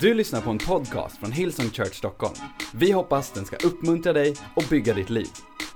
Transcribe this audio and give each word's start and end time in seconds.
Du 0.00 0.14
lyssnar 0.14 0.40
på 0.40 0.50
en 0.50 0.58
podcast 0.58 1.16
från 1.16 1.32
Hillsong 1.32 1.70
Church 1.70 1.94
Stockholm. 1.94 2.34
Vi 2.74 2.92
hoppas 2.92 3.30
den 3.30 3.44
ska 3.44 3.56
uppmuntra 3.56 4.12
dig 4.12 4.34
och 4.54 4.64
bygga 4.70 4.94
ditt 4.94 5.10
liv. 5.10 5.26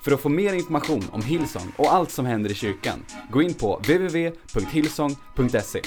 För 0.04 0.12
att 0.12 0.21
få 0.21 0.29
mer 0.29 0.53
information 0.53 1.04
om 1.12 1.23
Hillsong 1.23 1.73
och 1.77 1.95
allt 1.95 2.11
som 2.11 2.27
händer 2.27 2.51
i 2.51 2.54
kyrkan, 2.54 3.04
gå 3.30 3.43
in 3.43 3.54
på 3.54 3.77
www.hillsong.se. 3.77 5.80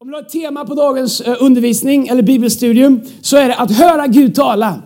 Om 0.00 0.08
du 0.08 0.14
har 0.14 0.22
ett 0.22 0.32
tema 0.32 0.64
på 0.64 0.74
dagens 0.74 1.20
eh, 1.20 1.36
undervisning 1.40 2.08
eller 2.08 2.22
bibelstudium 2.22 3.00
så 3.20 3.36
är 3.36 3.48
det 3.48 3.56
att 3.56 3.70
höra 3.70 4.06
Gud 4.06 4.34
tala. 4.34 4.82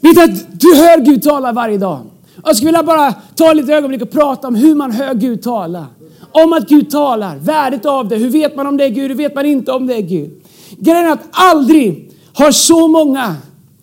Vet 0.00 0.14
du 0.14 0.22
att 0.22 0.60
du 0.60 0.76
hör 0.76 1.04
Gud 1.04 1.22
tala 1.22 1.52
varje 1.52 1.78
dag? 1.78 2.06
Jag 2.44 2.56
skulle 2.56 2.68
vilja 2.68 2.82
bara 2.82 3.14
ta 3.34 3.52
lite 3.52 3.74
ögonblick 3.74 4.02
och 4.02 4.10
prata 4.10 4.48
om 4.48 4.54
hur 4.54 4.74
man 4.74 4.92
hör 4.92 5.14
Gud 5.14 5.42
tala. 5.42 5.86
Om 6.32 6.52
att 6.52 6.68
Gud 6.68 6.90
talar, 6.90 7.36
värdet 7.36 7.86
av 7.86 8.08
det. 8.08 8.16
Hur 8.16 8.30
vet 8.30 8.56
man 8.56 8.66
om 8.66 8.76
det 8.76 8.84
är 8.84 8.88
Gud? 8.88 9.10
Hur 9.10 9.14
vet 9.14 9.34
man 9.34 9.46
inte 9.46 9.72
om 9.72 9.86
det 9.86 9.94
är 9.94 10.02
Gud? 10.02 10.30
Grejen 10.78 11.06
är 11.06 11.12
att 11.12 11.28
aldrig 11.30 12.10
har 12.32 12.50
så 12.50 12.88
många 12.88 13.34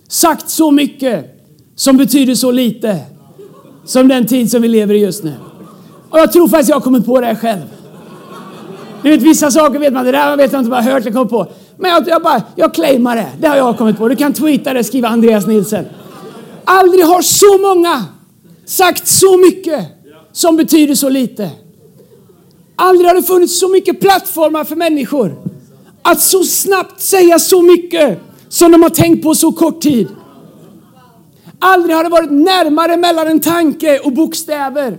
sagt 0.07 0.49
så 0.49 0.71
mycket 0.71 1.25
som 1.75 1.97
betyder 1.97 2.35
så 2.35 2.51
lite 2.51 2.99
som 3.85 4.07
den 4.07 4.27
tid 4.27 4.51
som 4.51 4.61
vi 4.61 4.67
lever 4.67 4.93
i 4.93 4.97
just 4.97 5.23
nu. 5.23 5.33
Och 6.09 6.19
jag 6.19 6.31
tror 6.31 6.47
faktiskt 6.47 6.69
jag 6.69 6.75
har 6.75 6.81
kommit 6.81 7.05
på 7.05 7.21
det 7.21 7.25
här 7.25 7.35
själv. 7.35 7.61
Du 9.01 9.09
vet, 9.09 9.21
vissa 9.21 9.51
saker 9.51 9.79
vet 9.79 9.93
man, 9.93 10.05
det 10.05 10.11
där 10.11 10.37
vet 10.37 10.51
jag 10.51 10.61
inte 10.61 10.71
bara 10.71 10.81
hört 10.81 11.01
eller 11.01 11.11
kommit 11.11 11.29
på. 11.29 11.47
Men 11.77 11.91
jag, 11.91 12.07
jag 12.07 12.21
bara, 12.23 12.41
jag 12.55 12.73
claimar 12.73 13.15
det. 13.15 13.27
Det 13.39 13.47
har 13.47 13.57
jag 13.57 13.77
kommit 13.77 13.97
på. 13.97 14.07
Du 14.07 14.15
kan 14.15 14.33
tweeta 14.33 14.73
det, 14.73 14.83
skriva 14.83 15.07
Andreas 15.07 15.47
Nilsen. 15.47 15.85
Aldrig 16.63 17.05
har 17.05 17.21
så 17.21 17.57
många 17.61 18.03
sagt 18.65 19.07
så 19.07 19.37
mycket 19.37 19.85
som 20.31 20.55
betyder 20.57 20.95
så 20.95 21.09
lite. 21.09 21.49
Aldrig 22.75 23.07
har 23.07 23.15
det 23.15 23.23
funnits 23.23 23.59
så 23.59 23.69
mycket 23.69 23.99
plattformar 23.99 24.63
för 24.63 24.75
människor 24.75 25.35
att 26.01 26.21
så 26.21 26.43
snabbt 26.43 27.01
säga 27.01 27.39
så 27.39 27.61
mycket 27.61 28.19
som 28.49 28.71
de 28.71 28.83
har 28.83 28.89
tänkt 28.89 29.23
på 29.23 29.35
så 29.35 29.51
kort 29.51 29.81
tid. 29.81 30.07
Aldrig 31.59 31.95
har 31.95 32.03
det 32.03 32.09
varit 32.09 32.31
närmare 32.31 32.97
mellan 32.97 33.27
en 33.27 33.39
tanke 33.39 33.99
och 33.99 34.13
bokstäver. 34.13 34.97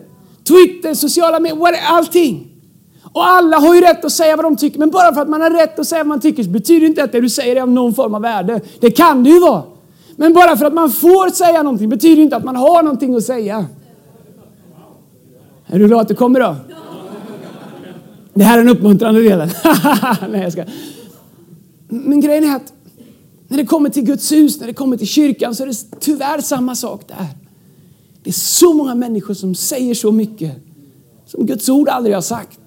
Twitter, 0.48 0.94
sociala 0.94 1.40
medier, 1.40 1.80
allting. 1.88 2.48
Och 3.12 3.26
alla 3.26 3.58
har 3.58 3.74
ju 3.74 3.80
rätt 3.80 4.04
att 4.04 4.12
säga 4.12 4.36
vad 4.36 4.44
de 4.44 4.56
tycker, 4.56 4.78
men 4.78 4.90
bara 4.90 5.14
för 5.14 5.20
att 5.20 5.28
man 5.28 5.40
har 5.40 5.50
rätt 5.50 5.78
att 5.78 5.86
säga 5.86 5.98
vad 5.98 6.06
man 6.08 6.20
tycker 6.20 6.42
så 6.42 6.50
betyder 6.50 6.86
inte 6.86 7.04
att 7.04 7.12
det 7.12 7.20
du 7.20 7.28
säger 7.30 7.56
är 7.56 7.60
av 7.60 7.70
någon 7.70 7.94
form 7.94 8.14
av 8.14 8.22
värde. 8.22 8.60
Det 8.80 8.90
kan 8.90 9.24
det 9.24 9.30
ju 9.30 9.40
vara. 9.40 9.62
Men 10.16 10.32
bara 10.32 10.56
för 10.56 10.66
att 10.66 10.74
man 10.74 10.90
får 10.90 11.30
säga 11.30 11.62
någonting 11.62 11.88
betyder 11.88 12.22
inte 12.22 12.36
att 12.36 12.44
man 12.44 12.56
har 12.56 12.82
någonting 12.82 13.14
att 13.14 13.24
säga. 13.24 13.66
Är 15.66 15.78
du 15.78 15.86
glad 15.86 16.00
att 16.00 16.08
du 16.08 16.14
kommer 16.14 16.40
då? 16.40 16.56
Det 18.34 18.44
här 18.44 18.58
är 18.58 18.64
den 18.64 18.76
uppmuntrande 18.76 19.22
delen. 19.22 19.50
Nej, 20.30 20.42
jag 20.42 20.52
ska. 20.52 20.64
Men 21.88 22.20
grejen 22.20 22.44
är 22.44 22.56
att 22.56 22.72
när 23.48 23.56
det 23.56 23.66
kommer 23.66 23.90
till 23.90 24.02
Guds 24.02 24.32
hus, 24.32 24.60
när 24.60 24.66
det 24.66 24.74
kommer 24.74 24.96
till 24.96 25.06
kyrkan 25.06 25.54
så 25.54 25.62
är 25.62 25.66
det 25.66 26.00
tyvärr 26.00 26.40
samma 26.40 26.74
sak 26.74 27.08
där. 27.08 27.26
Det 28.22 28.30
är 28.30 28.34
så 28.34 28.72
många 28.72 28.94
människor 28.94 29.34
som 29.34 29.54
säger 29.54 29.94
så 29.94 30.12
mycket 30.12 30.52
som 31.26 31.46
Guds 31.46 31.68
ord 31.68 31.88
aldrig 31.88 32.14
har 32.14 32.22
sagt. 32.22 32.58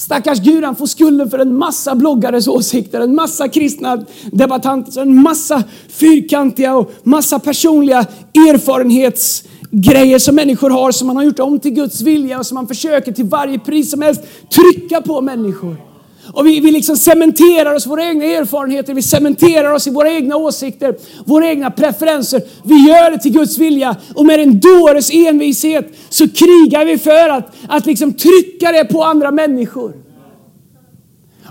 Stackars 0.00 0.40
Gud, 0.40 0.64
han 0.64 0.76
får 0.76 0.86
skulden 0.86 1.30
för 1.30 1.38
en 1.38 1.58
massa 1.58 1.94
bloggares 1.94 2.48
åsikter, 2.48 3.00
en 3.00 3.14
massa 3.14 3.48
kristna 3.48 4.04
debattanter, 4.32 5.02
en 5.02 5.22
massa 5.22 5.64
fyrkantiga 5.88 6.76
och 6.76 6.92
massa 7.02 7.38
personliga 7.38 7.98
erfarenhetsgrejer 8.34 10.18
som 10.18 10.34
människor 10.34 10.70
har 10.70 10.92
som 10.92 11.06
man 11.06 11.16
har 11.16 11.24
gjort 11.24 11.38
om 11.38 11.60
till 11.60 11.74
Guds 11.74 12.00
vilja 12.00 12.38
och 12.38 12.46
som 12.46 12.54
man 12.54 12.66
försöker 12.66 13.12
till 13.12 13.24
varje 13.24 13.58
pris 13.58 13.90
som 13.90 14.02
helst 14.02 14.20
trycka 14.50 15.00
på 15.00 15.20
människor. 15.20 15.89
Och 16.32 16.46
vi, 16.46 16.60
vi 16.60 16.70
liksom 16.70 16.96
cementerar 16.96 17.74
oss 17.74 17.86
i 17.86 17.88
våra 17.88 18.04
egna 18.04 18.24
erfarenheter, 18.24 18.94
vi 18.94 19.02
cementerar 19.02 19.72
oss 19.72 19.86
i 19.86 19.90
våra 19.90 20.12
egna 20.12 20.36
åsikter, 20.36 20.96
våra 21.24 21.46
egna 21.46 21.70
preferenser. 21.70 22.42
Vi 22.64 22.88
gör 22.88 23.10
det 23.10 23.18
till 23.18 23.32
Guds 23.32 23.58
vilja 23.58 23.96
och 24.14 24.26
med 24.26 24.40
en 24.40 24.60
dåres 24.60 25.10
envishet 25.12 25.86
så 26.08 26.28
krigar 26.28 26.84
vi 26.84 26.98
för 26.98 27.28
att, 27.28 27.54
att 27.68 27.86
liksom 27.86 28.12
trycka 28.12 28.72
det 28.72 28.84
på 28.84 29.04
andra 29.04 29.30
människor. 29.30 29.94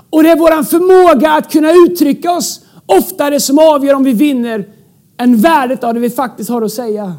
Och 0.09 0.23
det 0.23 0.29
är 0.29 0.35
vår 0.35 0.63
förmåga 0.63 1.31
att 1.31 1.51
kunna 1.51 1.71
uttrycka 1.71 2.31
oss 2.31 2.61
oftare 2.85 3.39
som 3.39 3.59
avgör 3.59 3.93
om 3.93 4.03
vi 4.03 4.13
vinner 4.13 4.65
än 5.17 5.37
värdet 5.37 5.83
av 5.83 5.93
det 5.93 5.99
vi 5.99 6.09
faktiskt 6.09 6.49
har 6.49 6.61
att 6.61 6.71
säga. 6.71 7.13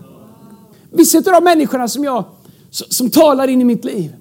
Vissa 0.93 1.19
av 1.19 1.25
de 1.25 1.45
människorna 1.45 1.89
som 1.89 2.05
jag 2.05 2.25
som 2.71 3.11
talar 3.11 3.49
in 3.49 3.61
i 3.61 3.65
mitt 3.65 3.85
liv 3.85 4.15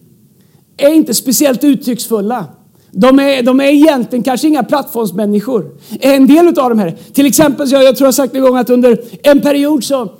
är 0.77 0.93
inte 0.93 1.13
speciellt 1.13 1.63
uttrycksfulla. 1.63 2.45
De 2.91 3.19
är, 3.19 3.43
de 3.43 3.59
är 3.59 3.67
egentligen 3.67 4.23
kanske 4.23 4.47
inga 4.47 4.63
plattformsmänniskor. 4.63 5.71
En 5.99 6.27
del 6.27 6.47
av 6.47 6.53
dem 6.53 6.79
här. 6.79 6.95
Till 7.13 7.25
exempel, 7.25 7.71
jag, 7.71 7.83
jag 7.83 7.95
tror 7.95 8.07
jag 8.07 8.13
sagt 8.13 8.35
en 8.35 8.41
gång 8.41 8.57
att 8.57 8.69
under 8.69 9.01
en 9.23 9.41
period 9.41 9.83
så 9.83 10.11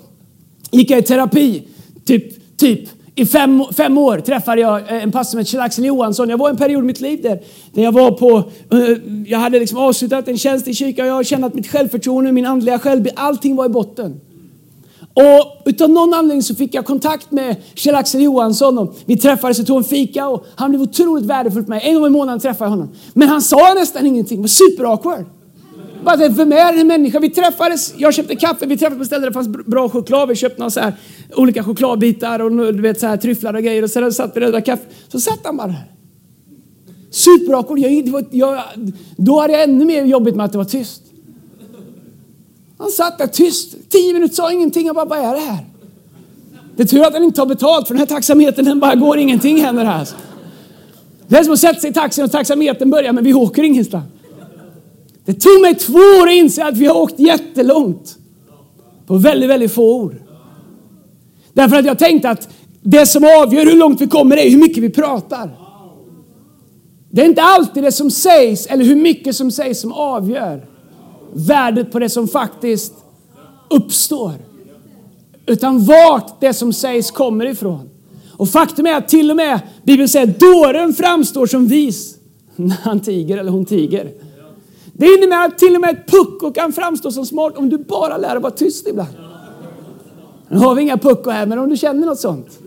gick 0.71 0.91
jag 0.91 0.99
i 0.99 1.01
terapi. 1.01 1.63
Typ, 2.05 2.57
typ 2.57 2.89
i 3.15 3.25
fem, 3.25 3.63
fem 3.77 3.97
år 3.97 4.19
träffade 4.19 4.61
jag 4.61 4.79
eh, 4.81 5.03
en 5.03 5.11
pastor 5.11 5.31
som 5.31 5.37
hette 5.39 5.51
Kjell-Axel 5.51 5.85
Johansson. 5.85 6.29
Jag 6.29 6.37
var 6.37 6.49
en 6.49 6.57
period 6.57 6.83
i 6.83 6.87
mitt 6.87 6.99
liv 6.99 7.21
där, 7.21 7.39
där 7.73 7.83
jag 7.83 7.91
var 7.91 8.11
på, 8.11 8.37
eh, 8.71 8.97
jag 9.25 9.39
hade 9.39 9.59
liksom 9.59 9.77
avslutat 9.77 10.27
en 10.27 10.37
tjänst 10.37 10.67
i 10.67 10.73
kyrkan. 10.73 11.07
Jag 11.07 11.25
kände 11.25 11.47
att 11.47 11.53
mitt 11.53 11.67
självförtroende, 11.67 12.31
min 12.31 12.45
andliga 12.45 12.79
självbild, 12.79 13.15
allting 13.19 13.55
var 13.55 13.65
i 13.65 13.69
botten. 13.69 14.19
Och 15.13 15.61
utav 15.65 15.89
någon 15.89 16.13
anledning 16.13 16.43
så 16.43 16.55
fick 16.55 16.73
jag 16.73 16.85
kontakt 16.85 17.31
med 17.31 17.55
Kjell-Axel 17.75 18.21
Johansson 18.21 18.77
och 18.77 18.95
vi 19.05 19.17
träffades 19.17 19.59
och 19.59 19.67
tog 19.67 19.77
en 19.77 19.83
fika 19.83 20.27
och 20.27 20.45
han 20.55 20.69
blev 20.69 20.81
otroligt 20.81 21.25
värdefull 21.25 21.63
för 21.63 21.69
mig. 21.69 21.81
En 21.83 21.95
gång 21.95 22.07
i 22.07 22.09
månaden 22.09 22.39
träffade 22.39 22.65
jag 22.65 22.69
honom. 22.69 22.89
Men 23.13 23.27
han 23.27 23.41
sa 23.41 23.73
nästan 23.73 24.05
ingenting, 24.05 24.37
det 24.37 24.41
var 24.41 24.47
super 24.47 24.83
awkward. 24.83 25.25
Bara 26.03 26.15
det, 26.15 26.29
vem 26.29 26.51
är 26.51 26.77
den 26.77 26.87
människan? 26.87 27.21
Vi 27.21 27.29
träffades, 27.29 27.93
jag 27.97 28.13
köpte 28.13 28.35
kaffe, 28.35 28.65
vi 28.65 28.77
träffades 28.77 28.99
på 28.99 29.05
ställen 29.05 29.21
där 29.21 29.29
det 29.29 29.33
fanns 29.33 29.65
bra 29.65 29.89
choklad. 29.89 30.29
Vi 30.29 30.35
köpte 30.35 30.59
några 30.59 30.69
så 30.69 30.79
här, 30.79 30.93
olika 31.35 31.63
chokladbitar 31.63 32.39
och 32.39 32.51
du 32.51 32.81
vet, 32.81 32.99
så 32.99 33.07
här, 33.07 33.17
tryfflar 33.17 33.53
och 33.53 33.63
grejer. 33.63 33.83
Och 33.83 33.89
sen 33.89 34.13
satt 34.13 34.35
vi 34.35 34.39
där 34.39 34.47
och 34.47 34.51
drack 34.51 34.65
kaffe. 34.65 34.83
Så 35.07 35.19
satt 35.19 35.39
han 35.43 35.57
bara 35.57 35.67
där. 35.67 35.91
Super 37.11 37.53
awkward. 37.53 37.79
Jag, 37.79 38.25
jag, 38.31 38.61
då 39.17 39.39
hade 39.39 39.53
jag 39.53 39.63
ännu 39.63 39.85
mer 39.85 40.05
jobbigt 40.05 40.35
med 40.35 40.45
att 40.45 40.51
det 40.51 40.57
var 40.57 40.65
tyst. 40.65 41.01
Han 42.79 42.89
satt 42.89 43.17
där 43.17 43.27
tyst. 43.27 43.75
Tio 43.89 44.13
minuter 44.13 44.35
sa 44.35 44.51
ingenting. 44.51 44.85
Jag 44.85 44.95
bara, 44.95 45.05
vad 45.05 45.19
är 45.19 45.33
det 45.33 45.39
här? 45.39 45.65
Det 46.75 46.83
är 46.83 46.87
tur 46.87 47.03
att 47.03 47.13
han 47.13 47.23
inte 47.23 47.35
tar 47.35 47.45
betalt 47.45 47.87
för 47.87 47.93
den 47.93 47.99
här 47.99 48.07
taxametern 48.07 48.65
den 48.65 48.79
bara 48.79 48.95
går 48.95 49.17
ingenting 49.17 49.61
händer 49.61 49.85
här. 49.85 49.99
alltså. 49.99 50.15
Det 51.27 51.37
är 51.37 51.43
som 51.43 51.53
att 51.53 51.59
sätta 51.59 51.79
sig 51.79 51.89
i 51.89 51.93
taxin 51.93 52.23
och 52.23 52.31
taxametern 52.31 52.89
börjar 52.89 53.13
men 53.13 53.23
vi 53.23 53.33
åker 53.33 53.63
ingenstans. 53.63 54.05
Det 55.25 55.33
tog 55.33 55.61
mig 55.61 55.75
två 55.75 55.99
år 56.21 56.27
att 56.27 56.33
inse 56.33 56.65
att 56.65 56.77
vi 56.77 56.85
har 56.85 56.97
åkt 56.97 57.19
jättelångt. 57.19 58.17
På 59.07 59.17
väldigt, 59.17 59.49
väldigt 59.49 59.71
få 59.71 59.95
ord. 59.95 60.15
Därför 61.53 61.75
att 61.75 61.85
jag 61.85 61.99
tänkte 61.99 62.29
att 62.29 62.49
det 62.81 63.05
som 63.05 63.23
avgör 63.23 63.65
hur 63.65 63.77
långt 63.77 64.01
vi 64.01 64.07
kommer 64.07 64.37
är 64.37 64.49
hur 64.49 64.57
mycket 64.57 64.83
vi 64.83 64.89
pratar. 64.89 65.57
Det 67.11 67.21
är 67.21 67.25
inte 67.25 67.41
alltid 67.41 67.83
det 67.83 67.91
som 67.91 68.11
sägs 68.11 68.65
eller 68.65 68.85
hur 68.85 68.95
mycket 68.95 69.35
som 69.35 69.51
sägs 69.51 69.81
som 69.81 69.91
avgör 69.91 70.68
värdet 71.33 71.91
på 71.91 71.99
det 71.99 72.09
som 72.09 72.27
faktiskt 72.27 72.93
uppstår. 73.69 74.33
Utan 75.45 75.85
vart 75.85 76.41
det 76.41 76.53
som 76.53 76.73
sägs 76.73 77.11
kommer 77.11 77.45
ifrån. 77.45 77.89
Och 78.31 78.49
faktum 78.49 78.85
är 78.85 78.97
att 78.97 79.07
till 79.07 79.29
och 79.29 79.35
med 79.35 79.59
Bibeln 79.83 80.09
säger 80.09 80.27
att 80.27 80.39
dåren 80.39 80.93
framstår 80.93 81.45
som 81.45 81.67
vis 81.67 82.15
när 82.55 82.75
han 82.75 82.99
tiger 82.99 83.37
eller 83.37 83.51
hon 83.51 83.65
tiger. 83.65 84.11
Det 84.93 85.05
innebär 85.05 85.45
att 85.47 85.57
till 85.57 85.75
och 85.75 85.81
med 85.81 85.89
ett 85.89 86.11
pucko 86.11 86.51
kan 86.51 86.73
framstå 86.73 87.11
som 87.11 87.25
smart 87.25 87.57
om 87.57 87.69
du 87.69 87.77
bara 87.77 88.17
lär 88.17 88.29
dig 88.29 88.41
vara 88.41 88.51
tyst 88.51 88.87
ibland. 88.87 89.09
Nu 90.49 90.57
har 90.57 90.75
vi 90.75 90.81
inga 90.81 90.97
pucko 90.97 91.29
här, 91.29 91.45
men 91.45 91.59
om 91.59 91.69
du 91.69 91.77
känner 91.77 92.07
något 92.07 92.19
sånt. 92.19 92.59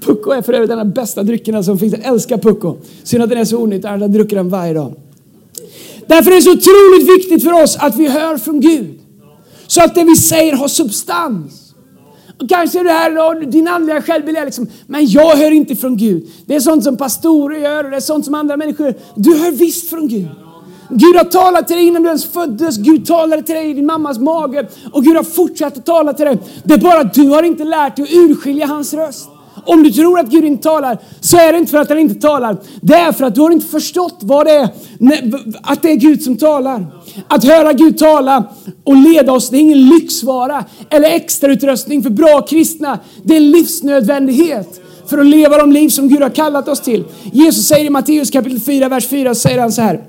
Pucko 0.00 0.30
är 0.30 0.42
för 0.42 0.52
övrigt 0.52 0.70
den 0.70 0.90
bästa 0.90 1.22
dryckerna 1.22 1.62
som 1.62 1.78
finns. 1.78 1.92
Jag 1.92 2.04
älskar 2.04 2.38
pucko. 2.38 2.76
Synd 3.02 3.22
att 3.22 3.28
den 3.28 3.38
är 3.38 3.44
så 3.44 3.58
onyttig, 3.58 3.88
jag 3.88 4.10
dricker 4.10 4.36
den 4.36 4.48
varje 4.48 4.74
dag. 4.74 4.94
Därför 6.06 6.30
är 6.30 6.34
det 6.34 6.42
så 6.42 6.52
otroligt 6.52 7.18
viktigt 7.18 7.44
för 7.44 7.62
oss 7.62 7.76
att 7.76 7.96
vi 7.96 8.08
hör 8.08 8.38
från 8.38 8.60
Gud. 8.60 9.00
Så 9.66 9.84
att 9.84 9.94
det 9.94 10.04
vi 10.04 10.16
säger 10.16 10.52
har 10.52 10.68
substans. 10.68 11.74
Och 12.40 12.48
kanske 12.48 12.80
är 12.80 12.84
du 12.84 12.90
här 12.90 13.28
och 13.28 13.48
din 13.48 13.68
andliga 13.68 14.02
självbild 14.02 14.38
är 14.38 14.44
liksom, 14.44 14.66
men 14.86 15.06
jag 15.06 15.36
hör 15.36 15.50
inte 15.50 15.76
från 15.76 15.96
Gud. 15.96 16.28
Det 16.46 16.54
är 16.54 16.60
sånt 16.60 16.84
som 16.84 16.96
pastorer 16.96 17.58
gör 17.58 17.84
och 17.84 17.90
det 17.90 17.96
är 17.96 18.00
sånt 18.00 18.24
som 18.24 18.34
andra 18.34 18.56
människor 18.56 18.86
gör. 18.86 18.94
Du 19.14 19.36
hör 19.36 19.50
visst 19.50 19.90
från 19.90 20.08
Gud. 20.08 20.28
Gud 20.90 21.16
har 21.16 21.24
talat 21.24 21.66
till 21.66 21.76
dig 21.76 21.86
innan 21.86 22.02
du 22.02 22.08
ens 22.08 22.24
föddes. 22.24 22.76
Gud 22.76 23.06
talade 23.06 23.42
till 23.42 23.54
dig 23.54 23.70
i 23.70 23.72
din 23.72 23.86
mammas 23.86 24.18
mage. 24.18 24.68
Och 24.92 25.04
Gud 25.04 25.16
har 25.16 25.22
fortsatt 25.22 25.78
att 25.78 25.86
tala 25.86 26.12
till 26.12 26.26
dig. 26.26 26.38
Det 26.64 26.74
är 26.74 26.78
bara 26.78 27.00
att 27.00 27.14
du 27.14 27.28
har 27.28 27.42
inte 27.42 27.64
lärt 27.64 27.96
dig 27.96 28.02
att 28.02 28.12
urskilja 28.12 28.66
hans 28.66 28.94
röst. 28.94 29.28
Om 29.64 29.82
du 29.82 29.90
tror 29.90 30.18
att 30.18 30.30
Gud 30.30 30.44
inte 30.44 30.62
talar 30.62 30.98
så 31.20 31.36
är 31.36 31.52
det 31.52 31.58
inte 31.58 31.70
för 31.70 31.78
att 31.78 31.88
han 31.88 31.98
inte 31.98 32.20
talar. 32.20 32.56
Det 32.80 32.94
är 32.94 33.12
för 33.12 33.24
att 33.24 33.34
du 33.34 33.40
har 33.40 33.50
inte 33.50 33.66
förstått 33.66 34.18
vad 34.20 34.46
det 34.46 34.52
är, 34.52 34.68
att 35.62 35.82
det 35.82 35.90
är 35.90 35.96
Gud 35.96 36.22
som 36.22 36.36
talar. 36.36 36.86
Att 37.28 37.44
höra 37.44 37.72
Gud 37.72 37.98
tala 37.98 38.44
och 38.84 38.96
leda 38.96 39.32
oss, 39.32 39.50
det 39.50 39.56
är 39.56 39.60
ingen 39.60 39.88
lyxvara 39.88 40.64
eller 40.90 41.10
extrautrustning 41.10 42.02
för 42.02 42.10
bra 42.10 42.42
kristna. 42.42 42.98
Det 43.22 43.34
är 43.34 43.36
en 43.36 43.50
livsnödvändighet. 43.50 44.80
för 45.06 45.18
att 45.18 45.26
leva 45.26 45.58
de 45.58 45.72
liv 45.72 45.88
som 45.88 46.08
Gud 46.08 46.22
har 46.22 46.30
kallat 46.30 46.68
oss 46.68 46.80
till. 46.80 47.04
Jesus 47.32 47.66
säger 47.66 47.84
i 47.84 47.90
Matteus 47.90 48.30
kapitel 48.30 48.60
4, 48.60 48.88
vers 48.88 49.08
4, 49.08 49.34
säger 49.34 49.58
han 49.58 49.72
så 49.72 49.82
här. 49.82 50.00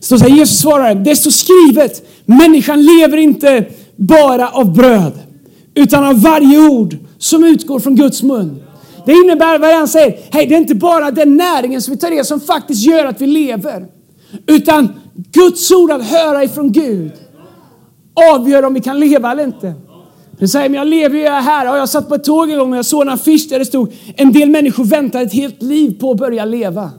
Så 0.00 0.16
här 0.16 0.28
Jesus 0.28 0.60
svarar, 0.60 0.94
det 0.94 1.16
står 1.16 1.30
skrivet, 1.30 2.08
människan 2.24 2.84
lever 2.84 3.16
inte 3.16 3.64
bara 3.96 4.48
av 4.48 4.74
bröd, 4.74 5.12
utan 5.74 6.04
av 6.04 6.22
varje 6.22 6.68
ord 6.68 6.96
som 7.18 7.44
utgår 7.44 7.80
från 7.80 7.96
Guds 7.96 8.22
mun. 8.22 8.62
Det 9.06 9.12
innebär 9.12 9.58
vad 9.58 9.74
han 9.74 9.88
säger, 9.88 10.18
hej 10.30 10.46
det 10.46 10.54
är 10.54 10.58
inte 10.58 10.74
bara 10.74 11.10
den 11.10 11.36
näringen 11.36 11.82
som 11.82 11.94
vi 11.94 12.00
tar 12.00 12.10
det 12.10 12.24
som 12.24 12.40
faktiskt 12.40 12.86
gör 12.86 13.04
att 13.04 13.20
vi 13.20 13.26
lever. 13.26 13.86
Utan 14.46 14.88
Guds 15.14 15.72
ord 15.72 15.90
att 15.90 16.04
höra 16.04 16.44
ifrån 16.44 16.72
Gud 16.72 17.12
avgör 18.34 18.64
om 18.64 18.74
vi 18.74 18.80
kan 18.80 19.00
leva 19.00 19.32
eller 19.32 19.44
inte. 19.44 19.74
Du 20.38 20.48
säger, 20.48 20.68
men 20.68 20.78
jag 20.78 20.86
lever 20.86 21.18
ju 21.18 21.28
här. 21.28 21.70
Och 21.70 21.78
jag 21.78 21.88
satt 21.88 22.08
på 22.08 22.14
ett 22.14 22.24
tåg 22.24 22.50
en 22.50 22.58
gång 22.58 22.70
och 22.72 22.78
jag 22.78 22.86
såg 22.86 23.02
en 23.02 23.08
affisch 23.08 23.46
där 23.50 23.58
det 23.58 23.64
stod 23.64 23.92
en 24.16 24.32
del 24.32 24.50
människor 24.50 24.84
väntar 24.84 25.22
ett 25.22 25.32
helt 25.32 25.62
liv 25.62 26.00
på 26.00 26.10
att 26.10 26.16
börja 26.16 26.44
leva. 26.44 26.90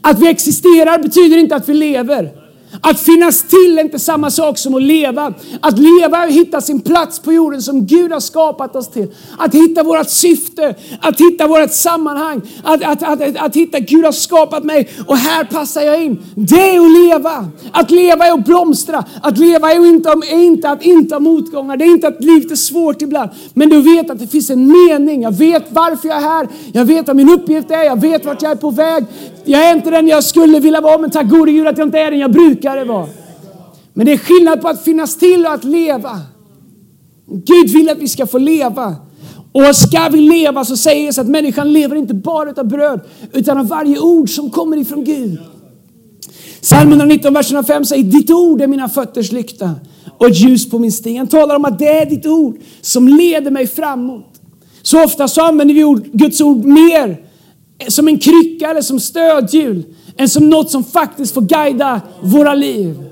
Att 0.00 0.20
vi 0.20 0.28
existerar 0.28 1.02
betyder 1.02 1.36
inte 1.36 1.56
att 1.56 1.68
vi 1.68 1.74
lever. 1.74 2.45
Att 2.80 3.00
finnas 3.00 3.42
till 3.42 3.78
är 3.78 3.82
inte 3.82 3.98
samma 3.98 4.30
sak 4.30 4.58
som 4.58 4.74
att 4.74 4.82
leva. 4.82 5.34
Att 5.60 5.78
leva 5.78 6.18
är 6.18 6.26
att 6.26 6.32
hitta 6.32 6.60
sin 6.60 6.80
plats 6.80 7.18
på 7.18 7.32
jorden 7.32 7.62
som 7.62 7.86
Gud 7.86 8.12
har 8.12 8.20
skapat 8.20 8.76
oss 8.76 8.90
till. 8.90 9.14
Att 9.38 9.54
hitta 9.54 9.82
vårt 9.82 10.10
syfte, 10.10 10.74
att 11.00 11.20
hitta 11.20 11.46
vårt 11.46 11.72
sammanhang. 11.72 12.40
Att, 12.64 12.84
att, 12.84 13.02
att, 13.02 13.22
att, 13.22 13.36
att 13.36 13.56
hitta 13.56 13.78
Gud 13.78 14.04
har 14.04 14.12
skapat 14.12 14.64
mig 14.64 14.88
och 15.06 15.16
här 15.16 15.44
passar 15.44 15.82
jag 15.82 16.04
in. 16.04 16.22
Det 16.34 16.76
är 16.76 16.80
att 16.80 16.90
leva. 16.90 17.48
Att 17.72 17.90
leva 17.90 18.26
är 18.26 18.32
att 18.32 18.44
blomstra. 18.44 19.04
Att 19.22 19.38
leva 19.38 19.72
är 19.72 19.86
inte, 19.86 20.08
är 20.08 20.44
inte 20.44 20.70
att 20.70 20.82
inte 20.82 21.14
ha 21.14 21.20
motgångar. 21.20 21.76
Det 21.76 21.84
är 21.84 21.90
inte 21.90 22.08
att 22.08 22.24
livet 22.24 22.50
är 22.50 22.56
svårt 22.56 23.02
ibland. 23.02 23.30
Men 23.54 23.68
du 23.68 23.82
vet 23.82 24.10
att 24.10 24.18
det 24.18 24.26
finns 24.26 24.50
en 24.50 24.66
mening. 24.66 25.22
Jag 25.22 25.34
vet 25.34 25.64
varför 25.70 26.08
jag 26.08 26.16
är 26.16 26.22
här. 26.22 26.48
Jag 26.72 26.84
vet 26.84 27.06
vad 27.06 27.16
min 27.16 27.30
uppgift 27.30 27.70
är. 27.70 27.82
Jag 27.82 28.00
vet 28.00 28.24
vart 28.26 28.42
jag 28.42 28.50
är 28.52 28.56
på 28.56 28.70
väg. 28.70 29.04
Jag 29.48 29.64
är 29.64 29.74
inte 29.74 29.90
den 29.90 30.08
jag 30.08 30.24
skulle 30.24 30.60
vilja 30.60 30.80
vara, 30.80 30.98
men 30.98 31.10
tack 31.10 31.28
gode 31.28 31.52
Gud 31.52 31.66
att 31.66 31.78
jag 31.78 31.86
inte 31.86 31.98
är 31.98 32.10
den 32.10 32.20
jag 32.20 32.30
brukade 32.56 32.84
vara. 32.84 33.08
Men 33.94 34.06
det 34.06 34.12
är 34.12 34.18
skillnad 34.18 34.60
på 34.60 34.68
att 34.68 34.84
finnas 34.84 35.16
till 35.16 35.46
och 35.46 35.52
att 35.52 35.64
leva. 35.64 36.20
Gud 37.26 37.70
vill 37.70 37.88
att 37.88 37.98
vi 37.98 38.08
ska 38.08 38.26
få 38.26 38.38
leva. 38.38 38.96
Och 39.52 39.76
ska 39.76 40.08
vi 40.08 40.20
leva 40.20 40.64
så 40.64 40.76
säger 40.76 41.12
det 41.12 41.20
att 41.20 41.28
människan 41.28 41.72
lever 41.72 41.96
inte 41.96 42.14
bara 42.14 42.52
av 42.56 42.68
bröd, 42.68 43.00
utan 43.32 43.58
av 43.58 43.68
varje 43.68 43.98
ord 43.98 44.30
som 44.30 44.50
kommer 44.50 44.76
ifrån 44.76 45.04
Gud. 45.04 45.38
Psalm 46.60 46.88
119, 46.88 47.34
vers 47.34 47.66
5 47.66 47.84
säger 47.84 48.04
ditt 48.04 48.30
ord 48.30 48.60
är 48.60 48.66
mina 48.66 48.88
fötters 48.88 49.32
lykta 49.32 49.70
och 50.18 50.26
ett 50.26 50.40
ljus 50.40 50.70
på 50.70 50.78
min 50.78 50.92
sten. 50.92 51.16
Han 51.16 51.26
talar 51.26 51.56
om 51.56 51.64
att 51.64 51.78
det 51.78 51.88
är 51.88 52.06
ditt 52.06 52.26
ord 52.26 52.58
som 52.80 53.08
leder 53.08 53.50
mig 53.50 53.66
framåt. 53.66 54.40
Så 54.82 55.04
ofta 55.04 55.28
så 55.28 55.40
använder 55.40 55.74
vi 55.74 56.10
Guds 56.12 56.40
ord 56.40 56.64
mer 56.64 57.20
som 57.88 58.08
en 58.08 58.18
krycka 58.18 58.70
eller 58.70 58.82
som 58.82 59.00
stödhjul 59.00 59.84
än 60.16 60.28
som 60.28 60.50
något 60.50 60.70
som 60.70 60.84
faktiskt 60.84 61.34
får 61.34 61.40
guida 61.40 62.00
våra 62.22 62.54
liv. 62.54 63.02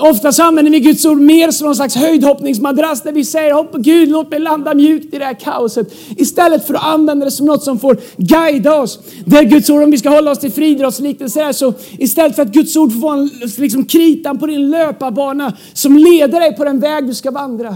Oftast 0.00 0.40
använder 0.40 0.72
vi 0.72 0.80
Guds 0.80 1.04
ord 1.04 1.20
mer 1.20 1.50
som 1.50 1.64
någon 1.64 1.76
slags 1.76 1.96
höjdhoppningsmadrass 1.96 3.02
där 3.02 3.12
vi 3.12 3.24
säger 3.24 3.52
hopp 3.52 3.74
Gud 3.74 4.08
låt 4.08 4.30
mig 4.30 4.40
landa 4.40 4.74
mjukt 4.74 5.14
i 5.14 5.18
det 5.18 5.24
här 5.24 5.34
kaoset. 5.34 5.94
Istället 6.16 6.66
för 6.66 6.74
att 6.74 6.84
använda 6.84 7.24
det 7.24 7.30
som 7.30 7.46
något 7.46 7.62
som 7.62 7.78
får 7.78 7.96
guida 8.16 8.80
oss. 8.80 8.98
Det 9.24 9.36
är 9.36 9.44
Guds 9.44 9.70
ord, 9.70 9.82
om 9.82 9.90
vi 9.90 9.98
ska 9.98 10.10
hålla 10.10 10.30
oss 10.30 10.38
till 10.38 10.52
friidrottsliknelser 10.52 11.52
så 11.52 11.74
istället 11.98 12.36
för 12.36 12.42
att 12.42 12.52
Guds 12.52 12.76
ord 12.76 12.92
får 12.92 13.00
vara 13.00 13.18
en 13.18 13.30
liksom, 13.58 13.84
kritan 13.84 14.38
på 14.38 14.46
din 14.46 14.70
löparbana 14.70 15.52
som 15.72 15.96
leder 15.96 16.40
dig 16.40 16.56
på 16.56 16.64
den 16.64 16.80
väg 16.80 17.06
du 17.06 17.14
ska 17.14 17.30
vandra 17.30 17.74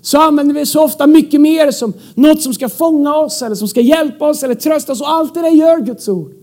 så 0.00 0.20
använder 0.20 0.54
vi 0.54 0.66
så 0.66 0.84
ofta 0.84 1.06
mycket 1.06 1.40
mer 1.40 1.70
som 1.70 1.92
något 2.14 2.42
som 2.42 2.54
ska 2.54 2.68
fånga 2.68 3.16
oss 3.16 3.42
eller 3.42 3.56
som 3.56 3.68
ska 3.68 3.80
hjälpa 3.80 4.28
oss 4.28 4.42
eller 4.42 4.54
trösta 4.54 4.92
oss. 4.92 5.00
Och 5.00 5.10
allt 5.10 5.34
det 5.34 5.42
där 5.42 5.50
gör 5.50 5.78
Guds 5.78 6.08
ord. 6.08 6.37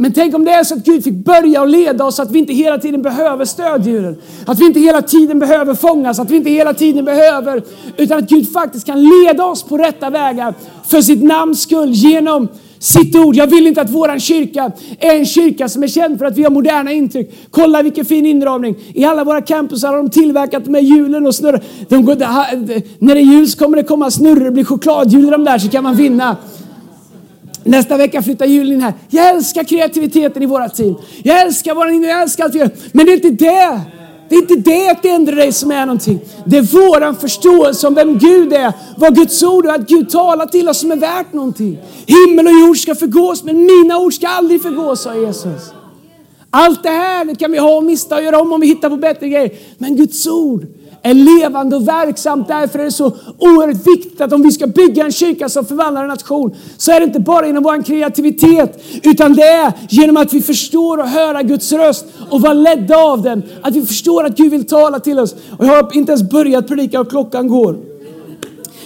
Men 0.00 0.12
tänk 0.12 0.34
om 0.34 0.44
det 0.44 0.50
är 0.50 0.64
så 0.64 0.74
att 0.74 0.84
Gud 0.84 1.04
fick 1.04 1.14
börja 1.14 1.60
och 1.60 1.68
leda 1.68 2.04
oss 2.04 2.16
så 2.16 2.22
att 2.22 2.30
vi 2.30 2.38
inte 2.38 2.52
hela 2.52 2.78
tiden 2.78 3.02
behöver 3.02 3.44
stödjuren. 3.44 4.16
Att 4.46 4.60
vi 4.60 4.66
inte 4.66 4.80
hela 4.80 5.02
tiden 5.02 5.38
behöver 5.38 5.74
fångas, 5.74 6.18
att 6.18 6.30
vi 6.30 6.36
inte 6.36 6.50
hela 6.50 6.74
tiden 6.74 7.04
behöver, 7.04 7.62
utan 7.96 8.18
att 8.18 8.28
Gud 8.28 8.52
faktiskt 8.52 8.86
kan 8.86 9.02
leda 9.02 9.44
oss 9.44 9.62
på 9.62 9.78
rätta 9.78 10.10
vägar 10.10 10.54
för 10.88 11.00
sitt 11.00 11.22
namns 11.22 11.62
skull 11.62 11.90
genom 11.92 12.48
sitt 12.78 13.16
ord. 13.16 13.34
Jag 13.34 13.46
vill 13.46 13.66
inte 13.66 13.80
att 13.80 13.90
våran 13.90 14.20
kyrka 14.20 14.72
är 14.98 15.16
en 15.16 15.26
kyrka 15.26 15.68
som 15.68 15.82
är 15.82 15.88
känd 15.88 16.18
för 16.18 16.24
att 16.26 16.36
vi 16.36 16.42
har 16.42 16.50
moderna 16.50 16.92
intryck. 16.92 17.30
Kolla 17.50 17.82
vilken 17.82 18.04
fin 18.04 18.26
inramning. 18.26 18.76
I 18.94 19.04
alla 19.04 19.24
våra 19.24 19.40
campusar 19.40 19.88
har 19.88 19.96
de 19.96 20.10
tillverkat 20.10 20.66
med 20.66 20.84
hjulen 20.84 21.26
och 21.26 21.34
snurrar. 21.34 21.62
De 21.88 22.04
går, 22.04 22.16
när 23.04 23.14
det 23.14 23.20
är 23.20 23.24
jul 23.24 23.48
så 23.48 23.58
kommer 23.58 23.76
det 23.76 23.82
komma 23.82 24.10
snurror, 24.10 24.44
det 24.44 24.50
blir 24.50 24.64
chokladhjul 24.64 25.24
i 25.24 25.30
de 25.30 25.44
där 25.44 25.58
så 25.58 25.68
kan 25.68 25.84
man 25.84 25.96
vinna. 25.96 26.36
Nästa 27.64 27.96
vecka 27.96 28.22
flyttar 28.22 28.46
julen 28.46 28.72
in 28.72 28.82
här. 28.82 28.92
Jag 29.08 29.28
älskar 29.28 29.64
kreativiteten 29.64 30.42
i 30.42 30.46
våra 30.46 30.68
team. 30.68 30.94
Jag 31.22 31.42
älskar 31.42 31.74
våran 31.74 32.02
jag 32.02 32.22
älskar 32.22 32.44
allt 32.44 32.54
vi 32.54 32.58
gör. 32.58 32.70
Men 32.92 33.06
det 33.06 33.12
är 33.12 33.14
inte 33.14 33.44
det 33.44 33.80
det 34.28 34.34
är 34.34 34.40
inte 34.40 34.70
det 34.70 34.90
att 34.90 35.04
ändra 35.04 35.34
dig 35.34 35.52
som 35.52 35.70
är 35.70 35.86
någonting. 35.86 36.20
Det 36.44 36.56
är 36.56 36.62
våran 36.62 37.16
förståelse 37.16 37.86
om 37.86 37.94
vem 37.94 38.18
Gud 38.18 38.52
är, 38.52 38.72
vad 38.96 39.14
Guds 39.14 39.42
ord 39.42 39.66
är, 39.66 39.74
att 39.74 39.88
Gud 39.88 40.10
talar 40.10 40.46
till 40.46 40.68
oss 40.68 40.78
som 40.78 40.92
är 40.92 40.96
värt 40.96 41.32
någonting. 41.32 41.78
Himmel 42.06 42.46
och 42.46 42.52
jord 42.52 42.76
ska 42.76 42.94
förgås, 42.94 43.44
men 43.44 43.66
mina 43.66 43.98
ord 43.98 44.14
ska 44.14 44.28
aldrig 44.28 44.62
förgås, 44.62 45.02
sa 45.02 45.14
Jesus. 45.14 45.72
Allt 46.50 46.82
det 46.82 46.88
här 46.88 47.24
det 47.24 47.34
kan 47.34 47.52
vi 47.52 47.58
ha 47.58 47.76
och 47.76 47.84
mista 47.84 48.16
och 48.16 48.22
göra 48.22 48.40
om 48.40 48.52
om 48.52 48.60
vi 48.60 48.66
hittar 48.66 48.90
på 48.90 48.96
bättre 48.96 49.28
grejer. 49.28 49.52
Men 49.78 49.96
Guds 49.96 50.26
ord, 50.26 50.66
är 51.02 51.14
levande 51.14 51.76
och 51.76 51.88
verksamt. 51.88 52.48
Därför 52.48 52.78
är 52.78 52.84
det 52.84 52.92
så 52.92 53.16
oerhört 53.38 53.86
viktigt 53.86 54.20
att 54.20 54.32
om 54.32 54.42
vi 54.42 54.52
ska 54.52 54.66
bygga 54.66 55.04
en 55.04 55.12
kyrka 55.12 55.48
som 55.48 55.64
förvandlar 55.64 56.02
en 56.02 56.08
nation 56.08 56.56
så 56.76 56.92
är 56.92 57.00
det 57.00 57.06
inte 57.06 57.20
bara 57.20 57.46
genom 57.46 57.62
vår 57.62 57.82
kreativitet 57.82 58.84
utan 59.02 59.34
det 59.34 59.42
är 59.42 59.72
genom 59.88 60.16
att 60.16 60.32
vi 60.32 60.42
förstår 60.42 60.98
och 60.98 61.08
höra 61.08 61.42
Guds 61.42 61.72
röst 61.72 62.04
och 62.30 62.40
vara 62.40 62.52
ledda 62.52 62.96
av 62.96 63.22
den. 63.22 63.42
Att 63.62 63.76
vi 63.76 63.86
förstår 63.86 64.24
att 64.24 64.36
Gud 64.36 64.50
vill 64.50 64.66
tala 64.66 65.00
till 65.00 65.18
oss. 65.18 65.34
Och 65.58 65.66
jag 65.66 65.82
har 65.82 65.96
inte 65.96 66.12
ens 66.12 66.30
börjat 66.30 66.68
predika 66.68 67.00
och 67.00 67.10
klockan 67.10 67.48
går. 67.48 67.76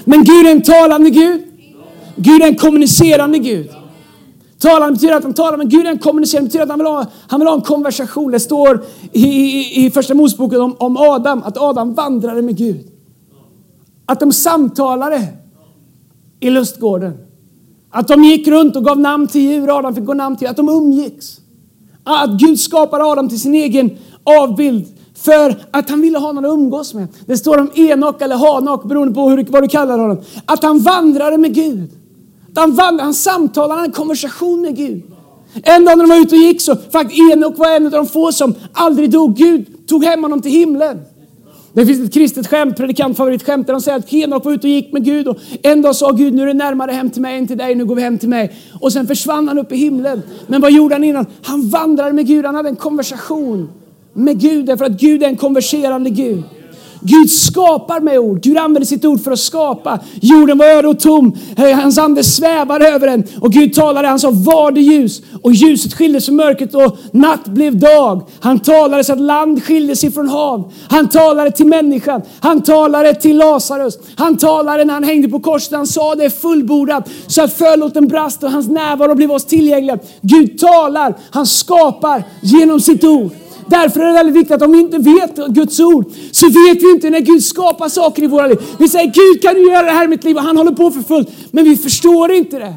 Men 0.05 0.25
Gud 0.25 0.47
är 0.47 0.50
en 0.50 0.62
talande 0.62 1.11
Gud. 1.11 1.43
Gud 2.17 2.43
är 2.43 2.47
en 2.47 2.55
kommunicerande 2.55 3.38
Gud. 3.38 3.70
Talan 4.62 4.93
betyder 4.94 5.14
att 5.14 5.23
han 5.23 5.35
talar, 5.35 5.59
med 5.59 5.70
Gud 5.70 5.87
han 5.87 5.99
kommunicerar, 5.99 6.43
betyder 6.43 6.62
att 6.62 6.70
han 6.70 6.79
vill 6.79 6.87
ha, 6.87 7.06
han 7.29 7.41
vill 7.41 7.49
ha 7.49 7.55
en 7.55 7.61
konversation. 7.61 8.32
Det 8.32 8.41
står 8.41 8.85
i, 9.12 9.26
i, 9.26 9.87
i 9.87 9.91
första 9.91 10.14
Moseboken 10.14 10.61
om, 10.61 10.76
om 10.79 10.97
Adam, 10.97 11.43
att 11.43 11.59
Adam 11.59 11.94
vandrade 11.94 12.43
med 12.43 12.56
Gud. 12.56 12.87
Att 14.06 14.20
de 14.20 14.32
samtalade 14.32 15.29
i 16.41 16.50
lustgården. 16.50 17.19
Att 17.91 18.09
de 18.09 18.25
gick 18.25 18.49
runt 18.49 18.76
och 18.76 18.85
gav 18.85 18.99
namn 18.99 19.26
till 19.26 19.41
djur, 19.41 19.79
Adam 19.79 19.94
fick 19.94 20.05
gå 20.05 20.14
namn 20.14 20.37
till, 20.37 20.49
att 20.49 20.56
de 20.56 20.69
umgicks. 20.69 21.41
Att 22.05 22.31
Gud 22.31 22.61
skapade 22.61 23.05
Adam 23.05 23.29
till 23.29 23.41
sin 23.41 23.55
egen 23.55 23.91
avbild 24.25 24.87
för 25.15 25.56
att 25.70 25.91
han 25.91 26.01
ville 26.01 26.19
ha 26.19 26.32
någon 26.32 26.44
att 26.44 26.53
umgås 26.53 26.94
med. 26.94 27.08
Det 27.27 27.37
står 27.37 27.58
om 27.58 27.70
Enok 27.75 28.22
eller 28.22 28.37
Hanok 28.37 28.84
beroende 28.84 29.15
på 29.15 29.31
hur, 29.31 29.46
vad 29.51 29.63
du 29.63 29.69
kallar 29.69 29.98
honom. 29.98 30.20
Att 30.44 30.63
han 30.63 30.79
vandrade 30.79 31.39
med 31.39 31.55
Gud. 31.55 31.91
Han, 32.55 32.75
vandrade, 32.75 33.03
han 33.03 33.15
samtalade, 33.15 33.73
han 33.73 33.79
hade 33.79 33.89
en 33.89 33.93
konversation 33.93 34.61
med 34.61 34.77
Gud. 34.77 35.03
En 35.63 35.85
dag 35.85 35.99
när 35.99 36.05
de 36.05 36.11
var 36.11 36.21
ute 36.21 36.35
och 36.35 36.41
gick 36.41 36.61
så, 36.61 36.77
faktiskt 36.93 37.32
Enok 37.32 37.59
var 37.59 37.77
en 37.77 37.87
av 37.87 37.93
de 37.93 38.06
få 38.06 38.32
som 38.32 38.55
aldrig 38.73 39.11
dog. 39.11 39.37
Gud 39.37 39.89
tog 39.89 40.05
hem 40.05 40.23
honom 40.23 40.43
till 40.43 40.51
himlen. 40.51 41.01
Det 41.75 41.87
finns 41.87 42.09
ett 42.09 42.15
kristet 42.15 42.47
skämt, 42.47 42.77
predikantfavoritskämt, 42.77 43.67
där 43.67 43.75
de 43.75 43.82
säger 43.82 43.99
att 43.99 44.11
Henok 44.11 44.44
var 44.44 44.53
ute 44.53 44.67
och 44.67 44.71
gick 44.71 44.93
med 44.93 45.05
Gud 45.05 45.29
och 45.29 45.37
en 45.63 45.82
dag 45.82 45.97
sa 45.97 46.11
Gud, 46.11 46.35
nu 46.35 46.43
är 46.43 46.47
det 46.47 46.55
närmare 46.55 46.93
hem 46.93 47.11
till 47.11 47.23
mig 47.23 47.39
än 47.39 47.47
till 47.47 47.59
dig, 47.59 47.75
nu 47.75 47.85
går 47.85 47.94
vi 47.94 48.03
hem 48.03 48.19
till 48.19 48.29
mig. 48.29 48.56
Och 48.81 48.93
sen 48.93 49.06
försvann 49.06 49.49
han 49.49 49.59
upp 49.59 49.73
i 49.73 49.77
himlen. 49.77 50.23
Men 50.47 50.61
vad 50.61 50.73
gjorde 50.73 50.94
han 50.94 51.05
innan? 51.05 51.27
Han 51.43 51.69
vandrade 51.69 52.13
med 52.13 52.27
Gud, 52.27 52.47
han 52.47 52.55
hade 52.55 52.69
en 52.69 52.77
konversation 52.77 53.71
med 54.13 54.41
Gud, 54.41 54.67
därför 54.67 54.85
att 54.85 55.01
Gud 55.01 55.23
är 55.23 55.27
en 55.27 55.37
konverserande 55.37 56.11
Gud. 56.11 56.43
Gud 57.05 57.31
skapar 57.31 58.01
med 58.01 58.19
ord. 58.19 58.43
Gud 58.43 58.59
använder 58.59 58.87
sitt 58.87 59.05
ord 59.05 59.25
för 59.25 59.32
att 59.32 59.39
skapa. 59.39 59.99
Jorden 60.21 60.59
var 60.59 60.67
öde 60.67 60.89
och 60.89 61.01
tom. 61.01 61.37
Eh, 61.56 61.71
hans 61.71 61.99
ande 61.99 62.25
svävade 62.25 62.89
över 62.89 63.06
den. 63.06 63.25
Och 63.41 63.53
Gud 63.53 63.75
talade, 63.75 64.09
han 64.09 64.19
sa 64.19 64.31
var 64.31 64.71
det 64.71 64.81
ljus. 64.81 65.23
Och 65.43 65.53
ljuset 65.53 65.94
skildes 65.94 66.27
från 66.27 66.37
mörkret 66.37 66.75
och 66.75 66.97
natt 67.13 67.44
blev 67.44 67.79
dag. 67.79 68.23
Han 68.41 68.59
talade 68.59 69.05
så 69.05 69.13
att 69.13 69.21
land 69.21 69.65
skildes 69.65 70.05
ifrån 70.05 70.29
hav. 70.29 70.73
Han 70.89 71.09
talade 71.09 71.51
till 71.51 71.67
människan. 71.67 72.23
Han 72.41 72.63
talade 72.63 73.15
till 73.15 73.37
Lazarus. 73.37 73.99
Han 74.17 74.37
talade 74.37 74.85
när 74.85 74.94
han 74.94 75.05
hängde 75.05 75.29
på 75.29 75.41
korset. 75.41 75.73
Han 75.73 75.87
sa 75.87 76.15
det 76.15 76.25
är 76.25 76.31
fullbordat. 76.31 77.09
Så 77.27 77.43
att 77.43 77.53
förlåten 77.53 78.09
brast 78.09 78.43
och 78.43 78.51
hans 78.51 78.69
närvaro 78.69 79.15
blev 79.15 79.32
oss 79.32 79.44
tillgänglig. 79.44 79.94
Gud 80.21 80.59
talar, 80.59 81.15
han 81.31 81.47
skapar 81.47 82.25
genom 82.43 82.81
sitt 82.81 83.05
ord. 83.05 83.31
Därför 83.67 84.01
är 84.01 84.07
det 84.07 84.13
väldigt 84.13 84.37
viktigt 84.37 84.53
att 84.53 84.63
om 84.63 84.73
vi 84.73 84.81
inte 84.81 84.99
vet 84.99 85.37
Guds 85.49 85.81
ord 85.81 86.13
så 86.31 86.47
vet 86.47 86.83
vi 86.83 86.91
inte 86.91 87.11
när 87.11 87.21
Gud 87.21 87.45
skapar 87.45 87.89
saker 87.89 88.23
i 88.23 88.27
våra 88.27 88.47
liv. 88.47 88.59
Vi 88.79 88.89
säger 88.89 89.07
Gud 89.07 89.43
kan 89.43 89.55
du 89.55 89.73
göra 89.73 89.83
det 89.83 89.93
här 89.93 90.05
i 90.05 90.09
mitt 90.09 90.25
liv 90.25 90.37
och 90.37 90.43
han 90.43 90.57
håller 90.57 90.73
på 90.73 90.91
för 90.91 91.01
fullt. 91.01 91.29
Men 91.51 91.65
vi 91.65 91.77
förstår 91.77 92.33
inte 92.33 92.59
det. 92.59 92.75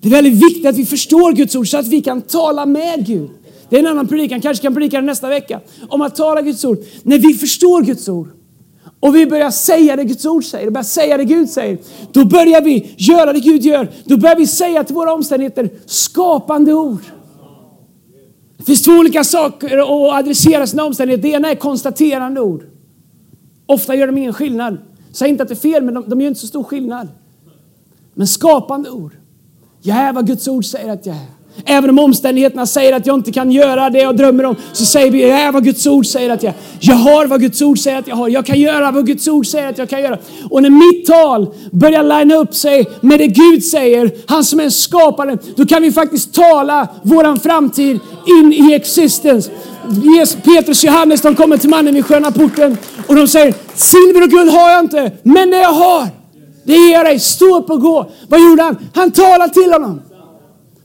Det 0.00 0.08
är 0.08 0.12
väldigt 0.12 0.44
viktigt 0.44 0.66
att 0.66 0.76
vi 0.76 0.86
förstår 0.86 1.32
Guds 1.32 1.56
ord 1.56 1.68
så 1.68 1.78
att 1.78 1.86
vi 1.86 2.02
kan 2.02 2.22
tala 2.22 2.66
med 2.66 3.06
Gud. 3.06 3.30
Det 3.68 3.76
är 3.76 3.80
en 3.80 3.86
annan 3.86 4.08
predikan, 4.08 4.40
kanske 4.40 4.62
kan 4.62 4.74
predika 4.74 4.96
den 4.96 5.06
nästa 5.06 5.28
vecka. 5.28 5.60
Om 5.88 6.02
att 6.02 6.16
tala 6.16 6.42
Guds 6.42 6.64
ord. 6.64 6.78
När 7.02 7.18
vi 7.18 7.34
förstår 7.34 7.82
Guds 7.82 8.08
ord 8.08 8.28
och 9.00 9.16
vi 9.16 9.26
börjar 9.26 9.50
säga 9.50 9.96
det 9.96 10.04
Guds 10.04 10.26
ord 10.26 10.44
säger, 10.44 10.66
och 10.66 10.72
börjar 10.72 10.84
säga 10.84 11.16
det 11.16 11.24
Gud 11.24 11.50
säger, 11.50 11.78
då 12.12 12.24
börjar 12.24 12.62
vi 12.62 12.94
göra 12.96 13.32
det 13.32 13.40
Gud 13.40 13.62
gör. 13.62 13.90
Då 14.04 14.16
börjar 14.16 14.36
vi 14.36 14.46
säga 14.46 14.84
till 14.84 14.94
våra 14.94 15.12
omständigheter 15.12 15.70
skapande 15.86 16.74
ord. 16.74 17.02
Det 18.68 18.72
finns 18.72 18.82
två 18.82 18.92
olika 18.92 19.24
saker 19.24 19.78
att 19.78 20.18
adressera 20.18 20.66
sina 20.66 20.84
omständigheter. 20.84 21.22
Det 21.22 21.34
ena 21.34 21.50
är 21.50 21.54
konstaterande 21.54 22.40
ord. 22.40 22.64
Ofta 23.66 23.94
gör 23.94 24.06
de 24.06 24.18
ingen 24.18 24.32
skillnad. 24.32 24.78
Säg 25.12 25.28
inte 25.28 25.42
att 25.42 25.48
det 25.48 25.54
är 25.54 25.72
fel, 25.72 25.84
men 25.84 25.94
de, 25.94 26.04
de 26.08 26.20
gör 26.20 26.28
inte 26.28 26.40
så 26.40 26.46
stor 26.46 26.64
skillnad. 26.64 27.08
Men 28.14 28.26
skapande 28.26 28.90
ord. 28.90 29.12
Jag 29.80 29.96
är 29.96 30.12
vad 30.12 30.26
Guds 30.26 30.48
ord 30.48 30.64
säger 30.64 30.92
att 30.92 31.06
jag 31.06 31.16
är. 31.16 31.37
Även 31.64 31.90
om 31.90 31.98
omständigheterna 31.98 32.66
säger 32.66 32.92
att 32.92 33.06
jag 33.06 33.16
inte 33.16 33.32
kan 33.32 33.52
göra 33.52 33.90
det 33.90 33.98
jag 33.98 34.16
drömmer 34.16 34.44
om, 34.44 34.56
så 34.72 34.84
säger 34.84 35.10
vi, 35.10 35.22
jag 35.22 35.40
är 35.40 35.52
vad 35.52 35.64
Guds 35.64 35.86
ord 35.86 36.06
säger 36.06 36.30
att 36.30 36.42
jag 36.42 36.54
Jag 36.80 36.94
har 36.94 37.26
vad 37.26 37.40
Guds 37.40 37.62
ord 37.62 37.78
säger 37.78 37.98
att 37.98 38.06
jag 38.06 38.16
har. 38.16 38.28
Jag 38.28 38.46
kan 38.46 38.60
göra 38.60 38.90
vad 38.90 39.06
Guds 39.06 39.28
ord 39.28 39.46
säger 39.46 39.68
att 39.68 39.78
jag 39.78 39.90
kan 39.90 40.02
göra. 40.02 40.18
Och 40.50 40.62
när 40.62 40.70
mitt 40.70 41.06
tal 41.06 41.54
börjar 41.70 42.02
linea 42.02 42.36
upp 42.36 42.54
sig 42.54 42.88
med 43.00 43.18
det 43.18 43.26
Gud 43.26 43.64
säger, 43.64 44.10
han 44.26 44.44
som 44.44 44.60
är 44.60 44.70
skaparen, 44.70 45.38
då 45.56 45.66
kan 45.66 45.82
vi 45.82 45.92
faktiskt 45.92 46.34
tala 46.34 46.88
våran 47.02 47.40
framtid 47.40 48.00
in 48.26 48.52
i 48.52 48.74
existens. 48.74 49.50
Petrus 50.44 50.84
och 50.84 50.84
Johannes 50.84 51.22
de 51.22 51.34
kommer 51.34 51.56
till 51.56 51.70
mannen 51.70 51.94
vid 51.94 52.06
sköna 52.06 52.30
porten 52.30 52.76
och 53.06 53.14
de 53.14 53.28
säger, 53.28 53.54
silver 53.74 54.22
och 54.22 54.30
guld 54.30 54.50
har 54.50 54.70
jag 54.70 54.84
inte, 54.84 55.12
men 55.22 55.50
det 55.50 55.56
jag 55.56 55.72
har, 55.72 56.08
det 56.64 56.72
ger 56.72 56.92
jag 56.92 57.06
dig. 57.06 57.20
Stå 57.20 57.56
upp 57.56 57.70
och 57.70 57.80
gå. 57.80 58.10
Vad 58.28 58.40
gjorde 58.40 58.62
han? 58.62 58.76
Han 58.94 59.10
talade 59.10 59.52
till 59.52 59.72
honom. 59.72 60.00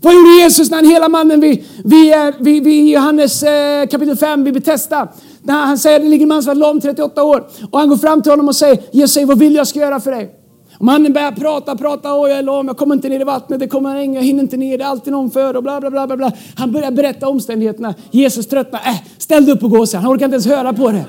Vad 0.03 0.13
gjorde 0.13 0.29
Jesus 0.29 0.69
när 0.69 0.77
han 0.77 0.85
hela 0.85 1.09
mannen 1.09 1.39
vid, 1.39 1.63
vid, 1.83 2.13
vid, 2.39 2.63
vid 2.63 2.87
Johannes 2.87 3.43
eh, 3.43 3.87
kapitel 3.87 4.17
5 4.17 4.43
vid 4.43 4.53
Betesda? 4.53 5.07
När 5.41 5.65
han 5.65 5.77
säger 5.77 5.99
det 5.99 6.05
ligger 6.05 6.23
en 6.23 6.29
man 6.29 6.43
som 6.43 6.51
är 6.51 6.55
lam 6.55 6.81
38 6.81 7.23
år 7.23 7.47
och 7.71 7.79
han 7.79 7.89
går 7.89 7.97
fram 7.97 8.21
till 8.21 8.31
honom 8.31 8.47
och 8.47 8.55
säger 8.55 8.79
Jesus 8.91 9.13
säger 9.13 9.27
vad 9.27 9.39
vill 9.39 9.55
jag 9.55 9.67
ska 9.67 9.79
göra 9.79 9.99
för 9.99 10.11
dig? 10.11 10.35
Och 10.77 10.85
mannen 10.85 11.13
börjar 11.13 11.31
prata, 11.31 11.75
prata, 11.75 12.13
åh 12.13 12.29
jag 12.29 12.37
är 12.39 12.43
lam, 12.43 12.67
jag 12.67 12.77
kommer 12.77 12.95
inte 12.95 13.09
ner 13.09 13.19
i 13.19 13.23
vattnet, 13.23 13.59
det 13.59 13.67
kommer 13.67 13.95
ingen, 13.95 14.15
jag 14.15 14.23
hinner 14.23 14.43
inte 14.43 14.57
ner, 14.57 14.77
det 14.77 14.83
är 14.83 14.87
alltid 14.87 15.13
någon 15.13 15.31
för 15.31 15.55
och 15.55 15.63
bla 15.63 15.81
bla 15.81 15.89
bla. 15.91 16.17
bla. 16.17 16.31
Han 16.55 16.71
börjar 16.71 16.91
berätta 16.91 17.27
omständigheterna. 17.27 17.93
Jesus 18.11 18.47
tröttnar, 18.47 18.81
äh, 18.85 18.95
ställ 19.17 19.45
dig 19.45 19.53
upp 19.53 19.63
och 19.63 19.69
gå 19.69 19.85
sen, 19.85 20.01
han 20.01 20.13
orkar 20.13 20.25
inte 20.25 20.35
ens 20.35 20.47
höra 20.47 20.73
på 20.73 20.91
det. 20.91 21.05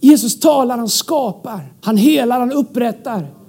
Jesus 0.00 0.40
talar, 0.40 0.78
han 0.78 0.88
skapar, 0.88 1.60
han 1.80 1.96
helar, 1.96 2.40
han 2.40 2.52
upprättar. 2.52 3.39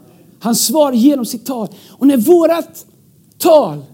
Han 0.42 0.56
svarar 0.56 0.94
genom 0.94 1.26
sitt 1.26 1.46
tal. 1.46 1.68
Och 1.90 2.08
när 2.08 2.18
vårat 2.18 2.86
tal 3.38 3.86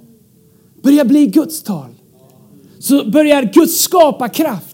börjar 0.82 1.06
bli 1.06 1.28
Guds 1.28 1.64
tal 1.64 1.90
så 2.80 3.10
börjar 3.10 3.44
Guds 3.54 3.80
skapa 3.80 4.30
kraft 4.30 4.67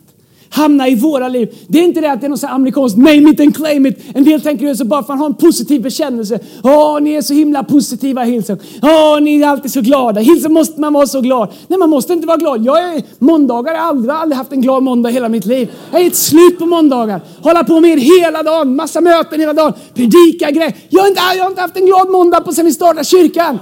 hamna 0.53 0.87
i 0.87 0.95
våra 0.95 1.27
liv. 1.27 1.55
Det 1.67 1.79
är 1.79 1.83
inte 1.83 2.01
det 2.01 2.11
att 2.11 2.21
det 2.21 2.27
är 2.27 2.29
något 2.29 2.43
amerikanskt 2.43 2.97
name 2.97 3.29
it 3.29 3.39
and 3.39 3.55
claim 3.55 3.85
it. 3.85 3.99
En 4.15 4.23
del 4.23 4.41
tänker 4.41 4.73
så 4.73 4.85
bara 4.85 5.03
för 5.03 5.13
att 5.13 5.19
ha 5.19 5.25
en 5.25 5.33
positiv 5.33 5.81
bekännelse. 5.81 6.39
Åh, 6.63 7.01
ni 7.01 7.13
är 7.13 7.21
så 7.21 7.33
himla 7.33 7.63
positiva 7.63 8.23
Hillsong. 8.23 8.57
Åh, 8.81 9.21
ni 9.21 9.41
är 9.41 9.47
alltid 9.47 9.71
så 9.71 9.81
glada. 9.81 10.21
Hillsong 10.21 10.53
måste 10.53 10.81
man 10.81 10.93
vara 10.93 11.07
så 11.07 11.21
glad. 11.21 11.49
Nej, 11.67 11.79
man 11.79 11.89
måste 11.89 12.13
inte 12.13 12.27
vara 12.27 12.37
glad. 12.37 12.65
Jag 12.65 12.83
är 12.83 13.03
måndagar, 13.19 13.73
jag 13.73 13.81
har 13.81 13.87
aldrig, 13.87 14.15
aldrig 14.15 14.37
haft 14.37 14.51
en 14.51 14.61
glad 14.61 14.83
måndag 14.83 15.09
hela 15.09 15.29
mitt 15.29 15.45
liv. 15.45 15.71
Jag 15.91 16.01
är 16.01 16.07
ett 16.07 16.15
slut 16.15 16.59
på 16.59 16.65
måndagar. 16.65 17.21
Hålla 17.41 17.63
på 17.63 17.79
med 17.79 17.91
er 17.91 17.97
hela 17.97 18.43
dagen, 18.43 18.75
massa 18.75 19.01
möten 19.01 19.39
hela 19.39 19.53
dagen, 19.53 19.73
predika 19.93 20.51
grejer. 20.51 20.73
Jag 20.89 21.01
har 21.01 21.07
inte, 21.07 21.21
jag 21.35 21.43
har 21.43 21.49
inte 21.49 21.61
haft 21.61 21.77
en 21.77 21.85
glad 21.85 22.09
måndag 22.09 22.41
på 22.41 22.51
sen 22.51 22.65
vi 22.65 22.73
startade 22.73 23.05
kyrkan. 23.05 23.59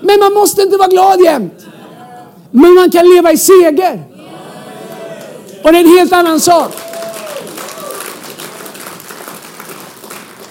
Men 0.00 0.18
man 0.20 0.32
måste 0.34 0.62
inte 0.62 0.76
vara 0.76 0.88
glad 0.88 1.20
jämt. 1.20 1.66
Men 2.50 2.74
man 2.74 2.90
kan 2.90 3.08
leva 3.14 3.32
i 3.32 3.36
seger. 3.36 4.09
Och 5.62 5.72
det 5.72 5.78
är 5.78 5.84
en 5.84 5.98
helt 5.98 6.12
annan 6.12 6.40
sak. 6.40 6.72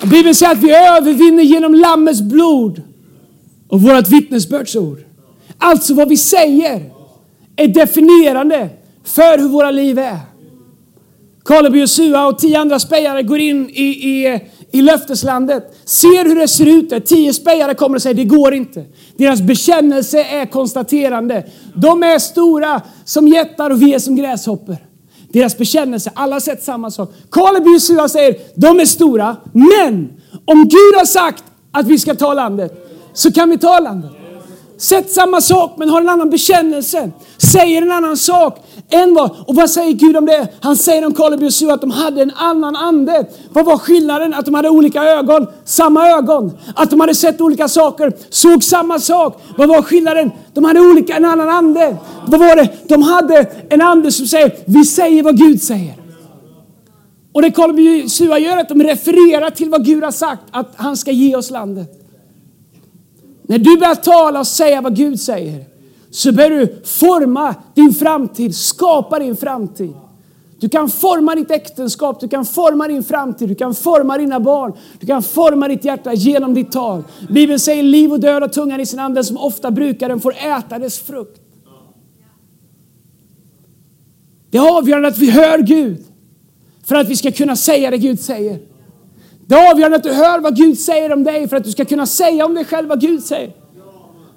Bibeln 0.03 0.35
säger 0.35 0.51
att 0.51 0.63
vi 0.63 0.71
övervinner 0.71 1.43
genom 1.43 1.73
Lammets 1.73 2.21
blod 2.21 2.81
och 3.69 3.81
vårt 3.81 4.07
vittnesbördsord. 4.07 4.97
Alltså 5.57 5.93
vad 5.93 6.09
vi 6.09 6.17
säger 6.17 6.91
är 7.55 7.67
definierande 7.67 8.69
för 9.03 9.37
hur 9.37 9.47
våra 9.47 9.71
liv 9.71 9.99
är. 9.99 10.17
Kaleb 11.45 11.73
och 11.73 11.79
Josua 11.79 12.27
och 12.27 12.39
tio 12.39 12.59
andra 12.59 12.79
spejare 12.79 13.23
går 13.23 13.39
in 13.39 13.69
i, 13.69 13.83
i, 13.83 14.39
i 14.71 14.81
löfteslandet, 14.81 15.77
ser 15.85 16.25
hur 16.25 16.35
det 16.35 16.47
ser 16.47 16.65
ut 16.65 16.89
där. 16.89 16.99
Tio 16.99 17.33
spejare 17.33 17.73
kommer 17.73 17.95
och 17.95 18.01
säger 18.01 18.15
det 18.15 18.23
går 18.23 18.53
inte. 18.53 18.85
Deras 19.17 19.41
bekännelse 19.41 20.23
är 20.23 20.45
konstaterande. 20.45 21.45
De 21.75 22.03
är 22.03 22.19
stora 22.19 22.81
som 23.05 23.27
jättar 23.27 23.69
och 23.69 23.81
vi 23.81 23.93
är 23.93 23.99
som 23.99 24.15
gräshoppor. 24.15 24.77
Deras 25.33 25.57
bekännelse, 25.57 26.12
alla 26.15 26.36
har 26.36 26.39
sett 26.39 26.63
samma 26.63 26.91
sak. 26.91 27.13
Kaleb 27.31 27.63
och 27.63 27.74
Jesua 27.74 28.09
säger, 28.09 28.36
de 28.55 28.79
är 28.79 28.86
stora, 28.86 29.36
men 29.53 30.09
om 30.45 30.63
Gud 30.63 30.95
har 30.98 31.05
sagt 31.05 31.43
att 31.71 31.88
vi 31.88 32.00
ska 32.00 32.15
ta 32.15 32.33
landet, 32.33 32.86
så 33.13 33.31
kan 33.31 33.50
vi 33.50 33.57
ta 33.57 33.79
landet. 33.79 34.12
Sett 34.77 35.12
samma 35.12 35.41
sak 35.41 35.74
men 35.77 35.89
har 35.89 36.01
en 36.01 36.09
annan 36.09 36.29
bekännelse. 36.29 37.12
Säger 37.38 37.81
en 37.81 37.91
annan 37.91 38.17
sak 38.17 38.65
en 38.91 39.13
var, 39.13 39.36
Och 39.48 39.55
vad 39.55 39.69
säger 39.69 39.93
Gud 39.93 40.17
om 40.17 40.25
det? 40.25 40.48
Han 40.62 40.75
säger 40.75 41.05
om 41.05 41.13
Kaleb 41.13 41.39
och 41.39 41.46
Josua 41.46 41.74
att 41.74 41.81
de 41.81 41.91
hade 41.91 42.22
en 42.22 42.31
annan 42.36 42.75
ande. 42.75 43.25
Vad 43.53 43.65
var 43.65 43.77
skillnaden? 43.77 44.34
Att 44.34 44.46
de 44.46 44.53
hade 44.53 44.69
olika 44.69 45.03
ögon, 45.03 45.48
samma 45.65 46.10
ögon. 46.10 46.58
Att 46.75 46.89
de 46.89 47.00
hade 47.00 47.15
sett 47.15 47.41
olika 47.41 47.67
saker, 47.67 48.13
såg 48.29 48.63
samma 48.63 49.00
sak. 49.00 49.41
Vad 49.58 49.69
var 49.69 49.81
skillnaden? 49.81 50.31
De 50.53 50.63
hade 50.63 50.79
olika, 50.79 51.15
en 51.15 51.25
annan 51.25 51.50
ande. 51.50 51.98
Vad 52.27 52.39
var 52.39 52.55
det? 52.55 52.69
De 52.84 53.01
hade 53.03 53.51
en 53.69 53.81
ande 53.81 54.12
som 54.12 54.25
säger, 54.27 54.51
vi 54.65 54.86
säger 54.86 55.24
vad 55.24 55.38
Gud 55.38 55.62
säger. 55.62 55.93
Och 57.34 57.41
det 57.41 57.51
Kaleb 57.51 57.75
och 57.75 57.81
Josua 57.81 58.39
gör 58.39 58.58
är 58.58 58.62
att 58.62 58.69
de 58.69 58.84
refererar 58.84 59.50
till 59.50 59.69
vad 59.69 59.86
Gud 59.86 60.03
har 60.03 60.12
sagt, 60.12 60.41
att 60.51 60.74
han 60.75 60.98
ska 60.98 61.12
ge 61.12 61.36
oss 61.36 61.51
landet. 61.51 62.05
När 63.48 63.58
du 63.58 63.77
börjar 63.77 63.96
tala 63.96 64.39
och 64.39 64.48
säga 64.48 64.81
vad 64.81 64.96
Gud 64.96 65.19
säger 65.19 65.65
så 66.11 66.31
bör 66.31 66.49
du 66.49 66.81
forma 66.85 67.55
din 67.73 67.93
framtid, 67.93 68.55
skapa 68.55 69.19
din 69.19 69.35
framtid. 69.35 69.93
Du 70.59 70.69
kan 70.69 70.89
forma 70.89 71.35
ditt 71.35 71.51
äktenskap, 71.51 72.19
du 72.19 72.27
kan 72.27 72.45
forma 72.45 72.87
din 72.87 73.03
framtid, 73.03 73.49
du 73.49 73.55
kan 73.55 73.75
forma 73.75 74.17
dina 74.17 74.39
barn, 74.39 74.73
du 74.99 75.07
kan 75.07 75.23
forma 75.23 75.67
ditt 75.67 75.85
hjärta 75.85 76.13
genom 76.13 76.53
ditt 76.53 76.71
tal. 76.71 77.03
Bibeln 77.29 77.59
säger 77.59 77.83
liv 77.83 78.11
och 78.11 78.19
död 78.19 78.43
och 78.43 78.53
tungan 78.53 78.79
i 78.79 78.85
sin 78.85 78.99
ande 78.99 79.23
som 79.23 79.37
ofta 79.37 79.71
brukar 79.71 80.09
den 80.09 80.19
får 80.19 80.35
äta 80.37 80.79
dess 80.79 80.99
frukt. 80.99 81.41
Det 84.51 84.57
är 84.57 84.77
avgörande 84.77 85.07
att 85.07 85.17
vi 85.17 85.31
hör 85.31 85.59
Gud 85.59 86.05
för 86.85 86.95
att 86.95 87.09
vi 87.09 87.15
ska 87.15 87.31
kunna 87.31 87.55
säga 87.55 87.91
det 87.91 87.97
Gud 87.97 88.19
säger. 88.19 88.59
Det 89.47 89.55
är 89.55 89.71
avgörande 89.71 89.97
att 89.97 90.03
du 90.03 90.13
hör 90.13 90.39
vad 90.39 90.55
Gud 90.55 90.79
säger 90.79 91.13
om 91.13 91.23
dig 91.23 91.47
för 91.47 91.57
att 91.57 91.63
du 91.63 91.71
ska 91.71 91.85
kunna 91.85 92.05
säga 92.05 92.45
om 92.45 92.53
dig 92.53 92.65
själv 92.65 92.89
vad 92.89 93.01
Gud 93.01 93.23
säger. 93.23 93.51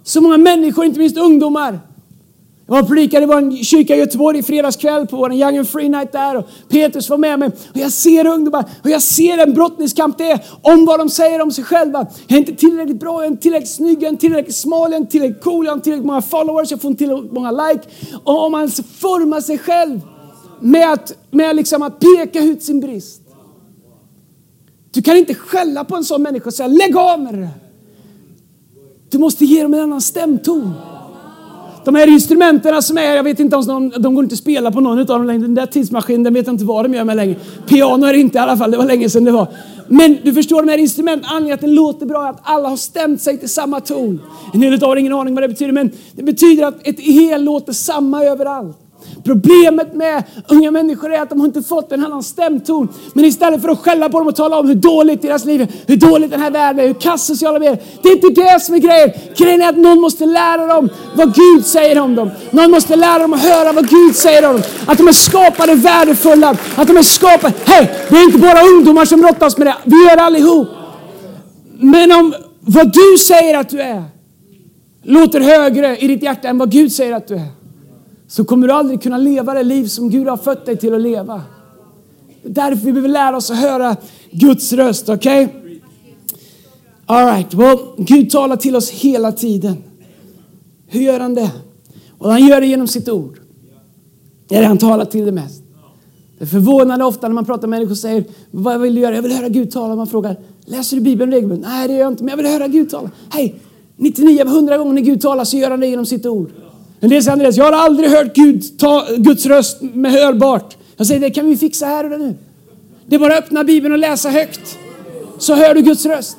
Så 0.02 0.20
många 0.20 0.38
människor, 0.38 0.84
inte 0.84 0.98
minst 0.98 1.18
ungdomar. 1.18 1.80
Jag 2.66 2.74
var 2.74 2.82
predikade 2.82 3.22
i 3.22 3.26
vår 3.26 3.64
kyrka 3.64 3.96
i 3.96 3.98
Göteborg 3.98 4.38
i 4.38 4.42
fredags 4.42 4.76
kväll 4.76 5.06
på 5.06 5.16
vår 5.16 5.32
Young 5.32 5.58
and 5.58 5.68
Free 5.68 5.88
Night 5.88 6.12
där 6.12 6.36
och 6.36 6.46
Petrus 6.68 7.10
var 7.10 7.18
med 7.18 7.38
mig. 7.38 7.48
Och 7.48 7.76
jag 7.76 7.92
ser 7.92 8.26
ungdomar 8.26 8.64
och 8.84 8.90
jag 8.90 9.02
ser 9.02 9.38
en 9.38 9.54
brottningskamp 9.54 10.18
det 10.18 10.30
är 10.30 10.44
om 10.62 10.84
vad 10.84 11.00
de 11.00 11.08
säger 11.08 11.40
om 11.40 11.50
sig 11.50 11.64
själva. 11.64 12.06
Jag 12.26 12.36
är 12.36 12.40
inte 12.40 12.54
tillräckligt 12.54 13.00
bra, 13.00 13.14
jag 13.14 13.24
är 13.24 13.30
inte 13.30 13.42
tillräckligt 13.42 13.70
snygg, 13.70 13.96
jag 13.96 14.02
är 14.02 14.08
inte 14.08 14.20
tillräckligt 14.20 14.56
smal, 14.56 14.90
jag 14.90 14.92
är 14.92 15.00
inte 15.00 15.12
tillräckligt 15.12 15.44
cool, 15.44 15.64
jag 15.64 15.72
har 15.72 15.76
inte 15.76 15.84
tillräckligt 15.84 16.06
många 16.06 16.22
followers, 16.22 16.70
jag 16.70 16.80
får 16.80 16.90
inte 16.90 17.04
tillräckligt 17.04 17.32
många 17.32 17.50
like. 17.50 17.82
Och 18.24 18.44
om 18.44 18.52
man 18.52 18.62
alltså 18.62 18.82
formar 18.82 19.40
sig 19.40 19.58
själv 19.58 20.00
med 20.60 20.92
att, 20.92 21.12
med 21.30 21.56
liksom 21.56 21.82
att 21.82 22.00
peka 22.00 22.40
ut 22.40 22.62
sin 22.62 22.80
brist. 22.80 23.22
Du 24.90 25.02
kan 25.02 25.16
inte 25.16 25.34
skälla 25.34 25.84
på 25.84 25.96
en 25.96 26.04
sån 26.04 26.22
människa 26.22 26.46
och 26.46 26.54
säga 26.54 26.66
lägg 26.66 26.96
av 26.96 27.20
med 27.20 27.34
det 27.34 27.48
du 29.12 29.18
måste 29.18 29.44
ge 29.44 29.62
dem 29.62 29.74
en 29.74 29.80
annan 29.80 30.00
stämton. 30.00 30.74
De 31.84 31.94
här 31.94 32.06
instrumenten 32.06 32.82
som 32.82 32.98
är, 32.98 33.16
jag 33.16 33.22
vet 33.22 33.40
inte 33.40 33.56
om 33.56 33.66
de, 33.66 33.92
de 34.02 34.14
går 34.14 34.24
inte 34.24 34.32
att 34.32 34.38
spela 34.38 34.70
på 34.70 34.80
någon 34.80 34.98
av 34.98 35.06
dem 35.06 35.26
längre. 35.26 35.42
Den 35.42 35.54
där 35.54 35.66
tidsmaskinen, 35.66 36.22
den 36.22 36.34
vet 36.34 36.46
jag 36.46 36.54
inte 36.54 36.64
vad 36.64 36.84
de 36.84 36.94
gör 36.94 37.04
med 37.04 37.16
längre. 37.16 37.36
Piano 37.66 38.06
är 38.06 38.12
det 38.12 38.18
inte 38.18 38.38
i 38.38 38.40
alla 38.40 38.56
fall, 38.56 38.70
det 38.70 38.76
var 38.76 38.84
länge 38.84 39.10
sedan 39.10 39.24
det 39.24 39.32
var. 39.32 39.46
Men 39.88 40.18
du 40.24 40.32
förstår, 40.32 40.62
de 40.62 40.68
här 40.68 40.78
instrumenten, 40.78 41.28
anledningen 41.30 41.54
att 41.54 41.60
den 41.60 41.74
låter 41.74 42.06
bra 42.06 42.26
är 42.26 42.30
att 42.30 42.40
alla 42.42 42.68
har 42.68 42.76
stämt 42.76 43.22
sig 43.22 43.38
till 43.38 43.48
samma 43.48 43.80
ton. 43.80 44.20
En 44.54 44.60
del 44.60 44.74
av 44.74 44.80
har 44.80 44.96
ingen 44.96 45.12
aning 45.12 45.34
vad 45.34 45.44
det 45.44 45.48
betyder, 45.48 45.72
men 45.72 45.90
det 46.12 46.22
betyder 46.22 46.66
att 46.66 46.86
ett 46.88 47.00
hel 47.00 47.44
låter 47.44 47.72
samma 47.72 48.24
överallt. 48.24 48.78
Problemet 49.24 49.94
med 49.94 50.22
unga 50.48 50.70
människor 50.70 51.14
är 51.14 51.22
att 51.22 51.30
de 51.30 51.40
har 51.40 51.46
inte 51.46 51.62
fått 51.62 51.92
en 51.92 52.04
annan 52.04 52.22
stämton. 52.22 52.88
Men 53.12 53.24
istället 53.24 53.62
för 53.62 53.68
att 53.68 53.78
skälla 53.78 54.08
på 54.08 54.18
dem 54.18 54.28
och 54.28 54.36
tala 54.36 54.58
om 54.58 54.68
hur 54.68 54.74
dåligt 54.74 55.22
deras 55.22 55.44
liv 55.44 55.60
är, 55.60 55.68
hur 55.86 55.96
dåligt 55.96 56.30
den 56.30 56.40
här 56.42 56.50
världen 56.50 56.80
är, 56.80 56.86
hur 56.86 56.94
kass 56.94 57.26
sociala 57.26 57.58
medier 57.58 57.78
Det 58.02 58.08
är 58.08 58.12
inte 58.12 58.42
det 58.42 58.60
som 58.60 58.74
är 58.74 58.78
grejen. 58.78 59.10
Grejen 59.36 59.62
är 59.62 59.68
att 59.68 59.76
någon 59.76 60.00
måste 60.00 60.26
lära 60.26 60.66
dem 60.66 60.88
vad 61.16 61.34
Gud 61.34 61.66
säger 61.66 62.00
om 62.00 62.14
dem. 62.14 62.30
Någon 62.50 62.70
måste 62.70 62.96
lära 62.96 63.18
dem 63.18 63.32
att 63.32 63.42
höra 63.42 63.72
vad 63.72 63.88
Gud 63.88 64.16
säger 64.16 64.48
om 64.48 64.52
dem. 64.52 64.62
Att 64.86 64.98
de 64.98 65.08
är 65.08 65.12
skapade 65.12 65.74
värdefulla. 65.74 66.56
Att 66.76 66.88
de 66.88 66.96
är 66.96 67.02
skapade. 67.02 67.54
Hej, 67.64 67.92
det 68.08 68.16
är 68.16 68.24
inte 68.24 68.38
bara 68.38 68.60
ungdomar 68.76 69.04
som 69.04 69.20
brottas 69.20 69.58
med 69.58 69.66
det. 69.66 69.76
Vi 69.84 69.96
gör 69.96 70.16
det 70.16 70.22
allihop. 70.22 70.68
Men 71.78 72.12
om 72.12 72.34
vad 72.60 72.92
du 72.92 73.18
säger 73.18 73.58
att 73.58 73.68
du 73.68 73.80
är 73.80 74.04
låter 75.02 75.40
högre 75.40 75.96
i 75.96 76.06
ditt 76.06 76.22
hjärta 76.22 76.48
än 76.48 76.58
vad 76.58 76.70
Gud 76.70 76.92
säger 76.92 77.12
att 77.12 77.28
du 77.28 77.34
är 77.34 77.61
så 78.32 78.44
kommer 78.44 78.68
du 78.68 78.72
aldrig 78.72 79.02
kunna 79.02 79.18
leva 79.18 79.54
det 79.54 79.62
liv 79.62 79.86
som 79.86 80.10
Gud 80.10 80.28
har 80.28 80.36
fött 80.36 80.66
dig 80.66 80.76
till 80.76 80.94
att 80.94 81.00
leva. 81.00 81.42
Därför 82.42 82.84
vi 82.86 82.92
behöver 82.92 83.08
lära 83.08 83.36
oss 83.36 83.50
att 83.50 83.56
höra 83.56 83.96
Guds 84.30 84.72
röst, 84.72 85.08
okej? 85.08 85.44
Okay? 85.44 85.80
Alright, 87.06 87.54
well, 87.54 87.78
Gud 87.96 88.30
talar 88.30 88.56
till 88.56 88.76
oss 88.76 88.90
hela 88.90 89.32
tiden. 89.32 89.76
Hur 90.86 91.00
gör 91.00 91.20
han 91.20 91.34
det? 91.34 91.50
Och 92.18 92.30
han 92.30 92.46
gör 92.46 92.60
det 92.60 92.66
genom 92.66 92.88
sitt 92.88 93.08
ord. 93.08 93.38
Det 94.48 94.56
är 94.56 94.60
det 94.60 94.66
han 94.66 94.78
talar 94.78 95.04
till 95.04 95.24
det 95.24 95.32
mest. 95.32 95.62
Det 96.38 96.44
är 96.44 96.48
förvånande 96.48 97.04
ofta 97.04 97.28
när 97.28 97.34
man 97.34 97.44
pratar 97.44 97.68
med 97.68 97.70
människor 97.70 97.92
och 97.92 97.98
säger 97.98 98.24
Vad 98.50 98.80
vill 98.80 98.94
du 98.94 99.00
göra? 99.00 99.14
Jag 99.14 99.22
vill 99.22 99.32
höra 99.32 99.48
Gud 99.48 99.70
tala. 99.70 99.96
Man 99.96 100.06
frågar 100.06 100.36
Läser 100.64 100.96
du 100.96 101.02
Bibeln 101.02 101.32
regelbundet? 101.32 101.68
Nej, 101.68 101.88
det 101.88 101.94
gör 101.94 102.00
jag 102.00 102.12
inte, 102.12 102.24
men 102.24 102.30
jag 102.30 102.36
vill 102.36 102.46
höra 102.46 102.68
Gud 102.68 102.90
tala. 102.90 103.10
Hej! 103.30 103.60
99 103.96 104.40
av 104.40 104.46
100 104.46 104.78
gånger 104.78 104.92
när 104.92 105.02
Gud 105.02 105.20
talar 105.20 105.44
så 105.44 105.56
gör 105.56 105.70
han 105.70 105.80
det 105.80 105.86
genom 105.86 106.06
sitt 106.06 106.26
ord. 106.26 106.50
En 107.02 107.08
del 107.08 107.22
säger 107.22 107.32
Andreas, 107.32 107.56
jag 107.56 107.64
har 107.64 107.72
aldrig 107.72 108.10
hört 108.10 108.34
Gud 108.34 108.78
ta, 108.78 109.06
Guds 109.16 109.46
röst 109.46 109.80
med 109.80 110.12
hörbart. 110.12 110.76
Jag 110.96 111.06
säger, 111.06 111.20
det 111.20 111.30
kan 111.30 111.46
vi 111.46 111.56
fixa 111.56 111.86
här 111.86 112.12
och 112.12 112.20
nu. 112.20 112.34
Det 113.06 113.14
är 113.14 113.20
bara 113.20 113.38
att 113.38 113.44
öppna 113.44 113.64
Bibeln 113.64 113.92
och 113.92 113.98
läsa 113.98 114.30
högt. 114.30 114.78
Så 115.38 115.54
hör 115.54 115.74
du 115.74 115.82
Guds 115.82 116.06
röst. 116.06 116.36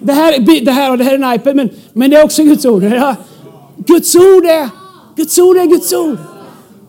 Det 0.00 0.12
här, 0.12 0.38
det 0.64 0.70
här, 0.70 0.96
det 0.96 1.04
här 1.04 1.12
är 1.12 1.24
en 1.24 1.34
iPad, 1.34 1.56
men, 1.56 1.70
men 1.92 2.10
det 2.10 2.16
är 2.16 2.24
också 2.24 2.42
Guds 2.42 2.64
ord. 2.64 2.82
Ja. 2.82 3.16
Guds 3.76 4.16
ord 4.16 4.46
är 4.46 4.68
Guds 5.16 5.38
ord 5.38 5.56
är 5.56 5.66
Guds 5.66 5.92
ord. 5.92 6.18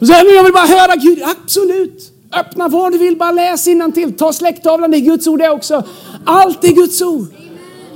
Så 0.02 0.12
jag 0.12 0.44
vill 0.44 0.54
bara 0.54 0.66
höra 0.66 0.96
Gud. 0.96 1.24
Absolut. 1.24 2.12
Öppna 2.34 2.68
vad 2.68 2.92
du 2.92 2.98
vill, 2.98 3.18
bara 3.18 3.32
läs 3.32 3.64
till. 3.64 4.14
Ta 4.18 4.34
släkttavlan, 4.34 4.92
det 4.92 4.98
är 4.98 5.02
Guds 5.02 5.28
ord 5.28 5.40
det 5.40 5.50
också. 5.50 5.84
Allt 6.26 6.64
är 6.64 6.74
Guds 6.74 7.02
ord. 7.02 7.28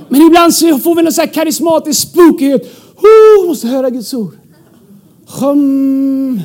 Men 0.08 0.22
ibland 0.22 0.54
så 0.54 0.78
får 0.78 0.94
vi 0.94 1.02
någon 1.02 1.12
så 1.12 1.20
här 1.20 1.28
karismatisk 1.28 2.08
spookighet. 2.08 2.62
Oh, 2.96 3.46
måste 3.48 3.66
höra 3.68 3.90
Guds 3.90 4.14
ord. 4.14 4.34
Sjum. 5.26 6.40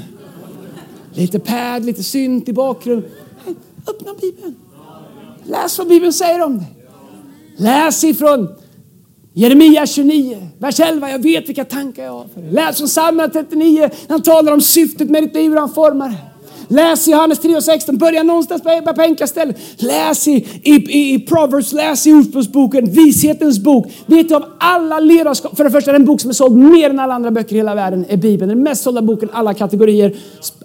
Lite 1.14 1.40
pad, 1.40 1.86
lite 1.86 2.04
synt 2.04 2.50
i 2.50 2.54
bakgrunden. 2.54 3.12
Öppna 3.88 4.14
Bibeln. 4.22 4.56
Läs 5.44 5.78
vad 5.78 5.88
Bibeln 5.88 6.14
säger 6.14 6.44
om 6.44 6.58
det. 6.58 6.66
Läs 7.64 8.04
ifrån 8.04 8.48
Jeremia 9.34 9.86
29, 9.86 10.48
vers 10.58 10.80
11. 10.80 11.12
Jag 11.12 11.20
vet 11.20 11.50
vilka 11.50 11.66
tankar 11.66 12.04
jag 12.04 12.12
har 12.12 12.26
för 12.34 12.42
dig. 12.42 12.52
Läs 12.52 12.78
från 12.78 12.88
psalm 12.88 13.30
39. 13.34 13.90
Han 14.10 14.22
talar 14.22 14.54
om 14.54 14.62
syftet 14.62 15.10
med 15.10 15.24
ditt 15.24 15.34
liv 15.34 15.54
och 15.54 15.60
han 15.60 15.74
formar 15.74 16.10
det. 16.10 16.29
Läs 16.72 17.08
i 17.08 17.12
Johannes 17.12 17.40
3 17.40 17.56
och 17.56 17.64
16. 17.64 17.98
Börja 17.98 18.24
någonstans 18.24 18.62
på, 18.62 18.94
på 18.96 19.02
enkla 19.02 19.28
ställen. 19.28 19.56
Läs 19.78 20.28
i, 20.28 20.48
i, 20.64 21.14
i 21.14 21.20
Proverbs, 21.20 21.74
läs 21.74 22.08
i 22.08 22.14
Ordspråksboken, 22.14 22.92
Vishetens 22.92 23.60
bok. 23.60 23.88
Vet 24.06 24.30
du 24.30 24.36
av 24.36 24.46
alla 24.60 25.00
ledarskap, 25.00 25.58
för 25.58 25.64
det 25.64 25.72
första 25.72 25.92
den 25.92 26.06
bok 26.06 26.22
som 26.22 26.30
är 26.30 26.34
såld 26.34 26.58
mer 26.58 26.90
än 26.90 27.00
alla 27.00 27.14
andra 27.14 27.32
böcker 27.32 27.54
i 27.54 27.58
hela 27.58 27.76
världen 27.76 28.06
är 28.10 28.18
Bibeln. 28.18 28.50
Den 28.50 28.64
mest 28.64 28.84
sålda 28.84 29.02
boken 29.02 29.30
alla 29.34 29.54
kategorier. 29.54 30.16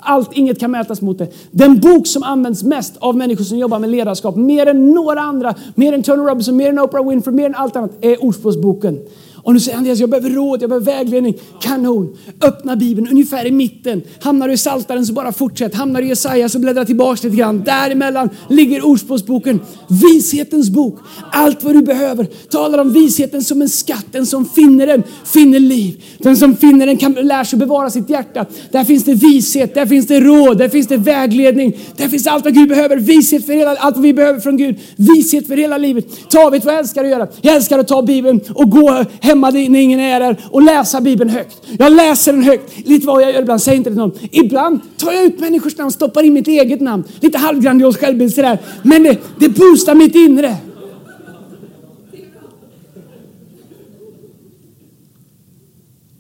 Allt, 0.00 0.32
inget 0.32 0.60
kan 0.60 0.70
mätas 0.70 1.00
mot 1.00 1.18
det. 1.18 1.28
Den 1.50 1.80
bok 1.80 2.06
som 2.06 2.22
används 2.22 2.62
mest 2.62 2.96
av 2.98 3.16
människor 3.16 3.44
som 3.44 3.58
jobbar 3.58 3.78
med 3.78 3.90
ledarskap, 3.90 4.36
mer 4.36 4.66
än 4.66 4.90
några 4.90 5.20
andra, 5.20 5.54
mer 5.74 5.92
än 5.92 6.02
Tony 6.02 6.22
Robinson, 6.22 6.56
mer 6.56 6.68
än 6.68 6.78
Oprah 6.78 7.08
Winfrey, 7.08 7.34
mer 7.34 7.46
än 7.46 7.54
allt 7.54 7.76
annat, 7.76 7.90
är 8.00 8.24
Ordspråksboken. 8.24 8.98
Och 9.44 9.52
nu 9.52 9.60
säger 9.60 9.78
Andreas, 9.78 9.98
jag 9.98 10.10
behöver 10.10 10.30
råd, 10.30 10.62
jag 10.62 10.70
behöver 10.70 10.86
vägledning. 10.86 11.34
Kanon! 11.60 12.16
Öppna 12.40 12.76
Bibeln 12.76 13.08
ungefär 13.08 13.46
i 13.46 13.50
mitten. 13.50 14.02
Hamnar 14.20 14.48
du 14.48 14.54
i 14.54 14.56
Saltaren 14.56 15.06
så 15.06 15.12
bara 15.12 15.32
fortsätt. 15.32 15.74
Hamnar 15.74 16.00
du 16.00 16.06
i 16.06 16.08
Jesaja 16.08 16.48
så 16.48 16.58
bläddra 16.58 16.84
tillbaka 16.84 17.20
lite 17.22 17.36
grann. 17.36 17.64
Däremellan 17.64 18.30
ligger 18.50 18.86
Ordspråksboken, 18.86 19.60
vishetens 19.88 20.70
bok. 20.70 20.98
Allt 21.32 21.64
vad 21.64 21.74
du 21.74 21.82
behöver. 21.82 22.26
Talar 22.50 22.78
om 22.78 22.92
visheten 22.92 23.44
som 23.44 23.62
en 23.62 23.68
skatt. 23.68 24.06
Den 24.12 24.26
som 24.26 24.46
finner 24.46 24.86
den 24.86 25.02
finner 25.24 25.60
liv. 25.60 26.04
Den 26.18 26.36
som 26.36 26.56
finner 26.56 26.86
den 26.86 26.96
kan 26.96 27.12
lära 27.12 27.44
sig 27.44 27.58
bevara 27.58 27.90
sitt 27.90 28.10
hjärta. 28.10 28.46
Där 28.72 28.84
finns 28.84 29.04
det 29.04 29.14
vishet, 29.14 29.74
där 29.74 29.86
finns 29.86 30.06
det 30.06 30.20
råd, 30.20 30.58
där 30.58 30.68
finns 30.68 30.86
det 30.86 30.96
vägledning. 30.96 31.76
Där 31.96 32.08
finns 32.08 32.26
allt 32.26 32.44
vad 32.44 32.54
Gud 32.54 32.68
behöver. 32.68 32.96
Vishet 32.96 33.46
för 33.46 33.52
hela, 33.52 33.76
allt 33.76 33.96
vad 33.96 34.02
vi 34.02 34.14
behöver 34.14 34.40
från 34.40 34.56
Gud. 34.56 34.76
Vishet 34.96 35.46
för 35.46 35.56
hela 35.56 35.78
livet. 35.78 36.30
Ta, 36.30 36.50
vet 36.50 36.64
vad 36.64 36.74
jag 36.74 36.80
älskar 36.80 37.04
att 37.04 37.10
göra? 37.10 37.28
Jag 37.40 37.56
älskar 37.56 37.78
att 37.78 37.88
ta 37.88 38.02
Bibeln 38.02 38.40
och 38.54 38.70
gå 38.70 39.04
hem 39.20 39.33
hemma 39.34 39.50
när 39.50 39.80
ingen 39.80 40.00
är 40.00 40.20
där 40.20 40.36
och 40.50 40.62
läsa 40.62 41.00
Bibeln 41.00 41.30
högt. 41.30 41.62
Jag 41.78 41.92
läser 41.92 42.32
den 42.32 42.42
högt. 42.42 42.86
Lite 42.86 43.06
vad 43.06 43.22
jag 43.22 43.32
gör 43.32 43.42
ibland, 43.42 43.62
säger 43.62 43.78
inte 43.78 43.90
det 43.90 43.96
någon. 43.96 44.12
Ibland 44.30 44.80
tar 44.96 45.12
jag 45.12 45.24
ut 45.24 45.40
människors 45.40 45.76
namn, 45.78 45.92
stoppar 45.92 46.22
in 46.22 46.32
mitt 46.32 46.48
eget 46.48 46.80
namn. 46.80 47.04
Lite 47.20 47.38
halvgrandios 47.38 47.96
självbild 47.96 48.34
sådär. 48.34 48.58
Men 48.82 49.02
det, 49.02 49.18
det 49.38 49.48
boostar 49.48 49.94
mitt 49.94 50.14
inre. 50.14 50.56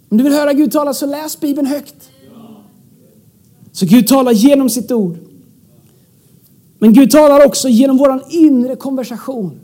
Om 0.08 0.18
du 0.18 0.24
vill 0.24 0.32
höra 0.32 0.52
Gud 0.52 0.72
tala 0.72 0.94
så 0.94 1.06
läs 1.06 1.40
Bibeln 1.40 1.66
högt. 1.66 2.10
Så 3.72 3.86
Gud 3.86 4.06
talar 4.06 4.32
genom 4.32 4.70
sitt 4.70 4.92
ord. 4.92 5.16
Men 6.78 6.92
Gud 6.92 7.10
talar 7.10 7.46
också 7.46 7.68
genom 7.68 7.96
vår 7.96 8.22
inre 8.28 8.76
konversation. 8.76 9.60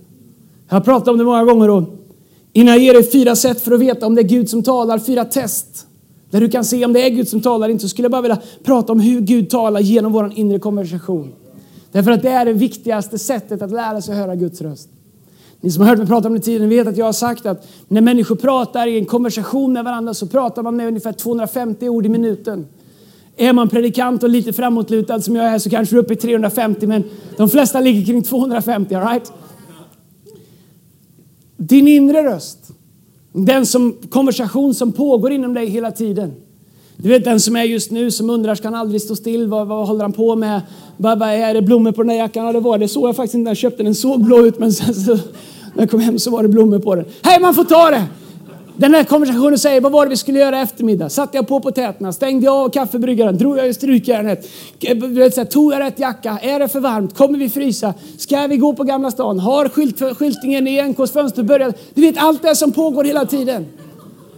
Jag 0.68 0.76
har 0.76 0.80
pratat 0.80 1.08
om 1.08 1.18
det 1.18 1.24
många 1.24 1.44
gånger. 1.44 1.70
Och 1.70 1.99
Innan 2.52 2.74
jag 2.74 2.84
ger 2.84 2.94
dig 2.94 3.10
fyra 3.10 3.36
sätt 3.36 3.60
för 3.60 3.72
att 3.72 3.80
veta 3.80 4.06
om 4.06 4.14
det 4.14 4.20
är 4.20 4.28
Gud 4.28 4.50
som 4.50 4.62
talar, 4.62 4.98
fyra 4.98 5.24
test 5.24 5.86
där 6.30 6.40
du 6.40 6.48
kan 6.48 6.64
se 6.64 6.84
om 6.84 6.92
det 6.92 7.06
är 7.06 7.10
Gud 7.10 7.28
som 7.28 7.40
talar 7.40 7.66
eller 7.66 7.72
inte, 7.72 7.82
så 7.82 7.88
skulle 7.88 8.04
jag 8.04 8.12
bara 8.12 8.22
vilja 8.22 8.38
prata 8.62 8.92
om 8.92 9.00
hur 9.00 9.20
Gud 9.20 9.50
talar 9.50 9.80
genom 9.80 10.12
vår 10.12 10.32
inre 10.34 10.58
konversation. 10.58 11.32
Därför 11.92 12.10
att 12.10 12.22
det 12.22 12.28
är 12.28 12.44
det 12.44 12.52
viktigaste 12.52 13.18
sättet 13.18 13.62
att 13.62 13.70
lära 13.70 14.00
sig 14.00 14.14
höra 14.14 14.34
Guds 14.34 14.60
röst. 14.60 14.88
Ni 15.60 15.70
som 15.70 15.82
har 15.82 15.88
hört 15.88 15.98
mig 15.98 16.06
prata 16.06 16.28
om 16.28 16.34
det 16.34 16.40
tidigare 16.40 16.68
vet 16.68 16.86
att 16.86 16.96
jag 16.96 17.04
har 17.04 17.12
sagt 17.12 17.46
att 17.46 17.68
när 17.88 18.00
människor 18.00 18.36
pratar 18.36 18.86
i 18.86 18.98
en 18.98 19.04
konversation 19.04 19.72
med 19.72 19.84
varandra 19.84 20.14
så 20.14 20.26
pratar 20.26 20.62
man 20.62 20.76
med 20.76 20.88
ungefär 20.88 21.12
250 21.12 21.88
ord 21.88 22.06
i 22.06 22.08
minuten. 22.08 22.66
Är 23.36 23.52
man 23.52 23.68
predikant 23.68 24.22
och 24.22 24.28
lite 24.28 24.52
framåtlutad 24.52 25.20
som 25.20 25.36
jag 25.36 25.46
är 25.46 25.58
så 25.58 25.70
kanske 25.70 25.94
du 25.94 25.98
är 25.98 26.02
uppe 26.02 26.12
i 26.12 26.16
350 26.16 26.86
men 26.86 27.04
de 27.36 27.48
flesta 27.48 27.80
ligger 27.80 28.06
kring 28.06 28.22
250. 28.22 28.94
All 28.94 29.08
right? 29.08 29.32
Din 31.60 31.88
inre 31.88 32.24
röst. 32.24 32.58
Den 33.32 33.66
som, 33.66 33.96
konversation 34.10 34.74
som 34.74 34.92
pågår 34.92 35.32
inom 35.32 35.54
dig 35.54 35.66
hela 35.66 35.90
tiden. 35.90 36.32
Du 36.96 37.08
vet 37.08 37.24
den 37.24 37.40
som 37.40 37.56
är 37.56 37.64
just 37.64 37.90
nu 37.90 38.10
som 38.10 38.30
undrar, 38.30 38.54
ska 38.54 38.68
han 38.68 38.74
aldrig 38.74 39.02
stå 39.02 39.16
still? 39.16 39.48
Vad, 39.48 39.66
vad 39.66 39.88
håller 39.88 40.02
han 40.02 40.12
på 40.12 40.36
med? 40.36 40.60
Vad, 40.96 41.18
vad 41.18 41.28
är 41.28 41.54
det 41.54 41.62
blommor 41.62 41.92
på 41.92 42.02
den 42.02 42.08
där 42.08 42.14
jackan? 42.14 42.46
Ja, 42.46 42.52
det 42.52 42.60
var 42.60 42.78
det. 42.78 42.88
såg 42.88 43.08
jag 43.08 43.16
faktiskt 43.16 43.34
inte 43.34 43.44
när 43.44 43.50
jag 43.50 43.56
köpte 43.56 43.76
den. 43.76 43.84
Den 43.84 43.94
såg 43.94 44.24
blå 44.24 44.46
ut 44.46 44.58
men 44.58 44.72
sen 44.72 44.94
så, 44.94 45.14
när 45.14 45.22
jag 45.74 45.90
kom 45.90 46.00
hem 46.00 46.18
så 46.18 46.30
var 46.30 46.42
det 46.42 46.48
blommor 46.48 46.78
på 46.78 46.94
den. 46.94 47.04
Hej, 47.22 47.40
man 47.40 47.54
får 47.54 47.64
ta 47.64 47.90
det! 47.90 48.04
Den 48.80 48.94
här 48.94 49.04
konversationen 49.04 49.58
säger, 49.58 49.80
vad 49.80 49.92
var 49.92 50.04
det 50.04 50.10
vi 50.10 50.16
skulle 50.16 50.38
göra 50.38 50.60
eftermiddag? 50.60 51.08
Satte 51.08 51.36
jag 51.36 51.48
på 51.48 51.60
potäterna, 51.60 52.12
stängde 52.12 52.46
jag 52.46 52.54
av 52.54 52.68
kaffebryggaren, 52.68 53.38
drog 53.38 53.58
jag 53.58 53.68
i 53.68 53.74
strykjärnet, 53.74 54.48
eh, 54.80 55.44
tog 55.44 55.72
jag 55.72 55.80
rätt 55.80 55.98
jacka, 55.98 56.38
är 56.42 56.58
det 56.58 56.68
för 56.68 56.80
varmt, 56.80 57.16
kommer 57.16 57.38
vi 57.38 57.48
frysa, 57.48 57.94
ska 58.18 58.46
vi 58.46 58.56
gå 58.56 58.72
på 58.72 58.84
Gamla 58.84 59.10
stan, 59.10 59.38
har 59.38 59.68
skylt, 59.68 60.16
skyltningen 60.18 60.68
i 60.68 60.82
NKs 60.82 61.12
fönster 61.12 61.42
börjat? 61.42 61.76
Du 61.94 62.00
vet 62.02 62.14
allt 62.18 62.42
det 62.42 62.56
som 62.56 62.72
pågår 62.72 63.04
hela 63.04 63.24
tiden. 63.24 63.66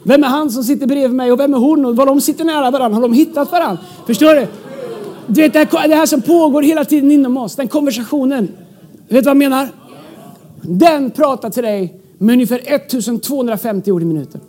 Vem 0.02 0.24
är 0.24 0.28
han 0.28 0.50
som 0.50 0.64
sitter 0.64 0.86
bredvid 0.86 1.16
mig 1.16 1.32
och 1.32 1.40
vem 1.40 1.54
är 1.54 1.58
hon? 1.58 1.84
Och 1.84 1.96
var 1.96 2.06
de 2.06 2.20
sitter 2.20 2.44
nära 2.44 2.70
varandra, 2.70 2.94
har 2.94 3.02
de 3.02 3.12
hittat 3.12 3.52
varandra? 3.52 3.82
Förstår 4.06 4.34
du? 4.34 4.46
Du 5.26 5.40
vet 5.40 5.52
det 5.52 5.94
här 5.94 6.06
som 6.06 6.22
pågår 6.22 6.62
hela 6.62 6.84
tiden 6.84 7.10
inom 7.10 7.36
oss, 7.36 7.56
den 7.56 7.68
konversationen. 7.68 8.48
Du 9.08 9.14
vet 9.14 9.24
vad 9.24 9.30
jag 9.30 9.36
menar? 9.36 9.68
Den 10.62 11.10
pratar 11.10 11.50
till 11.50 11.62
dig 11.62 12.01
med 12.22 12.32
ungefär 12.32 12.60
1250 12.64 13.92
ord 13.92 14.02
i 14.02 14.04
minuten. 14.04 14.40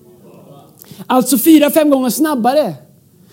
Alltså 1.08 1.38
fyra, 1.38 1.70
fem 1.70 1.90
gånger 1.90 2.10
snabbare. 2.10 2.74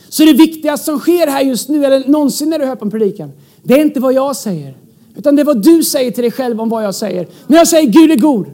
Så 0.09 0.25
det 0.25 0.33
viktigaste 0.33 0.85
som 0.85 0.99
sker 0.99 1.27
här 1.27 1.41
just 1.41 1.69
nu, 1.69 1.85
eller 1.85 2.09
någonsin 2.09 2.51
när 2.51 2.59
du 2.59 2.65
hör 2.65 2.77
på 2.77 2.85
en 2.85 2.91
predikan, 2.91 3.33
det 3.63 3.75
är 3.75 3.81
inte 3.81 4.01
vad 4.01 4.13
jag 4.13 4.37
säger. 4.37 4.77
Utan 5.17 5.37
det 5.37 5.43
är 5.43 5.45
vad 5.45 5.63
du 5.63 5.83
säger 5.83 6.11
till 6.11 6.23
dig 6.23 6.31
själv 6.31 6.61
om 6.61 6.69
vad 6.69 6.85
jag 6.85 6.95
säger. 6.95 7.27
När 7.47 7.57
jag 7.59 7.69
säger 7.69 7.91
Gud 7.91 8.11
är 8.11 8.17
god, 8.17 8.47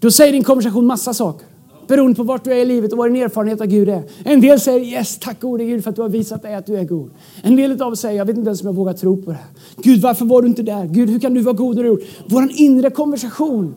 då 0.00 0.10
säger 0.10 0.32
din 0.32 0.44
konversation 0.44 0.86
massa 0.86 1.14
saker. 1.14 1.46
Beroende 1.86 2.16
på 2.16 2.22
vart 2.22 2.44
du 2.44 2.52
är 2.52 2.56
i 2.56 2.64
livet 2.64 2.92
och 2.92 2.98
vad 2.98 3.12
din 3.12 3.22
erfarenhet 3.22 3.60
av 3.60 3.66
Gud 3.66 3.88
är. 3.88 4.02
En 4.24 4.40
del 4.40 4.60
säger 4.60 4.80
yes, 4.80 5.18
tack 5.18 5.40
gode 5.40 5.64
Gud 5.64 5.82
för 5.82 5.90
att 5.90 5.96
du 5.96 6.02
har 6.02 6.08
visat 6.08 6.42
dig 6.42 6.54
att 6.54 6.66
du 6.66 6.76
är 6.76 6.84
god. 6.84 7.10
En 7.42 7.56
del 7.56 7.82
av 7.82 7.92
oss 7.92 8.00
säger 8.00 8.16
jag 8.16 8.24
vet 8.24 8.36
inte 8.36 8.48
ens 8.48 8.60
om 8.60 8.66
jag 8.66 8.74
vågar 8.74 8.92
tro 8.92 9.22
på 9.22 9.30
det 9.30 9.36
här. 9.36 9.46
Gud 9.82 10.00
varför 10.00 10.24
var 10.24 10.42
du 10.42 10.48
inte 10.48 10.62
där? 10.62 10.86
Gud 10.86 11.10
hur 11.10 11.20
kan 11.20 11.34
du 11.34 11.40
vara 11.40 11.54
god 11.54 11.76
när 11.76 11.82
du 11.82 11.88
gjort? 11.88 12.02
Vår 12.26 12.48
inre 12.54 12.90
konversation 12.90 13.74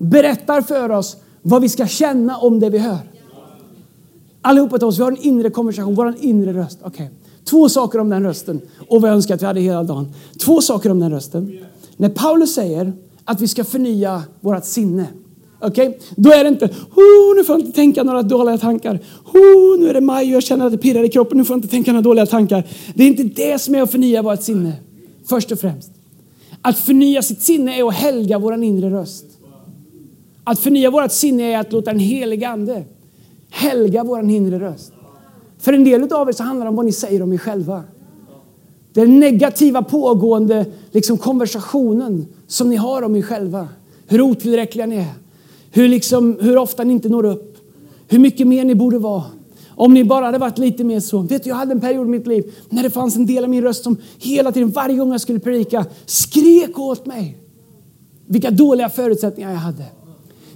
berättar 0.00 0.60
för 0.62 0.90
oss 0.90 1.16
vad 1.42 1.62
vi 1.62 1.68
ska 1.68 1.86
känna 1.86 2.38
om 2.38 2.60
det 2.60 2.70
vi 2.70 2.78
hör. 2.78 2.98
Allihopa 4.42 4.78
till 4.78 4.86
oss, 4.86 4.98
vi 4.98 5.02
har 5.02 5.12
en 5.12 5.18
inre 5.18 5.50
konversation, 5.50 5.94
vår 5.94 6.14
inre 6.20 6.52
röst. 6.52 6.78
Okay. 6.84 7.06
Två 7.44 7.68
saker 7.68 7.98
om 7.98 8.10
den 8.10 8.22
rösten 8.22 8.60
och 8.88 9.00
vad 9.00 9.10
jag 9.10 9.14
önskar 9.14 9.34
att 9.34 9.42
vi 9.42 9.46
hade 9.46 9.60
hela 9.60 9.82
dagen. 9.82 10.12
Två 10.38 10.60
saker 10.60 10.90
om 10.90 11.00
den 11.00 11.10
rösten. 11.10 11.58
När 11.96 12.08
Paulus 12.08 12.54
säger 12.54 12.92
att 13.24 13.40
vi 13.40 13.48
ska 13.48 13.64
förnya 13.64 14.22
vårt 14.40 14.64
sinne. 14.64 15.06
Okay? 15.60 15.94
Då 16.16 16.32
är 16.32 16.44
det 16.44 16.48
inte, 16.48 16.66
oh, 16.66 17.36
nu 17.36 17.44
får 17.44 17.54
jag 17.54 17.60
inte 17.60 17.72
tänka 17.72 18.02
några 18.02 18.22
dåliga 18.22 18.58
tankar. 18.58 18.98
Oh, 19.32 19.80
nu 19.80 19.88
är 19.88 19.94
det 19.94 20.00
maj 20.00 20.26
och 20.26 20.34
jag 20.34 20.42
känner 20.42 20.66
att 20.66 20.72
det 20.72 20.78
pirrar 20.78 21.04
i 21.04 21.08
kroppen, 21.08 21.38
nu 21.38 21.44
får 21.44 21.54
jag 21.54 21.58
inte 21.58 21.68
tänka 21.68 21.92
några 21.92 22.02
dåliga 22.02 22.26
tankar. 22.26 22.64
Det 22.94 23.02
är 23.02 23.06
inte 23.06 23.22
det 23.22 23.58
som 23.58 23.74
är 23.74 23.82
att 23.82 23.90
förnya 23.90 24.22
vårt 24.22 24.42
sinne, 24.42 24.72
först 25.28 25.52
och 25.52 25.58
främst. 25.58 25.90
Att 26.62 26.78
förnya 26.78 27.22
sitt 27.22 27.42
sinne 27.42 27.78
är 27.78 27.88
att 27.88 27.94
helga 27.94 28.38
vår 28.38 28.64
inre 28.64 28.90
röst. 28.90 29.24
Att 30.50 30.58
förnya 30.58 30.90
vårt 30.90 31.12
sinne 31.12 31.42
är 31.42 31.58
att 31.58 31.72
låta 31.72 31.90
den 31.90 32.00
helige 32.00 32.48
Ande 32.48 32.84
helga 33.50 34.04
vår 34.04 34.30
inre 34.30 34.60
röst. 34.60 34.92
För 35.58 35.72
en 35.72 35.84
del 35.84 36.12
av 36.12 36.28
er 36.28 36.32
så 36.32 36.42
handlar 36.42 36.66
det 36.66 36.70
om 36.70 36.76
vad 36.76 36.86
ni 36.86 36.92
säger 36.92 37.22
om 37.22 37.32
er 37.32 37.38
själva. 37.38 37.82
Den 38.92 39.20
negativa 39.20 39.82
pågående 39.82 40.66
liksom, 40.90 41.18
konversationen 41.18 42.26
som 42.46 42.70
ni 42.70 42.76
har 42.76 43.02
om 43.02 43.16
er 43.16 43.22
själva. 43.22 43.68
Hur 44.06 44.20
otillräckliga 44.20 44.86
ni 44.86 44.96
är. 44.96 45.12
Hur, 45.70 45.88
liksom, 45.88 46.38
hur 46.40 46.58
ofta 46.58 46.84
ni 46.84 46.92
inte 46.92 47.08
når 47.08 47.26
upp. 47.26 47.56
Hur 48.08 48.18
mycket 48.18 48.46
mer 48.46 48.64
ni 48.64 48.74
borde 48.74 48.98
vara. 48.98 49.24
Om 49.68 49.94
ni 49.94 50.04
bara 50.04 50.24
hade 50.24 50.38
varit 50.38 50.58
lite 50.58 50.84
mer 50.84 51.00
så. 51.00 51.18
Vet 51.18 51.44
du, 51.44 51.50
jag 51.50 51.56
hade 51.56 51.72
en 51.72 51.80
period 51.80 52.06
i 52.06 52.10
mitt 52.10 52.26
liv 52.26 52.54
när 52.68 52.82
det 52.82 52.90
fanns 52.90 53.16
en 53.16 53.26
del 53.26 53.44
av 53.44 53.50
min 53.50 53.62
röst 53.62 53.84
som 53.84 53.96
hela 54.18 54.52
tiden, 54.52 54.70
varje 54.70 54.96
gång 54.96 55.12
jag 55.12 55.20
skulle 55.20 55.38
predika, 55.38 55.86
skrek 56.06 56.78
åt 56.78 57.06
mig. 57.06 57.36
Vilka 58.26 58.50
dåliga 58.50 58.88
förutsättningar 58.88 59.50
jag 59.50 59.58
hade. 59.58 59.84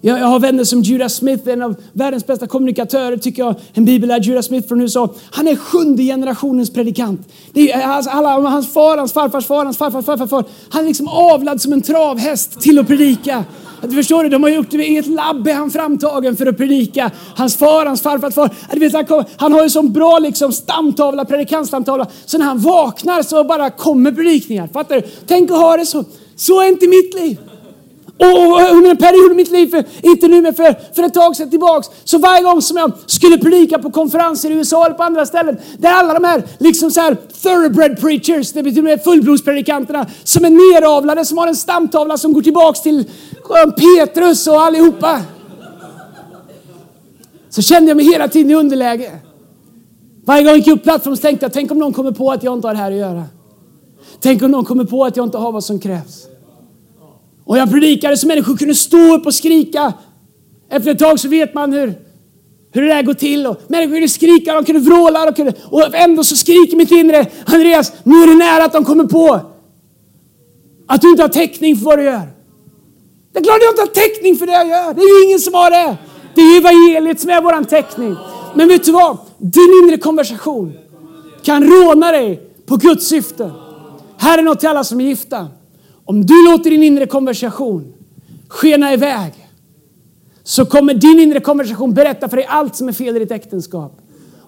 Jag, 0.07 0.19
jag 0.19 0.27
har 0.27 0.41
vänner 0.41 0.65
som 0.65 0.83
Judah 0.83 1.09
Smith, 1.09 1.49
en 1.49 1.63
av 1.63 1.77
världens 1.93 2.27
bästa 2.27 2.47
kommunikatörer, 2.47 3.17
tycker 3.17 3.43
jag. 3.43 3.55
En 3.73 3.85
bibellärd 3.85 4.25
Judah 4.25 4.43
Smith 4.43 4.69
från 4.69 4.81
USA. 4.81 5.15
Han 5.31 5.49
är 5.49 5.57
sjunde 5.57 6.03
generationens 6.03 6.73
predikant. 6.73 7.29
Det 7.53 7.73
är, 7.73 7.87
alltså, 7.87 8.11
alla, 8.11 8.29
hans 8.29 8.73
far, 8.73 8.97
hans 8.97 9.13
farfars 9.13 9.47
far, 9.47 9.65
hans 9.65 9.79
farfars 9.79 10.05
farfar. 10.05 10.27
far. 10.27 10.45
Han 10.69 10.83
är 10.83 10.87
liksom 10.87 11.09
avlad 11.09 11.61
som 11.61 11.73
en 11.73 11.83
travhäst 11.83 12.61
till 12.61 12.79
att 12.79 12.87
predika. 12.87 13.45
Du 13.83 13.97
förstår 13.97 14.23
du, 14.23 14.29
de 14.29 14.43
har 14.43 14.51
gjort 14.51 14.71
det 14.71 14.87
i 14.87 14.97
ett 14.97 15.07
labb 15.07 15.49
är 15.49 15.55
han 15.55 15.71
framtagen 15.71 16.37
för 16.37 16.47
att 16.47 16.57
predika. 16.57 17.11
Hans 17.37 17.57
far, 17.57 17.87
hans 17.87 18.03
farfars 18.03 18.35
far. 18.35 18.51
Du 18.73 18.81
vet, 18.81 18.93
han, 18.93 19.07
kom, 19.07 19.25
han 19.37 19.53
har 19.53 19.63
ju 19.63 19.71
sån 19.71 19.93
bra 19.93 20.19
liksom, 20.19 20.53
stamtavla, 20.53 21.25
predikantstamtavla. 21.25 22.07
Så 22.25 22.39
när 22.39 22.45
han 22.45 22.59
vaknar 22.59 23.23
så 23.23 23.45
bara 23.45 23.71
kommer 23.71 24.13
predikningar. 24.13 24.69
Fattar 24.73 24.95
du? 24.95 25.03
Tänk 25.27 25.51
att 25.51 25.57
ha 25.57 25.77
det 25.77 25.87
så. 25.87 26.05
Så 26.37 26.61
är 26.61 26.69
inte 26.69 26.89
mitt 26.89 27.15
liv. 27.15 27.39
Och 28.19 28.77
under 28.77 28.91
en 28.91 28.97
period 28.97 29.33
i 29.33 29.35
mitt 29.35 29.51
liv, 29.51 29.67
för, 29.71 29.85
inte 30.03 30.29
nu 30.29 30.43
men 30.43 30.55
för, 30.55 30.95
för 30.95 31.03
ett 31.03 31.15
tag 31.15 31.37
sedan 31.37 31.51
tillbaks, 31.51 31.89
så 32.05 32.19
varje 32.19 32.43
gång 32.43 32.63
som 32.63 32.77
jag 32.77 32.93
skulle 33.07 33.39
predika 33.39 33.79
på 33.79 33.91
konferenser 33.91 34.51
i 34.51 34.55
USA 34.55 34.87
eller 34.87 34.97
på 34.97 35.03
andra 35.03 35.27
ställen, 35.27 35.59
där 35.79 35.93
alla 35.93 36.15
de 36.15 36.25
här 36.25 36.43
liksom 36.59 36.91
så 36.91 37.01
här 37.01 37.17
thoroughbred 37.43 38.01
preachers, 38.01 38.53
det 38.53 38.63
betyder 38.63 38.99
fullblodspredikanterna, 38.99 40.07
som 40.25 40.45
är 40.45 40.51
neravlade, 40.51 41.25
som 41.25 41.39
har 41.39 41.47
en 41.47 41.57
stamtavla 41.57 42.17
som 42.19 42.33
går 42.33 42.43
tillbaks 42.43 42.83
till 42.83 42.99
eh, 42.99 43.71
Petrus 43.71 44.47
och 44.47 44.63
allihopa. 44.63 45.21
Så 47.51 47.63
kände 47.63 47.91
jag 47.91 47.97
mig 47.97 48.07
hela 48.07 48.29
tiden 48.29 48.51
i 48.51 48.55
underläge. 48.55 49.13
Varje 50.25 50.43
gång 50.43 50.49
jag 50.51 50.59
gick 50.59 50.69
upp 50.69 50.83
plattform 50.83 51.17
tänkte 51.17 51.45
jag, 51.45 51.53
tänk 51.53 51.71
om 51.71 51.79
någon 51.79 51.93
kommer 51.93 52.13
på 52.13 52.33
att 52.33 52.43
jag 52.43 52.55
inte 52.55 52.67
har 52.67 52.75
det 52.75 52.81
här 52.81 52.91
att 52.93 52.99
göra. 52.99 53.25
Tänk 54.21 54.43
om 54.43 54.51
någon 54.51 54.65
kommer 54.65 54.85
på 54.85 55.05
att 55.05 55.17
jag 55.17 55.27
inte 55.27 55.39
har 55.39 55.53
vad 55.53 55.65
som 55.65 55.81
krävs. 55.81 56.27
Och 57.45 57.59
jag 57.59 57.71
predikade 57.71 58.17
så 58.17 58.27
människor 58.27 58.57
kunde 58.57 58.75
stå 58.75 59.15
upp 59.15 59.27
och 59.27 59.35
skrika. 59.35 59.93
Efter 60.71 60.91
ett 60.91 60.99
tag 60.99 61.21
så 61.21 61.29
vet 61.29 61.55
man 61.55 61.73
hur, 61.73 61.95
hur 62.73 62.83
det 62.83 62.89
där 62.89 63.03
går 63.03 63.15
till. 63.15 63.47
Och 63.47 63.61
människor 63.69 63.93
kunde 63.93 64.09
skrika, 64.09 64.55
de 64.55 64.65
kunde 64.65 64.81
vråla. 64.81 65.25
De 65.25 65.35
kunde, 65.35 65.53
och 65.71 65.95
ändå 65.95 66.25
så 66.25 66.37
skriker 66.37 66.77
mitt 66.77 66.91
inre, 66.91 67.27
Andreas, 67.45 67.93
nu 68.03 68.23
är 68.23 68.27
det 68.27 68.35
nära 68.35 68.65
att 68.65 68.73
de 68.73 68.85
kommer 68.85 69.05
på 69.05 69.41
att 70.87 71.01
du 71.01 71.11
inte 71.11 71.23
har 71.23 71.29
täckning 71.29 71.77
för 71.77 71.85
vad 71.85 71.99
du 71.99 72.05
gör. 72.05 72.29
Det 73.33 73.39
är 73.39 73.45
klart 73.45 73.59
jag 73.61 73.73
inte 73.73 73.83
har 73.83 74.09
täckning 74.09 74.37
för 74.37 74.47
det 74.47 74.53
jag 74.53 74.69
gör. 74.69 74.95
Det 74.95 75.01
är 75.01 75.21
ju 75.21 75.27
ingen 75.27 75.41
som 75.41 75.55
har 75.55 75.71
det. 75.71 75.97
Det 76.35 76.41
är 76.41 76.59
evangeliet 76.59 77.21
som 77.21 77.31
är 77.31 77.43
vår 77.43 77.65
täckning. 77.65 78.17
Men 78.55 78.69
vet 78.69 78.85
du 78.85 78.93
vad? 78.93 79.19
Din 79.39 79.83
inre 79.85 79.99
konversation 79.99 80.73
kan 81.43 81.65
råna 81.65 82.11
dig 82.11 82.51
på 82.67 82.77
Guds 82.77 83.07
syfte. 83.07 83.51
Här 84.17 84.39
är 84.39 84.43
något 84.43 84.61
till 84.61 84.69
alla 84.69 84.85
som 84.85 85.01
är 85.01 85.05
gifta. 85.05 85.49
Om 86.05 86.27
du 86.27 86.51
låter 86.51 86.71
din 86.71 86.83
inre 86.83 87.07
konversation 87.07 87.93
skena 88.49 88.93
iväg 88.93 89.33
så 90.43 90.67
kommer 90.67 90.95
din 90.95 91.21
inre 91.21 91.41
konversation 91.41 91.95
berätta 91.95 92.29
för 92.29 92.37
dig 92.37 92.47
allt 92.49 92.77
som 92.77 92.89
är 92.89 92.93
fel 92.93 93.17
i 93.17 93.19
ditt 93.19 93.31
äktenskap. 93.31 94.01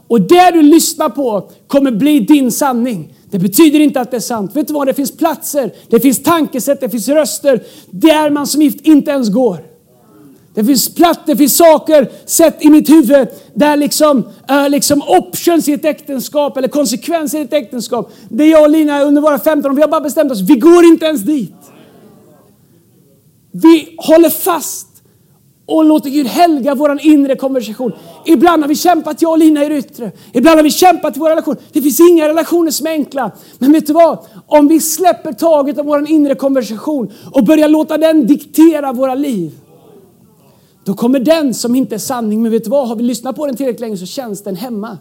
Och 0.09 0.21
det 0.21 0.51
du 0.51 0.63
lyssnar 0.63 1.09
på 1.09 1.51
kommer 1.67 1.91
bli 1.91 2.21
din 2.21 2.53
sanning. 2.53 3.15
Det 3.31 3.39
betyder 3.39 3.81
inte 3.81 4.01
att 4.01 4.11
det 4.11 4.17
är 4.17 4.21
sant. 4.21 4.57
Vet 4.57 4.67
du 4.67 4.75
vad? 4.75 4.87
Det 4.87 4.95
finns 4.95 5.17
platser, 5.17 5.73
det 5.89 6.01
finns 6.01 6.23
tankesätt, 6.23 6.81
det 6.81 6.91
finns 6.91 7.09
röster 7.09 7.63
där 7.91 8.31
man 8.31 8.47
som 8.47 8.63
gift 8.63 8.87
inte 8.87 9.11
ens 9.11 9.29
går. 9.29 9.76
Det 10.57 10.65
finns 10.65 10.95
platt, 10.95 11.21
det 11.27 11.37
finns 11.37 11.57
saker 11.57 12.11
sett 12.25 12.65
i 12.65 12.71
mitt 12.71 12.91
huvud 12.91 13.29
där 13.55 13.77
liksom, 13.77 14.19
uh, 14.51 14.69
liksom 14.69 15.03
options 15.03 15.69
i 15.69 15.73
ett 15.73 15.85
äktenskap 15.85 16.57
eller 16.57 16.69
konsekvenser 16.69 17.39
i 17.39 17.43
ett 17.43 17.53
äktenskap. 17.53 18.13
Det 18.29 18.47
jag 18.47 18.63
och 18.63 18.71
Lina 18.71 19.03
under 19.03 19.23
våra 19.23 19.39
15 19.39 19.71
år, 19.71 19.77
vi 19.77 19.83
har 19.83 19.89
bara 19.89 20.01
bestämt 20.01 20.33
oss, 20.33 20.41
vi 20.41 20.55
går 20.55 20.85
inte 20.85 21.07
ens 21.07 21.23
dit. 21.23 21.55
Vi 23.53 23.97
håller 23.99 24.31
fast 24.31 24.89
och 25.67 25.85
låter 25.85 26.11
Gud 26.11 26.27
helga 26.27 26.75
vår 26.75 26.99
inre 27.03 27.37
konversation. 27.37 27.93
Ibland 28.25 28.63
har 28.63 28.69
vi 28.69 28.77
kämpat, 28.77 29.23
jag 29.23 29.31
och 29.31 29.39
Lina 29.39 29.65
i 29.65 29.69
det 29.69 29.79
yttre. 29.79 30.13
Ibland 30.33 30.57
har 30.57 30.65
vi 30.65 30.71
kämpat 30.71 31.17
i 31.17 31.21
våra 31.21 31.31
relationer. 31.31 31.59
Det 31.73 31.83
finns 31.83 32.01
inga 32.01 32.29
relationer 32.29 32.71
som 32.71 32.87
är 32.87 32.91
enkla. 32.91 33.31
Men 33.59 33.73
vet 33.73 33.87
du 33.87 33.93
vad? 33.93 34.19
Om 34.47 34.69
vi 34.69 34.81
släpper 34.81 35.33
taget 35.33 35.79
om 35.79 35.87
vår 35.87 36.11
inre 36.11 36.35
konversation 36.35 37.13
och 37.33 37.45
börjar 37.45 37.69
låta 37.69 37.99
den 37.99 38.27
diktera 38.27 38.93
våra 38.93 39.15
liv 39.15 39.53
då 40.87 40.95
kommer 40.95 41.21
den 41.21 41.55
som 41.55 41.75
inte 41.75 41.95
är 41.95 41.99
sanning, 41.99 42.43
men 42.43 42.53
vet 42.53 42.65
du 42.65 42.71
vad? 42.71 42.89
Har 42.89 42.97
vi 42.97 43.03
lyssnat 43.03 43.37
på 43.37 43.47
den 43.47 43.57
tillräckligt 43.57 43.81
länge 43.81 43.97
så 43.97 44.07
känns 44.07 44.43
den 44.43 44.57
hemma. 44.57 44.99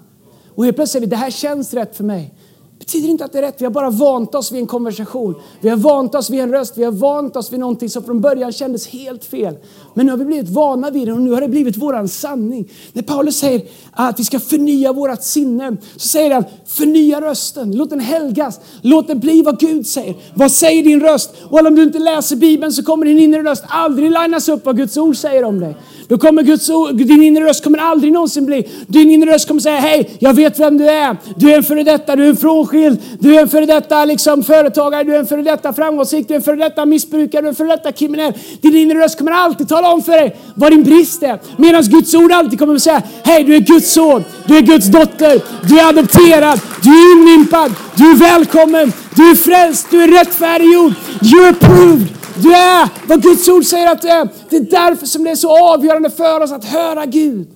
Och 0.55 0.65
helt 0.65 0.77
plötsligt 0.77 0.91
säger 0.91 1.05
vi, 1.05 1.09
det 1.09 1.15
här 1.15 1.31
känns 1.31 1.73
rätt 1.73 1.95
för 1.95 2.03
mig. 2.03 2.33
Det 2.79 2.85
betyder 2.85 3.09
inte 3.09 3.25
att 3.25 3.31
det 3.31 3.37
är 3.37 3.41
rätt. 3.41 3.55
Vi 3.61 3.65
har 3.65 3.71
bara 3.71 3.89
vant 3.89 4.35
oss 4.35 4.51
vid 4.51 4.59
en 4.59 4.67
konversation. 4.67 5.35
Vi 5.61 5.69
har 5.69 5.77
vant 5.77 6.15
oss 6.15 6.29
vid 6.29 6.39
en 6.39 6.51
röst. 6.51 6.77
Vi 6.77 6.83
har 6.83 6.91
vant 6.91 7.35
oss 7.35 7.53
vid 7.53 7.59
någonting 7.59 7.89
som 7.89 8.03
från 8.03 8.21
början 8.21 8.51
kändes 8.51 8.87
helt 8.87 9.25
fel. 9.25 9.55
Men 9.93 10.05
nu 10.05 10.11
har 10.11 10.17
vi 10.17 10.25
blivit 10.25 10.49
vana 10.49 10.89
vid 10.89 11.07
det 11.07 11.13
och 11.13 11.21
nu 11.21 11.31
har 11.31 11.41
det 11.41 11.47
blivit 11.47 11.77
våran 11.77 12.07
sanning. 12.07 12.71
När 12.93 13.03
Paulus 13.03 13.37
säger 13.37 13.61
att 13.91 14.19
vi 14.19 14.23
ska 14.23 14.39
förnya 14.39 14.93
vårat 14.93 15.23
sinne 15.23 15.77
så 15.95 16.07
säger 16.07 16.33
han 16.33 16.43
förnya 16.65 17.21
rösten. 17.21 17.71
Låt 17.71 17.89
den 17.89 17.99
helgas. 17.99 18.59
Låt 18.81 19.07
den 19.07 19.19
bli 19.19 19.41
vad 19.41 19.59
Gud 19.59 19.87
säger. 19.87 20.15
Vad 20.33 20.51
säger 20.51 20.83
din 20.83 20.99
röst? 20.99 21.33
Och 21.49 21.67
om 21.67 21.75
du 21.75 21.83
inte 21.83 21.99
läser 21.99 22.35
Bibeln 22.35 22.73
så 22.73 22.83
kommer 22.83 23.05
din 23.05 23.19
inre 23.19 23.43
röst 23.43 23.63
aldrig 23.67 24.11
linas 24.11 24.49
upp 24.49 24.65
vad 24.65 24.77
Guds 24.77 24.97
ord 24.97 25.17
säger 25.17 25.43
om 25.43 25.59
dig. 25.59 25.75
Då 26.07 26.17
kommer 26.17 26.43
Guds 26.43 26.69
ord, 26.69 26.95
din 26.95 27.23
inre 27.23 27.45
röst 27.45 27.63
kommer 27.63 27.77
aldrig 27.77 28.13
någonsin 28.13 28.45
bli, 28.45 28.67
din 28.87 29.11
inre 29.11 29.33
röst 29.33 29.47
kommer 29.47 29.61
säga 29.61 29.79
hej, 29.79 30.17
jag 30.19 30.33
vet 30.33 30.59
vem 30.59 30.77
du 30.77 30.89
är. 30.89 31.17
Du 31.35 31.51
är 31.51 31.57
en 31.57 31.63
före 31.63 31.83
detta, 31.83 32.15
du 32.15 32.25
är 32.25 32.29
en 32.29 32.37
frånskild, 32.37 33.01
du 33.19 33.35
är 33.35 33.41
en 33.41 33.49
före 33.49 33.65
detta 33.65 34.05
liksom, 34.05 34.43
företagare, 34.43 35.03
du 35.03 35.15
är 35.15 35.19
en 35.19 35.27
före 35.27 35.41
detta 35.41 35.73
framgångsrik, 35.73 36.27
du 36.27 36.33
är 36.33 36.37
en 36.37 36.43
före 36.43 36.55
detta 36.55 36.85
missbrukare, 36.85 37.41
du 37.41 37.47
är 37.47 37.49
en 37.49 37.55
före 37.55 37.67
detta 37.67 37.91
kriminell. 37.91 38.33
Din 38.61 38.75
inre 38.75 38.99
röst 38.99 39.17
kommer 39.17 39.31
alltid 39.31 39.69
tala 39.69 39.93
om 39.93 40.01
för 40.01 40.11
dig 40.11 40.35
vad 40.55 40.71
din 40.71 40.83
brist 40.83 41.23
är. 41.23 41.39
Medan 41.57 41.83
Guds 41.83 42.13
ord 42.13 42.31
alltid 42.31 42.59
kommer 42.59 42.75
att 42.75 42.81
säga, 42.81 43.01
hej 43.23 43.43
du 43.43 43.55
är 43.55 43.59
Guds 43.59 43.93
son, 43.93 44.23
du 44.47 44.57
är 44.57 44.61
Guds 44.61 44.87
dotter, 44.87 45.41
du 45.67 45.79
är 45.79 45.89
adopterad, 45.89 46.59
du 46.83 46.89
är 46.89 47.17
inlimpad, 47.17 47.71
du 47.95 48.11
är 48.11 48.15
välkommen, 48.15 48.93
du 49.15 49.29
är 49.31 49.35
frälst, 49.35 49.87
du 49.91 50.03
är 50.03 50.07
rättfärdiggjord, 50.07 50.93
you 51.21 51.43
are 51.43 51.49
approved. 51.49 52.24
Du 52.41 52.53
är 52.53 53.07
vad 53.07 53.21
Guds 53.21 53.47
ord 53.47 53.65
säger 53.65 53.91
att 53.91 54.01
du 54.01 54.07
är. 54.07 54.29
Det 54.49 54.57
är 54.57 54.61
därför 54.61 55.05
som 55.05 55.23
det 55.23 55.29
är 55.31 55.35
så 55.35 55.73
avgörande 55.73 56.09
för 56.09 56.41
oss 56.41 56.51
att 56.51 56.65
höra 56.65 57.05
Gud. 57.05 57.47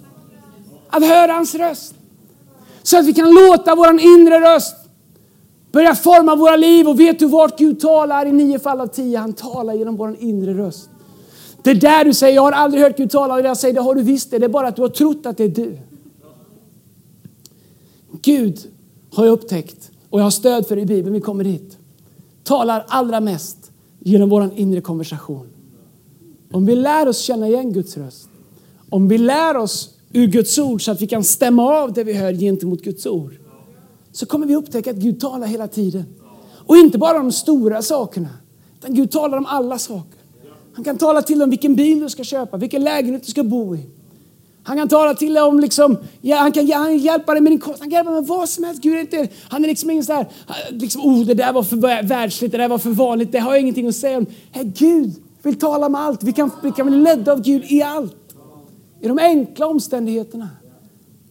Att 0.89 1.03
höra 1.03 1.33
hans 1.33 1.55
röst. 1.55 1.93
Så 2.83 2.97
att 2.97 3.05
vi 3.05 3.13
kan 3.13 3.31
låta 3.31 3.75
vår 3.75 3.99
inre 3.99 4.55
röst 4.55 4.75
börja 5.71 5.95
forma 5.95 6.35
våra 6.35 6.55
liv. 6.55 6.87
Och 6.87 6.99
vet 6.99 7.19
du 7.19 7.25
vart 7.25 7.57
Gud 7.57 7.79
talar 7.79 8.25
i 8.25 8.31
nio 8.31 8.59
fall 8.59 8.81
av 8.81 8.87
tio? 8.87 9.17
Han 9.17 9.33
talar 9.33 9.73
genom 9.73 9.95
vår 9.95 10.15
inre 10.19 10.53
röst. 10.53 10.89
Det 11.63 11.69
är 11.69 11.75
där 11.75 12.05
du 12.05 12.13
säger, 12.13 12.35
jag 12.35 12.41
har 12.41 12.51
aldrig 12.51 12.83
hört 12.83 12.97
Gud 12.97 13.11
tala. 13.11 13.33
Och 13.33 13.41
jag 13.41 13.57
säger, 13.57 13.73
det 13.73 13.81
har 13.81 13.95
du 13.95 14.01
visst 14.01 14.31
det. 14.31 14.39
Det 14.39 14.45
är 14.45 14.49
bara 14.49 14.67
att 14.67 14.75
du 14.75 14.81
har 14.81 14.89
trott 14.89 15.25
att 15.25 15.37
det 15.37 15.43
är 15.43 15.49
du. 15.49 15.77
Gud 18.21 18.59
har 19.13 19.25
jag 19.25 19.33
upptäckt, 19.33 19.91
och 20.09 20.19
jag 20.19 20.23
har 20.23 20.31
stöd 20.31 20.67
för 20.67 20.75
det 20.75 20.81
i 20.81 20.85
Bibeln, 20.85 21.13
vi 21.13 21.21
kommer 21.21 21.43
dit. 21.43 21.77
Talar 22.43 22.85
allra 22.87 23.19
mest 23.19 23.68
genom 23.99 24.29
vår 24.29 24.49
inre 24.55 24.81
konversation. 24.81 25.47
Om 26.51 26.65
vi 26.65 26.75
lär 26.75 27.07
oss 27.07 27.19
känna 27.19 27.47
igen 27.47 27.73
Guds 27.73 27.97
röst, 27.97 28.29
om 28.89 29.07
vi 29.07 29.17
lär 29.17 29.57
oss 29.57 29.89
ur 30.13 30.27
Guds 30.27 30.57
ord 30.57 30.85
så 30.85 30.91
att 30.91 31.01
vi 31.01 31.07
kan 31.07 31.23
stämma 31.23 31.63
av 31.63 31.93
det 31.93 32.03
vi 32.03 32.13
hör 32.13 32.33
gentemot 32.33 32.81
Guds 32.81 33.05
ord, 33.05 33.33
så 34.11 34.25
kommer 34.25 34.47
vi 34.47 34.55
upptäcka 34.55 34.91
att 34.91 34.97
Gud 34.97 35.19
talar 35.19 35.47
hela 35.47 35.67
tiden. 35.67 36.05
Och 36.41 36.77
inte 36.77 36.97
bara 36.97 37.17
de 37.17 37.31
stora 37.31 37.81
sakerna, 37.81 38.29
utan 38.79 38.95
Gud 38.95 39.11
talar 39.11 39.37
om 39.37 39.45
alla 39.45 39.79
saker. 39.79 40.19
Han 40.73 40.83
kan 40.83 40.97
tala 40.97 41.21
till 41.21 41.41
om 41.41 41.49
vilken 41.49 41.75
bil 41.75 41.99
du 41.99 42.09
ska 42.09 42.23
köpa, 42.23 42.57
vilken 42.57 42.83
lägenhet 42.83 43.25
du 43.25 43.31
ska 43.31 43.43
bo 43.43 43.75
i. 43.75 43.85
Han 44.69 44.77
kan 44.77 44.89
tala 44.89 45.13
till 45.13 45.33
dig 45.33 45.43
om, 45.43 45.59
liksom, 45.59 45.97
ja, 46.21 46.37
han 46.37 46.51
kan 46.51 46.71
han 46.71 46.97
hjälpa 46.97 47.33
dig 47.33 47.41
med 47.41 47.51
din 47.51 47.59
kost, 47.59 47.79
han 47.79 47.89
kan 47.89 47.95
hjälpa 47.95 48.11
dig 48.11 48.21
med 48.21 48.27
vad 48.27 48.49
som 48.49 48.63
helst. 48.63 48.81
Gud 48.81 48.95
är 48.95 48.99
inte, 48.99 49.27
han 49.49 49.63
är 49.63 49.67
liksom 49.67 49.89
ingen 49.89 50.03
sån 50.03 50.15
här, 50.15 50.27
liksom, 50.69 51.01
oh 51.01 51.25
det 51.25 51.33
där 51.33 51.53
var 51.53 51.63
för 51.63 52.03
världsligt, 52.07 52.51
det 52.51 52.57
där 52.57 52.67
var 52.67 52.77
för 52.77 52.89
vanligt, 52.89 53.31
det 53.31 53.39
har 53.39 53.51
jag 53.51 53.61
ingenting 53.61 53.87
att 53.87 53.95
säga 53.95 54.17
om. 54.17 54.25
Hey, 54.51 54.63
Gud 54.63 55.13
vill 55.41 55.59
tala 55.59 55.85
om 55.85 55.95
allt, 55.95 56.23
vi 56.23 56.33
kan, 56.33 56.51
vi 56.63 56.71
kan 56.71 56.87
bli 56.87 56.97
ledda 56.97 57.31
av 57.31 57.41
Gud 57.41 57.63
i 57.71 57.81
allt. 57.81 58.15
I 59.01 59.07
de 59.07 59.19
enkla 59.19 59.67
omständigheterna. 59.67 60.49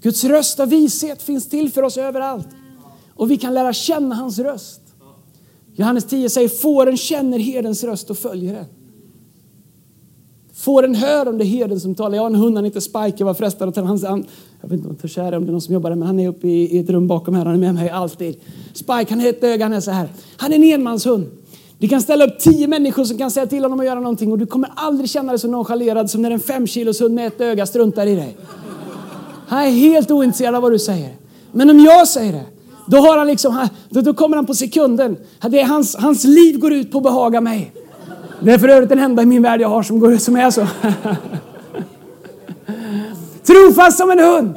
Guds 0.02 0.24
röst 0.24 0.60
av 0.60 0.68
vishet 0.68 1.22
finns 1.22 1.48
till 1.48 1.72
för 1.72 1.82
oss 1.82 1.96
överallt. 1.96 2.48
Och 3.14 3.30
vi 3.30 3.36
kan 3.36 3.54
lära 3.54 3.72
känna 3.72 4.14
hans 4.14 4.38
röst. 4.38 4.80
Johannes 5.74 6.04
10 6.04 6.30
säger, 6.30 6.48
fåren 6.48 6.96
känner 6.96 7.38
herdens 7.38 7.84
röst 7.84 8.10
och 8.10 8.18
följer 8.18 8.54
den. 8.54 8.77
Fåren 10.58 10.94
hör 10.94 11.28
om 11.28 11.38
det 11.38 11.44
är 11.44 11.46
herden 11.46 11.80
som 11.80 11.94
talar. 11.94 12.16
Jag 12.16 12.22
har 12.22 12.30
en 12.30 12.34
hund, 12.34 12.56
han 12.56 12.64
heter 12.64 12.80
Spike. 12.80 13.14
Jag 13.16 13.26
var 13.26 13.34
frestad 13.34 13.68
att 13.68 13.74
ta 13.74 13.80
hans... 13.80 14.04
Han, 14.04 14.24
jag 14.60 14.68
vet 14.68 14.76
inte 14.76 14.88
om 14.88 14.96
han 15.00 15.08
törs 15.08 15.18
om 15.18 15.24
det 15.24 15.36
är 15.36 15.52
någon 15.52 15.60
som 15.60 15.74
jobbar 15.74 15.90
där, 15.90 15.96
men 15.96 16.06
han 16.06 16.20
är 16.20 16.28
uppe 16.28 16.48
i, 16.48 16.76
i 16.76 16.78
ett 16.78 16.90
rum 16.90 17.06
bakom 17.06 17.34
här. 17.34 17.44
Han 17.44 17.54
är 17.54 17.58
med 17.58 17.74
mig 17.74 17.90
alltid. 17.90 18.36
Spike, 18.72 19.06
han 19.10 19.20
är 19.20 19.28
ett 19.28 19.44
öga, 19.44 19.64
han 19.64 19.72
är 19.72 19.80
så 19.80 19.90
här. 19.90 20.08
Han 20.36 20.52
är 20.52 20.56
en 20.56 20.62
enmanshund. 20.62 21.26
Du 21.78 21.88
kan 21.88 22.02
ställa 22.02 22.26
upp 22.26 22.38
tio 22.38 22.68
människor 22.68 23.04
som 23.04 23.18
kan 23.18 23.30
säga 23.30 23.46
till 23.46 23.62
honom 23.62 23.80
att 23.80 23.86
göra 23.86 24.00
någonting 24.00 24.32
och 24.32 24.38
du 24.38 24.46
kommer 24.46 24.70
aldrig 24.76 25.10
känna 25.10 25.32
dig 25.32 25.38
så 25.38 25.48
nonchalerad 25.48 26.10
som 26.10 26.22
när 26.22 26.30
en 26.30 26.40
fem 26.40 26.66
kilos 26.66 27.00
hund 27.00 27.14
med 27.14 27.26
ett 27.26 27.40
öga 27.40 27.66
struntar 27.66 28.06
i 28.06 28.14
dig. 28.14 28.36
Han 29.48 29.64
är 29.64 29.70
helt 29.70 30.10
ointresserad 30.10 30.54
av 30.54 30.62
vad 30.62 30.72
du 30.72 30.78
säger. 30.78 31.14
Men 31.52 31.70
om 31.70 31.80
jag 31.80 32.08
säger 32.08 32.32
det, 32.32 32.44
då, 32.86 32.96
har 32.96 33.18
han 33.18 33.26
liksom, 33.26 33.68
då, 33.88 34.00
då 34.00 34.14
kommer 34.14 34.36
han 34.36 34.46
på 34.46 34.54
sekunden. 34.54 35.16
Det 35.50 35.60
är 35.60 35.64
hans, 35.64 35.96
hans 35.96 36.24
liv 36.24 36.58
går 36.58 36.72
ut 36.72 36.92
på 36.92 36.98
att 36.98 37.04
behaga 37.04 37.40
mig. 37.40 37.72
Det 38.40 38.52
är 38.52 38.58
för 38.58 38.68
övrigt 38.68 38.88
den 38.88 38.98
enda 38.98 39.22
i 39.22 39.26
min 39.26 39.42
värld 39.42 39.60
jag 39.60 39.68
har 39.68 39.82
som, 39.82 40.00
går, 40.00 40.16
som 40.16 40.36
är 40.36 40.50
så. 40.50 40.66
Trofast 43.46 43.98
som 43.98 44.10
en 44.10 44.18
hund. 44.18 44.56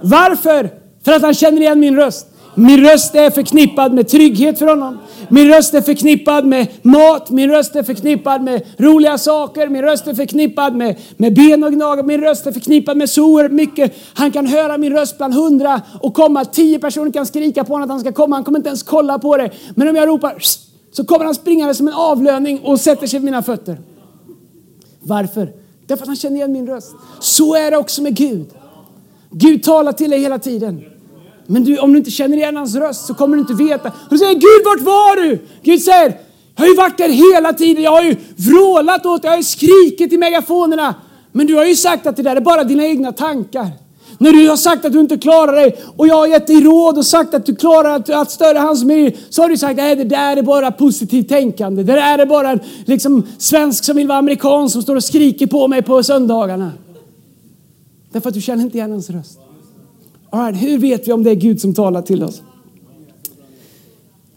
Varför? 0.00 0.70
För 1.04 1.12
att 1.12 1.22
han 1.22 1.34
känner 1.34 1.60
igen 1.60 1.80
min 1.80 1.96
röst. 1.96 2.26
Min 2.54 2.84
röst 2.84 3.14
är 3.14 3.30
förknippad 3.30 3.92
med 3.92 4.08
trygghet 4.08 4.58
för 4.58 4.66
honom. 4.66 4.98
Min 5.28 5.48
röst 5.48 5.74
är 5.74 5.80
förknippad 5.80 6.46
med 6.46 6.66
mat, 6.82 7.30
min 7.30 7.50
röst 7.50 7.76
är 7.76 7.82
förknippad 7.82 8.42
med 8.42 8.62
roliga 8.76 9.18
saker, 9.18 9.68
min 9.68 9.82
röst 9.82 10.06
är 10.06 10.14
förknippad 10.14 10.74
med, 10.74 10.96
med 11.16 11.34
ben 11.34 11.64
och 11.64 11.72
gnaga, 11.72 12.02
min 12.02 12.20
röst 12.20 12.46
är 12.46 12.52
förknippad 12.52 12.96
med 12.96 13.10
så 13.10 13.24
oerhört 13.24 13.52
mycket. 13.52 13.94
Han 14.14 14.30
kan 14.30 14.46
höra 14.46 14.78
min 14.78 14.92
röst 14.92 15.18
bland 15.18 15.34
hundra 15.34 15.80
och 16.00 16.14
komma. 16.14 16.44
Tio 16.44 16.78
personer 16.78 17.12
kan 17.12 17.26
skrika 17.26 17.64
på 17.64 17.72
honom 17.72 17.84
att 17.84 17.90
han 17.90 18.00
ska 18.00 18.12
komma, 18.12 18.36
han 18.36 18.44
kommer 18.44 18.58
inte 18.58 18.68
ens 18.68 18.82
kolla 18.82 19.18
på 19.18 19.36
det. 19.36 19.50
Men 19.74 19.88
om 19.88 19.96
jag 19.96 20.08
ropar 20.08 20.38
så 20.98 21.04
kommer 21.04 21.24
han 21.24 21.34
springande 21.34 21.74
som 21.74 21.88
en 21.88 21.94
avlöning 21.94 22.60
och 22.60 22.80
sätter 22.80 23.06
sig 23.06 23.18
vid 23.18 23.24
mina 23.24 23.42
fötter. 23.42 23.80
Varför? 25.00 25.52
Därför 25.86 26.02
att 26.02 26.06
han 26.06 26.16
känner 26.16 26.36
igen 26.36 26.52
min 26.52 26.66
röst. 26.66 26.94
Så 27.20 27.54
är 27.54 27.70
det 27.70 27.76
också 27.76 28.02
med 28.02 28.14
Gud. 28.14 28.46
Gud 29.30 29.62
talar 29.62 29.92
till 29.92 30.10
dig 30.10 30.20
hela 30.20 30.38
tiden. 30.38 30.84
Men 31.46 31.64
du, 31.64 31.78
om 31.78 31.92
du 31.92 31.98
inte 31.98 32.10
känner 32.10 32.36
igen 32.36 32.56
hans 32.56 32.74
röst 32.74 33.06
så 33.06 33.14
kommer 33.14 33.36
du 33.36 33.40
inte 33.40 33.54
veta. 33.54 33.88
Och 33.88 34.10
du 34.10 34.18
säger 34.18 34.34
Gud, 34.34 34.64
vart 34.64 34.80
var 34.80 35.16
du? 35.16 35.38
Gud 35.62 35.82
säger, 35.82 36.18
jag 36.56 36.62
har 36.62 36.68
ju 36.68 36.74
varit 36.74 36.98
där 36.98 37.34
hela 37.34 37.52
tiden. 37.52 37.82
Jag 37.82 37.90
har 37.90 38.02
ju 38.02 38.16
vrålat 38.36 39.06
åt 39.06 39.22
dig, 39.22 39.28
jag 39.28 39.32
har 39.32 39.38
ju 39.38 39.44
skrikit 39.44 40.12
i 40.12 40.16
megafonerna. 40.16 40.94
Men 41.32 41.46
du 41.46 41.54
har 41.54 41.64
ju 41.64 41.76
sagt 41.76 42.06
att 42.06 42.16
det 42.16 42.22
där 42.22 42.36
är 42.36 42.40
bara 42.40 42.64
dina 42.64 42.84
egna 42.84 43.12
tankar. 43.12 43.68
När 44.18 44.32
du 44.32 44.48
har 44.48 44.56
sagt 44.56 44.84
att 44.84 44.92
du 44.92 45.00
inte 45.00 45.18
klarar 45.18 45.52
dig 45.52 45.76
och 45.96 46.06
jag 46.06 46.14
har 46.14 46.26
gett 46.26 46.46
dig 46.46 46.60
råd 46.60 46.98
och 46.98 47.06
sagt 47.06 47.34
att 47.34 47.46
du 47.46 47.56
klarar 47.56 47.96
att, 47.96 48.10
att 48.10 48.30
störa 48.30 48.60
hans 48.60 48.84
myr 48.84 49.16
så 49.30 49.42
har 49.42 49.48
du 49.48 49.56
sagt 49.56 49.80
att 49.80 49.98
det 49.98 50.04
där 50.04 50.36
är 50.36 50.42
bara 50.42 50.70
positivt 50.70 51.28
tänkande. 51.28 51.82
Det 51.82 51.92
där 51.92 52.18
är 52.18 52.26
bara 52.26 52.50
en 52.50 52.60
liksom, 52.84 53.26
svensk 53.38 53.84
som 53.84 53.96
vill 53.96 54.08
vara 54.08 54.18
amerikan 54.18 54.70
som 54.70 54.82
står 54.82 54.96
och 54.96 55.04
skriker 55.04 55.46
på 55.46 55.68
mig 55.68 55.82
på 55.82 56.02
söndagarna. 56.02 56.72
Därför 58.12 58.28
att 58.28 58.34
du 58.34 58.40
känner 58.40 58.64
inte 58.64 58.78
igen 58.78 58.90
hans 58.90 59.10
röst. 59.10 59.38
All 60.30 60.52
right, 60.52 60.62
hur 60.62 60.78
vet 60.78 61.08
vi 61.08 61.12
om 61.12 61.24
det 61.24 61.30
är 61.30 61.34
Gud 61.34 61.60
som 61.60 61.74
talar 61.74 62.02
till 62.02 62.22
oss? 62.22 62.42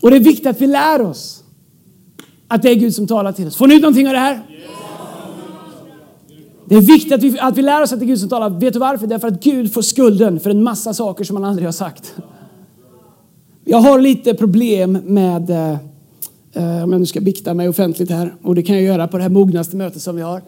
Och 0.02 0.10
det 0.10 0.16
är 0.16 0.20
viktigt 0.20 0.48
att 0.48 0.62
vi 0.62 0.68
lär 0.68 1.02
oss 1.02 1.44
att 2.48 2.62
det 2.62 2.70
är 2.70 2.76
Gud 2.76 2.96
som 2.96 3.08
talar 3.08 3.32
till 3.32 3.48
oss. 3.48 3.56
Får 3.56 3.68
ni 3.68 3.76
ut 3.76 3.82
någonting 3.82 4.08
av 4.08 4.14
det 4.14 4.20
här? 4.20 4.42
Det 6.72 6.78
är 6.78 6.82
viktigt 6.82 7.14
att 7.14 7.24
vi, 7.24 7.40
att 7.40 7.58
vi 7.58 7.62
lär 7.62 7.82
oss 7.82 7.94
att 7.94 8.00
det 8.00 8.06
är 8.06 8.08
Gud 8.08 8.20
som 8.20 8.30
talar. 8.30 8.50
Vet 8.50 8.74
du 8.74 8.80
varför? 8.80 9.08
Därför 9.08 9.28
att 9.28 9.44
Gud 9.44 9.74
får 9.74 9.82
skulden 9.82 10.40
för 10.40 10.50
en 10.50 10.64
massa 10.64 10.94
saker 10.94 11.24
som 11.24 11.36
han 11.36 11.46
aldrig 11.46 11.68
har 11.68 11.72
sagt. 11.72 12.16
Jag 13.64 13.78
har 13.78 14.00
lite 14.00 14.34
problem 14.34 14.92
med, 14.92 15.50
eh, 15.50 15.72
eh 16.54 16.84
om 16.84 16.92
jag 16.92 17.00
nu 17.00 17.06
ska 17.06 17.22
bikta 17.22 17.54
mig 17.54 17.70
offentligt 17.70 18.10
här, 18.10 18.36
och 18.42 18.56
det 18.56 18.64
kan 18.64 18.76
jag 18.76 18.86
göra 18.86 19.08
på 19.08 19.18
det 19.18 19.24
här 19.24 19.30
mognaste 19.30 19.76
mötet 19.76 20.02
som 20.02 20.16
vi 20.16 20.22
har. 20.22 20.42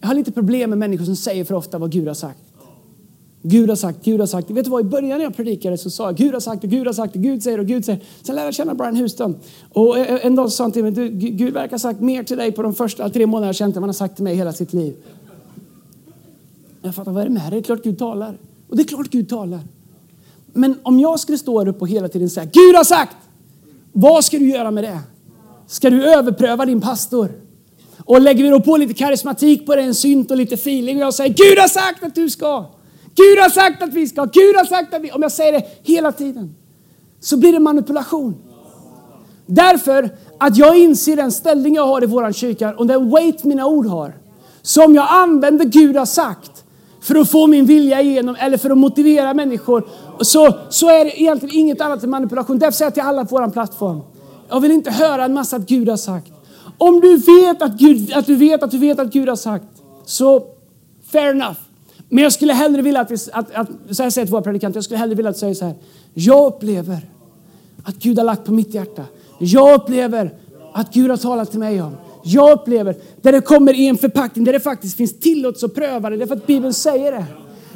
Jag 0.00 0.08
har 0.08 0.14
lite 0.14 0.32
problem 0.32 0.70
med 0.70 0.78
människor 0.78 1.04
som 1.04 1.16
säger 1.16 1.44
för 1.44 1.54
ofta 1.54 1.78
vad 1.78 1.92
Gud 1.92 2.08
har 2.08 2.14
sagt. 2.14 2.40
Gud 3.42 3.68
har 3.68 3.76
sagt, 3.76 4.04
Gud 4.04 4.20
har 4.20 4.26
sagt. 4.26 4.50
Vet 4.50 4.64
du 4.64 4.70
vad, 4.70 4.80
i 4.80 4.88
början 4.88 5.18
när 5.18 5.24
jag 5.24 5.36
predikade 5.36 5.78
så 5.78 5.90
sa 5.90 6.04
jag 6.04 6.16
Gud 6.16 6.32
har 6.32 6.40
sagt 6.40 6.64
och 6.64 6.70
Gud 6.70 6.86
har 6.86 6.94
sagt 6.94 7.16
och 7.16 7.22
Gud 7.22 7.42
säger 7.42 7.58
och 7.58 7.66
Gud 7.66 7.84
säger. 7.84 8.02
Sen 8.22 8.34
lärde 8.34 8.46
jag 8.46 8.54
känna 8.54 8.74
Brian 8.74 8.96
Houston. 8.96 9.36
Och 9.72 9.98
eh, 9.98 10.14
eh, 10.14 10.26
en 10.26 10.36
dag 10.36 10.52
sa 10.52 10.64
han 10.64 10.72
till 10.72 10.82
mig, 10.82 10.92
du, 10.92 11.08
Gud 11.08 11.54
verkar 11.54 11.70
ha 11.70 11.78
sagt 11.78 12.00
mer 12.00 12.22
till 12.22 12.36
dig 12.36 12.52
på 12.52 12.62
de 12.62 12.74
första 12.74 13.08
tre 13.08 13.26
månaderna 13.26 13.48
jag 13.48 13.56
känt 13.56 13.76
än 13.76 13.82
han 13.82 13.88
har 13.88 13.94
sagt 13.94 14.14
till 14.14 14.24
mig 14.24 14.34
hela 14.34 14.52
sitt 14.52 14.72
liv. 14.72 14.94
Jag 16.82 16.94
fattar, 16.94 17.12
vad 17.12 17.20
är 17.20 17.26
det 17.26 17.32
med 17.32 17.42
det? 17.42 17.50
Det 17.50 17.56
är 17.56 17.62
klart 17.62 17.82
Gud 17.82 17.98
talar. 17.98 18.38
Och 18.68 18.76
det 18.76 18.82
är 18.82 18.86
klart 18.86 19.10
Gud 19.10 19.28
talar. 19.28 19.60
Men 20.52 20.78
om 20.82 21.00
jag 21.00 21.20
skulle 21.20 21.38
stå 21.38 21.68
upp 21.68 21.82
och 21.82 21.88
hela 21.88 22.08
tiden 22.08 22.30
säga 22.30 22.46
Gud 22.52 22.76
har 22.76 22.84
sagt! 22.84 23.16
Vad 23.92 24.24
ska 24.24 24.38
du 24.38 24.50
göra 24.50 24.70
med 24.70 24.84
det? 24.84 24.98
Ska 25.66 25.90
du 25.90 26.14
överpröva 26.14 26.66
din 26.66 26.80
pastor? 26.80 27.28
Och 28.04 28.20
lägger 28.20 28.44
vi 28.44 28.50
då 28.50 28.60
på 28.60 28.76
lite 28.76 28.94
karismatik 28.94 29.66
på 29.66 29.74
det, 29.74 29.82
en 29.82 29.94
synt 29.94 30.30
och 30.30 30.36
lite 30.36 30.54
feeling 30.54 30.96
och 30.96 31.02
jag 31.02 31.14
säger 31.14 31.34
Gud 31.34 31.58
har 31.58 31.68
sagt 31.68 32.02
att 32.02 32.14
du 32.14 32.30
ska. 32.30 32.66
Gud 33.14 33.38
har 33.38 33.50
sagt 33.50 33.82
att 33.82 33.94
vi 33.94 34.06
ska, 34.06 34.24
Gud 34.24 34.56
har 34.56 34.64
sagt 34.64 34.94
att 34.94 35.02
vi... 35.02 35.12
Om 35.12 35.22
jag 35.22 35.32
säger 35.32 35.52
det 35.52 35.66
hela 35.82 36.12
tiden 36.12 36.54
så 37.20 37.36
blir 37.36 37.52
det 37.52 37.60
manipulation. 37.60 38.34
Därför 39.46 40.10
att 40.38 40.56
jag 40.56 40.78
inser 40.78 41.16
den 41.16 41.32
ställning 41.32 41.74
jag 41.74 41.86
har 41.86 42.02
i 42.02 42.06
våran 42.06 42.32
kyrka 42.32 42.74
och 42.74 42.86
den 42.86 43.10
weight 43.10 43.44
mina 43.44 43.66
ord 43.66 43.86
har. 43.86 44.14
Så 44.62 44.84
om 44.84 44.94
jag 44.94 45.06
använder 45.10 45.64
Gud 45.64 45.96
har 45.96 46.06
sagt 46.06 46.64
för 47.00 47.14
att 47.14 47.30
få 47.30 47.46
min 47.46 47.66
vilja 47.66 48.00
igenom 48.00 48.36
eller 48.38 48.58
för 48.58 48.70
att 48.70 48.78
motivera 48.78 49.34
människor 49.34 49.88
så, 50.20 50.54
så 50.70 50.88
är 50.88 51.04
det 51.04 51.20
egentligen 51.20 51.56
inget 51.56 51.80
annat 51.80 52.02
än 52.02 52.10
manipulation. 52.10 52.58
Därför 52.58 52.72
säger 52.72 52.86
jag 52.86 52.94
till 52.94 53.02
alla 53.02 53.24
på 53.24 53.38
vår 53.38 53.50
plattform. 53.50 54.00
Jag 54.48 54.60
vill 54.60 54.70
inte 54.70 54.90
höra 54.90 55.24
en 55.24 55.34
massa 55.34 55.56
att 55.56 55.66
Gud 55.66 55.88
har 55.88 55.96
sagt. 55.96 56.32
Om 56.78 57.00
du 57.00 57.16
vet 57.16 57.62
att, 57.62 57.72
Gud, 57.72 58.12
att 58.12 58.26
du 58.26 58.36
vet 58.36 58.62
att 58.62 58.70
du 58.70 58.78
vet 58.78 58.98
att 58.98 59.12
Gud 59.12 59.28
har 59.28 59.36
sagt 59.36 59.64
så 60.04 60.46
fair 61.12 61.30
enough. 61.30 61.58
Men 62.12 62.24
jag 62.24 62.32
skulle 62.32 62.52
hellre 62.52 62.82
vilja 62.82 63.00
att, 63.00 63.10
vi, 63.10 63.16
att, 63.32 63.54
att 63.54 63.68
så 63.90 64.02
här 64.02 64.10
säger 64.10 64.26
till 64.26 64.32
våra 64.32 64.42
predikanter, 64.42 64.76
jag 64.76 64.84
skulle 64.84 64.98
hellre 64.98 65.14
vilja 65.14 65.30
att 65.30 65.36
säga 65.36 65.54
så 65.54 65.64
här. 65.64 65.74
Jag 66.14 66.46
upplever 66.46 66.98
att 67.82 67.94
Gud 67.94 68.18
har 68.18 68.24
lagt 68.24 68.44
på 68.44 68.52
mitt 68.52 68.74
hjärta. 68.74 69.04
Jag 69.38 69.74
upplever 69.74 70.34
att 70.72 70.94
Gud 70.94 71.10
har 71.10 71.16
talat 71.16 71.50
till 71.50 71.58
mig 71.58 71.82
om. 71.82 71.96
Jag 72.24 72.52
upplever 72.52 72.96
där 73.22 73.32
det 73.32 73.40
kommer 73.40 73.74
i 73.74 73.86
en 73.86 73.98
förpackning 73.98 74.44
där 74.44 74.52
det 74.52 74.60
faktiskt 74.60 74.96
finns 74.96 75.20
tillåtelse 75.20 75.66
att 75.66 75.74
pröva 75.74 76.10
det. 76.10 76.16
Därför 76.16 76.36
att 76.36 76.46
Bibeln 76.46 76.74
säger 76.74 77.12
det. 77.12 77.24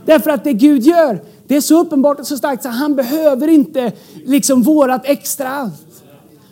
Därför 0.06 0.30
att 0.30 0.44
det 0.44 0.52
Gud 0.52 0.82
gör, 0.82 1.22
det 1.46 1.56
är 1.56 1.60
så 1.60 1.80
uppenbart 1.80 2.20
och 2.20 2.26
så 2.26 2.36
starkt 2.36 2.62
så 2.62 2.68
han 2.68 2.96
behöver 2.96 3.48
inte 3.48 3.92
liksom 4.24 4.62
vårat 4.62 5.02
extra 5.04 5.48
allt. 5.48 6.02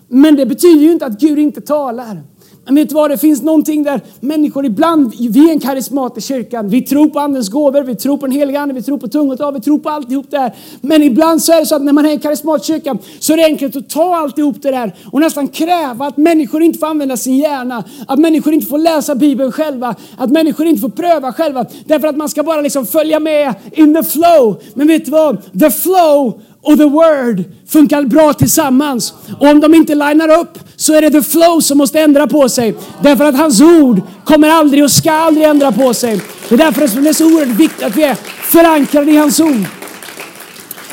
Men 0.08 0.36
det 0.36 0.46
betyder 0.46 0.82
ju 0.82 0.92
inte 0.92 1.06
att 1.06 1.20
Gud 1.20 1.38
inte 1.38 1.60
talar. 1.60 2.22
Men 2.64 2.74
vet 2.74 2.88
du 2.88 2.94
vad, 2.94 3.10
det 3.10 3.18
finns 3.18 3.42
någonting 3.42 3.82
där 3.82 4.00
människor 4.20 4.66
ibland, 4.66 5.14
vi 5.18 5.48
är 5.48 5.52
en 5.52 5.60
karismatisk 5.60 6.28
kyrkan, 6.28 6.68
vi 6.68 6.82
tror 6.82 7.06
på 7.06 7.20
andens 7.20 7.48
gåvor, 7.48 7.82
vi 7.82 7.94
tror 7.94 8.16
på 8.16 8.26
den 8.26 8.36
heliga 8.36 8.60
ande, 8.60 8.74
vi 8.74 8.82
tror 8.82 8.98
på 8.98 9.08
tungotal, 9.08 9.54
vi 9.54 9.60
tror 9.60 9.78
på 9.78 9.88
alltihop 9.88 10.26
det 10.30 10.38
här. 10.38 10.54
Men 10.80 11.02
ibland 11.02 11.42
så 11.42 11.52
är 11.52 11.60
det 11.60 11.66
så 11.66 11.74
att 11.74 11.82
när 11.82 11.92
man 11.92 12.06
är 12.06 12.10
en 12.10 12.18
karismatisk 12.18 12.66
kyrka 12.66 12.98
så 13.18 13.32
är 13.32 13.36
det 13.36 13.44
enkelt 13.44 13.76
att 13.76 13.88
ta 13.88 14.16
alltihop 14.16 14.62
det 14.62 14.70
där 14.70 14.94
och 15.12 15.20
nästan 15.20 15.48
kräva 15.48 16.06
att 16.06 16.16
människor 16.16 16.62
inte 16.62 16.78
får 16.78 16.86
använda 16.86 17.16
sin 17.16 17.38
hjärna, 17.38 17.84
att 18.06 18.18
människor 18.18 18.52
inte 18.52 18.66
får 18.66 18.78
läsa 18.78 19.14
Bibeln 19.14 19.52
själva, 19.52 19.94
att 20.16 20.30
människor 20.30 20.66
inte 20.66 20.80
får 20.80 20.88
pröva 20.88 21.32
själva. 21.32 21.66
Därför 21.86 22.08
att 22.08 22.16
man 22.16 22.28
ska 22.28 22.42
bara 22.42 22.60
liksom 22.60 22.86
följa 22.86 23.20
med 23.20 23.54
in 23.72 23.94
the 23.94 24.02
flow. 24.02 24.62
Men 24.74 24.86
vet 24.86 25.04
du 25.04 25.10
vad? 25.10 25.60
The 25.60 25.70
flow 25.70 26.40
och 26.64 26.78
the 26.78 26.84
word 26.84 27.44
funkar 27.68 28.02
bra 28.02 28.32
tillsammans. 28.32 29.14
Och 29.40 29.46
om 29.46 29.60
de 29.60 29.74
inte 29.74 29.94
linar 29.94 30.40
upp 30.40 30.58
så 30.76 30.94
är 30.94 31.00
det 31.00 31.10
the 31.10 31.22
flow 31.22 31.60
som 31.60 31.78
måste 31.78 32.00
ändra 32.00 32.26
på 32.26 32.48
sig. 32.48 32.74
Därför 33.02 33.24
att 33.24 33.36
hans 33.36 33.60
ord 33.60 34.00
kommer 34.24 34.48
aldrig 34.48 34.84
och 34.84 34.90
ska 34.90 35.12
aldrig 35.12 35.46
ändra 35.46 35.72
på 35.72 35.94
sig. 35.94 36.20
Det 36.48 36.54
är 36.54 36.58
därför 36.58 36.86
som 36.86 37.04
det 37.04 37.08
är 37.08 37.14
så 37.14 37.26
oerhört 37.26 37.60
viktigt 37.60 37.82
att 37.82 37.96
vi 37.96 38.02
är 38.02 38.14
förankrade 38.42 39.12
i 39.12 39.16
hans 39.16 39.40
ord. 39.40 39.64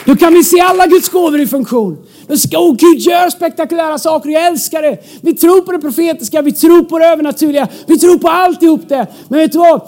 Då 0.05 0.15
kan 0.15 0.33
vi 0.33 0.43
se 0.43 0.59
alla 0.59 0.87
Guds 0.87 1.09
gåvor 1.09 1.39
i 1.39 1.47
funktion. 1.47 1.97
Ska, 2.37 2.57
oh, 2.57 2.75
Gud 2.75 2.99
gör 2.99 3.29
spektakulära 3.29 3.97
saker 3.97 4.29
jag 4.29 4.45
älskar 4.45 4.81
det. 4.81 4.97
Vi 5.21 5.33
tror 5.33 5.61
på 5.61 5.71
det 5.71 5.79
profetiska, 5.79 6.41
vi 6.41 6.51
tror 6.51 6.83
på 6.83 6.99
det 6.99 7.05
övernaturliga, 7.05 7.67
vi 7.87 7.99
tror 7.99 8.17
på 8.17 8.29
alltihop 8.29 8.89
det. 8.89 9.07
Men 9.27 9.39
vet 9.39 9.51
du 9.51 9.57
vad? 9.57 9.81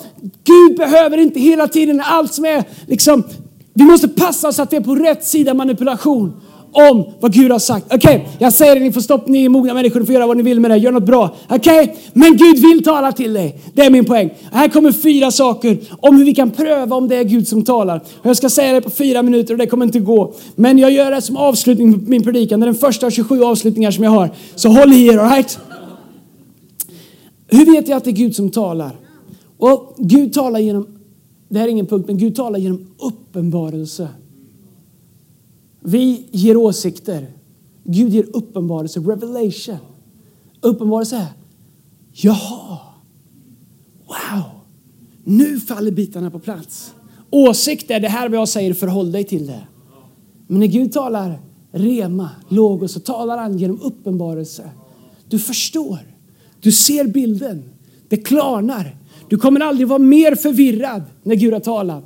Gud 0.44 0.78
behöver 0.78 1.18
inte 1.18 1.40
hela 1.40 1.68
tiden 1.68 2.02
allt 2.06 2.34
som 2.34 2.46
är 2.46 2.64
liksom 2.88 3.24
vi 3.74 3.84
måste 3.84 4.08
passa 4.08 4.48
oss 4.48 4.60
att 4.60 4.74
vi 4.74 4.78
är 4.78 4.82
på 4.82 4.96
rätt 4.96 5.26
sida 5.26 5.54
manipulation 5.54 6.34
om 6.74 7.06
vad 7.20 7.34
Gud 7.34 7.52
har 7.52 7.60
sagt. 7.60 7.86
Okej, 7.94 8.16
okay, 8.16 8.30
jag 8.40 8.54
säger 8.54 8.76
det, 8.76 8.82
ni 8.82 8.92
får 8.92 9.02
stoppa, 9.02 9.32
ni 9.32 9.46
är 9.46 9.50
mogna 9.50 9.74
människor, 9.74 10.00
ni 10.00 10.06
får 10.06 10.16
göra 10.16 10.28
vad 10.28 10.38
ni 10.38 10.44
vill 10.44 10.60
med 10.60 10.72
det, 10.72 10.78
gör 10.78 10.92
något 10.92 11.04
bra. 11.04 11.36
Okej, 11.50 11.84
okay? 11.84 11.96
men 12.14 12.38
Gud 12.38 12.60
vill 12.60 12.84
tala 12.84 13.12
till 13.12 13.34
dig. 13.34 13.62
Det 13.74 13.82
är 13.82 13.90
min 13.90 14.06
poäng. 14.06 14.30
Här 14.52 14.68
kommer 14.68 14.92
fyra 14.92 15.32
saker 15.32 15.78
om 16.00 16.18
hur 16.18 16.26
vi 16.26 16.36
kan 16.36 16.52
pröva 16.52 16.96
om 16.96 17.08
det 17.08 17.16
är 17.16 17.24
Gud 17.24 17.48
som 17.48 17.64
talar. 17.64 18.02
Jag 18.24 18.38
ska 18.38 18.50
säga 18.50 18.74
det 18.74 18.82
på 18.82 18.90
fyra 18.90 19.24
minuter 19.24 19.54
och 19.54 19.58
det 19.58 19.68
kommer 19.68 19.86
inte 19.86 20.00
gå. 20.00 20.34
Men 20.56 20.78
jag 20.78 20.92
gör 20.92 21.12
det 21.12 21.22
som 21.22 21.38
avslutning 21.38 21.94
på 21.94 22.10
min 22.10 22.24
predikan. 22.24 22.60
Det 22.60 22.64
är 22.64 22.72
den 22.72 22.76
första 22.76 23.06
av 23.06 23.12
27 23.12 23.44
avslutningar 23.44 23.92
som 23.92 24.04
jag 24.04 24.12
har. 24.12 24.30
Så 24.56 24.70
håll 24.70 24.94
i 24.94 25.08
er, 25.08 25.18
alright? 25.18 25.60
Hur 27.48 27.76
vet 27.76 27.88
jag 27.88 27.98
att 27.98 28.04
det 28.04 28.10
är 28.10 28.12
Gud 28.12 28.36
som 28.36 28.50
talar? 28.50 28.92
Och 29.58 29.96
Gud 29.98 30.34
talar 30.34 30.60
genom 30.60 30.88
det 31.54 31.60
här 31.60 31.68
är 31.68 31.72
ingen 31.72 31.86
punkt, 31.86 32.08
men 32.08 32.18
Gud 32.18 32.36
talar 32.36 32.60
genom 32.60 32.88
uppenbarelse. 32.98 34.10
Vi 35.80 36.26
ger 36.32 36.58
åsikter. 36.58 37.28
Gud 37.84 38.10
ger 38.14 38.26
uppenbarelse, 38.34 39.00
revelation. 39.00 39.78
Uppenbarelse 40.62 41.16
är, 41.16 41.28
jaha, 42.12 42.80
Wow! 44.06 44.44
Nu 45.24 45.60
faller 45.60 45.92
bitarna 45.92 46.32
på 46.32 46.40
plats. 46.40 46.94
Åsikt 47.30 47.92
är 47.92 48.00
det 48.00 48.08
här 48.08 48.30
vad 48.30 48.40
jag 48.40 48.50
säger, 48.50 48.74
förhåll 48.74 49.12
dig 49.12 49.24
till 49.24 49.48
det. 49.48 49.68
Men 50.48 50.60
när 50.60 50.68
Gud 50.68 50.92
talar 50.92 51.40
rema, 51.72 52.30
logos, 52.50 52.92
så 52.92 53.00
talar 53.00 53.38
han 53.38 53.58
genom 53.58 53.82
uppenbarelse. 53.82 54.70
Du 55.28 55.40
förstår. 55.40 56.00
Du 56.60 56.72
ser 56.72 57.08
bilden. 57.08 57.64
Det 58.08 58.18
klarnar. 58.18 58.98
Du 59.30 59.38
kommer 59.38 59.60
aldrig 59.60 59.88
vara 59.88 60.00
mer 60.00 60.36
förvirrad 60.36 61.02
när 61.24 61.36
Gud 61.36 61.54
har 61.54 61.60
talat. 61.60 62.04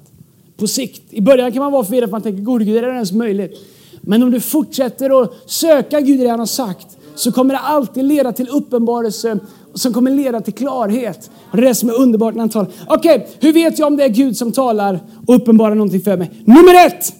På 0.57 0.67
sikt. 0.67 1.01
I 1.09 1.21
början 1.21 1.51
kan 1.51 1.63
man 1.63 1.71
vara 1.71 1.83
förvirrad 1.83 2.09
för 2.09 2.11
man 2.11 2.21
tänker, 2.21 2.43
gode 2.43 2.65
Gud, 2.65 2.77
är 2.77 2.81
det 2.81 2.87
ens 2.87 3.11
möjligt? 3.11 3.57
Men 4.01 4.23
om 4.23 4.31
du 4.31 4.39
fortsätter 4.39 5.21
att 5.21 5.33
söka 5.45 6.01
Gud 6.01 6.19
det 6.19 6.27
han 6.27 6.39
har 6.39 6.45
sagt 6.45 6.97
så 7.15 7.31
kommer 7.31 7.53
det 7.53 7.59
alltid 7.59 8.03
leda 8.03 8.31
till 8.31 8.49
uppenbarelse 8.49 9.39
som 9.73 9.93
kommer 9.93 10.11
leda 10.11 10.41
till 10.41 10.53
klarhet. 10.53 11.29
Och 11.51 11.57
det 11.57 11.63
är 11.63 11.67
det 11.67 11.75
som 11.75 11.89
är 11.89 12.01
underbart 12.01 12.35
när 12.35 12.39
han 12.39 12.49
talar. 12.49 12.71
Okej, 12.87 13.15
okay, 13.15 13.27
hur 13.39 13.53
vet 13.53 13.79
jag 13.79 13.87
om 13.87 13.97
det 13.97 14.03
är 14.03 14.09
Gud 14.09 14.37
som 14.37 14.51
talar 14.51 14.99
och 15.25 15.35
uppenbarar 15.35 15.75
någonting 15.75 16.01
för 16.01 16.17
mig? 16.17 16.31
Nummer 16.45 16.85
ett! 16.85 17.13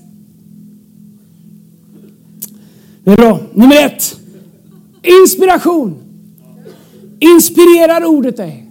Det 3.03 3.11
är 3.11 3.17
bra. 3.17 3.39
Nummer 3.53 3.85
ett. 3.85 4.19
Inspiration. 5.21 5.95
Inspirerar 7.19 8.05
ordet 8.05 8.37
dig? 8.37 8.66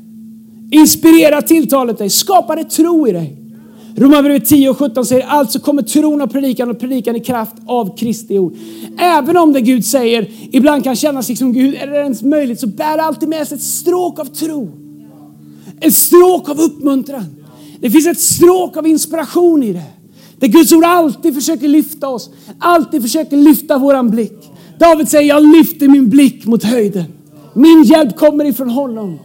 Inspirera 0.70 1.42
tilltalet 1.42 1.98
dig? 1.98 2.10
skapa 2.10 2.56
det 2.56 2.64
tro 2.64 3.08
i 3.08 3.12
dig? 3.12 3.36
Romarbrevet 3.96 4.44
10 4.44 4.70
och 4.70 4.78
17 4.78 5.06
säger 5.06 5.26
alltså 5.26 5.58
kommer 5.58 5.82
tron 5.82 6.22
och 6.22 6.32
predikan 6.32 6.70
och 6.70 6.78
predikan 6.78 7.16
i 7.16 7.20
kraft 7.20 7.54
av 7.66 7.96
Kristi 7.96 8.38
ord. 8.38 8.54
Även 8.98 9.36
om 9.36 9.52
det 9.52 9.60
Gud 9.60 9.84
säger 9.84 10.30
ibland 10.50 10.84
kan 10.84 10.96
kännas 10.96 11.28
liksom 11.28 11.52
Gud, 11.52 11.74
är 11.74 11.86
det 11.86 11.96
ens 11.96 12.22
möjligt? 12.22 12.60
Så 12.60 12.66
bär 12.66 12.96
det 12.96 13.02
alltid 13.02 13.28
med 13.28 13.48
sig 13.48 13.56
ett 13.56 13.62
stråk 13.62 14.18
av 14.18 14.24
tro. 14.24 14.70
Ett 15.80 15.94
stråk 15.94 16.48
av 16.48 16.60
uppmuntran. 16.60 17.24
Det 17.80 17.90
finns 17.90 18.06
ett 18.06 18.20
stråk 18.20 18.76
av 18.76 18.86
inspiration 18.86 19.62
i 19.62 19.72
det. 19.72 19.82
Där 20.38 20.48
Guds 20.48 20.72
ord 20.72 20.84
alltid 20.84 21.34
försöker 21.34 21.68
lyfta 21.68 22.08
oss. 22.08 22.30
Alltid 22.58 23.02
försöker 23.02 23.36
lyfta 23.36 23.78
våran 23.78 24.10
blick. 24.10 24.50
David 24.78 25.08
säger, 25.08 25.28
jag 25.28 25.56
lyfter 25.56 25.88
min 25.88 26.10
blick 26.10 26.46
mot 26.46 26.64
höjden. 26.64 27.04
Min 27.54 27.82
hjälp 27.82 28.16
kommer 28.16 28.44
ifrån 28.44 28.70
honom. 28.70 29.18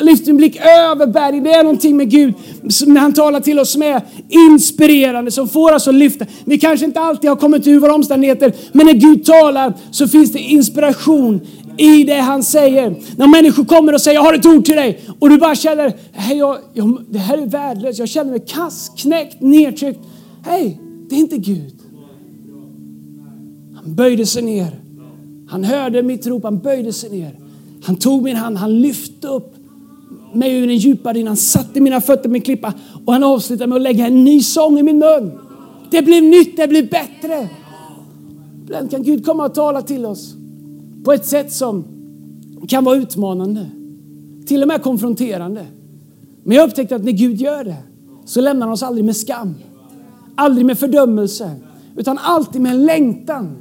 Lyft 0.00 0.18
lyfter 0.18 0.32
blick 0.32 0.56
över 0.56 1.06
bergen. 1.06 1.44
Det 1.44 1.50
är 1.50 1.62
någonting 1.62 1.96
med 1.96 2.10
Gud 2.10 2.34
när 2.86 3.00
han 3.00 3.12
talar 3.12 3.40
till 3.40 3.58
oss 3.58 3.72
som 3.72 3.82
är 3.82 4.02
inspirerande, 4.28 5.30
som 5.30 5.48
får 5.48 5.74
oss 5.74 5.88
att 5.88 5.94
lyfta. 5.94 6.26
Vi 6.44 6.58
kanske 6.58 6.86
inte 6.86 7.00
alltid 7.00 7.30
har 7.30 7.36
kommit 7.36 7.66
ur 7.66 7.80
våra 7.80 7.94
omständigheter, 7.94 8.52
men 8.72 8.86
när 8.86 8.92
Gud 8.92 9.24
talar 9.24 9.72
så 9.90 10.08
finns 10.08 10.32
det 10.32 10.38
inspiration 10.38 11.40
i 11.76 12.04
det 12.04 12.20
han 12.20 12.42
säger. 12.42 12.94
När 13.16 13.26
människor 13.26 13.64
kommer 13.64 13.92
och 13.92 14.00
säger 14.00 14.18
jag 14.18 14.22
har 14.22 14.34
ett 14.34 14.46
ord 14.46 14.64
till 14.64 14.76
dig 14.76 15.00
och 15.18 15.30
du 15.30 15.38
bara 15.38 15.54
känner 15.54 15.94
hey, 16.12 16.38
jag, 16.38 16.58
jag, 16.74 17.04
det 17.08 17.18
här 17.18 17.38
är 17.38 17.46
värdelöst. 17.46 17.98
Jag 17.98 18.08
känner 18.08 18.30
mig 18.30 18.44
kass, 18.46 18.92
knäckt, 18.96 19.40
nedtryckt. 19.40 20.00
Hej, 20.44 20.80
det 21.08 21.14
är 21.14 21.20
inte 21.20 21.38
Gud. 21.38 21.74
Han 23.74 23.94
böjde 23.94 24.26
sig 24.26 24.42
ner. 24.42 24.80
Han 25.48 25.64
hörde 25.64 26.02
mitt 26.02 26.26
rop, 26.26 26.42
han 26.44 26.58
böjde 26.58 26.92
sig 26.92 27.10
ner. 27.10 27.38
Han 27.84 27.96
tog 27.96 28.22
min 28.22 28.36
hand, 28.36 28.56
han 28.56 28.80
lyfte 28.80 29.28
upp 29.28 29.55
mig 30.32 30.56
ur 30.56 30.66
den 30.66 30.76
djupa 30.76 31.12
dynan, 31.12 31.26
Han 31.26 31.36
satte 31.36 31.80
mina 31.80 32.00
fötter 32.00 32.22
på 32.22 32.30
min 32.30 32.42
klippa 32.42 32.72
och 33.04 33.12
han 33.12 33.24
avslutade 33.24 33.66
med 33.68 33.76
att 33.76 33.82
lägga 33.82 34.06
en 34.06 34.24
ny 34.24 34.42
sång 34.42 34.78
i 34.78 34.82
min 34.82 34.98
mun. 34.98 35.32
Det 35.90 36.02
blev 36.02 36.22
nytt, 36.22 36.56
det 36.56 36.68
blev 36.68 36.90
bättre. 36.90 37.48
Ibland 38.62 38.90
kan 38.90 39.02
Gud 39.02 39.26
komma 39.26 39.44
och 39.44 39.54
tala 39.54 39.82
till 39.82 40.06
oss 40.06 40.34
på 41.04 41.12
ett 41.12 41.26
sätt 41.26 41.52
som 41.52 41.84
kan 42.68 42.84
vara 42.84 42.96
utmanande. 42.96 43.66
Till 44.46 44.62
och 44.62 44.68
med 44.68 44.82
konfronterande. 44.82 45.66
Men 46.44 46.56
jag 46.56 46.68
upptäckte 46.68 46.96
att 46.96 47.04
när 47.04 47.12
Gud 47.12 47.40
gör 47.40 47.64
det 47.64 47.76
så 48.24 48.40
lämnar 48.40 48.66
han 48.66 48.72
oss 48.72 48.82
aldrig 48.82 49.04
med 49.04 49.16
skam. 49.16 49.54
Aldrig 50.34 50.66
med 50.66 50.78
fördömelse. 50.78 51.50
Utan 51.96 52.18
alltid 52.18 52.60
med 52.60 52.72
en 52.72 52.84
längtan 52.84 53.56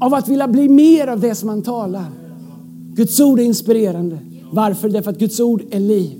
av 0.00 0.14
att 0.14 0.28
vilja 0.28 0.48
bli 0.48 0.68
mer 0.68 1.06
av 1.06 1.20
det 1.20 1.34
som 1.34 1.48
han 1.48 1.62
talar. 1.62 2.04
Guds 2.94 3.20
ord 3.20 3.40
är 3.40 3.44
inspirerande. 3.44 4.18
Varför? 4.54 4.88
Därför 4.88 5.10
att 5.10 5.18
Guds 5.18 5.40
ord 5.40 5.62
är 5.70 5.80
liv. 5.80 6.10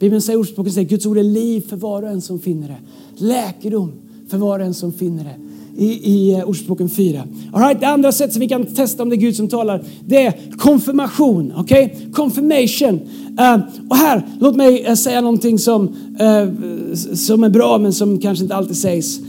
Bibeln 0.00 0.22
säger, 0.22 0.38
ordspråket 0.38 0.72
säger 0.72 0.88
Guds 0.88 1.06
ord 1.06 1.18
är 1.18 1.22
liv 1.22 1.60
för 1.68 1.76
var 1.76 2.02
och 2.02 2.08
en 2.08 2.20
som 2.20 2.38
finner 2.38 2.68
det. 2.68 2.76
Läkedom 3.24 3.92
för 4.28 4.38
var 4.38 4.58
och 4.58 4.66
en 4.66 4.74
som 4.74 4.92
finner 4.92 5.24
det. 5.24 5.36
I, 5.76 6.12
i 6.12 6.34
eh, 6.34 6.48
Ordspråken 6.48 6.88
4. 6.88 7.24
All 7.52 7.62
right, 7.62 7.80
det 7.80 7.86
andra 7.86 8.12
sättet 8.12 8.32
som 8.32 8.40
vi 8.40 8.48
kan 8.48 8.66
testa 8.66 9.02
om 9.02 9.08
det 9.08 9.16
är 9.16 9.18
Gud 9.18 9.36
som 9.36 9.48
talar, 9.48 9.82
det 10.06 10.26
är 10.26 10.34
konfirmation. 10.58 11.52
Okay? 11.56 11.88
Confirmation. 12.12 13.00
Uh, 13.40 13.58
och 13.88 13.96
här, 13.96 14.22
låt 14.40 14.56
mig 14.56 14.88
uh, 14.88 14.94
säga 14.94 15.20
någonting 15.20 15.58
som, 15.58 15.88
uh, 15.88 16.94
som 17.14 17.44
är 17.44 17.48
bra 17.48 17.78
men 17.78 17.92
som 17.92 18.18
kanske 18.18 18.42
inte 18.42 18.54
alltid 18.54 18.76
sägs. 18.76 19.20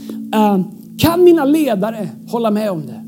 kan 0.98 1.24
mina 1.24 1.44
ledare 1.44 2.08
hålla 2.26 2.50
med 2.50 2.70
om 2.70 2.82
det? 2.86 3.04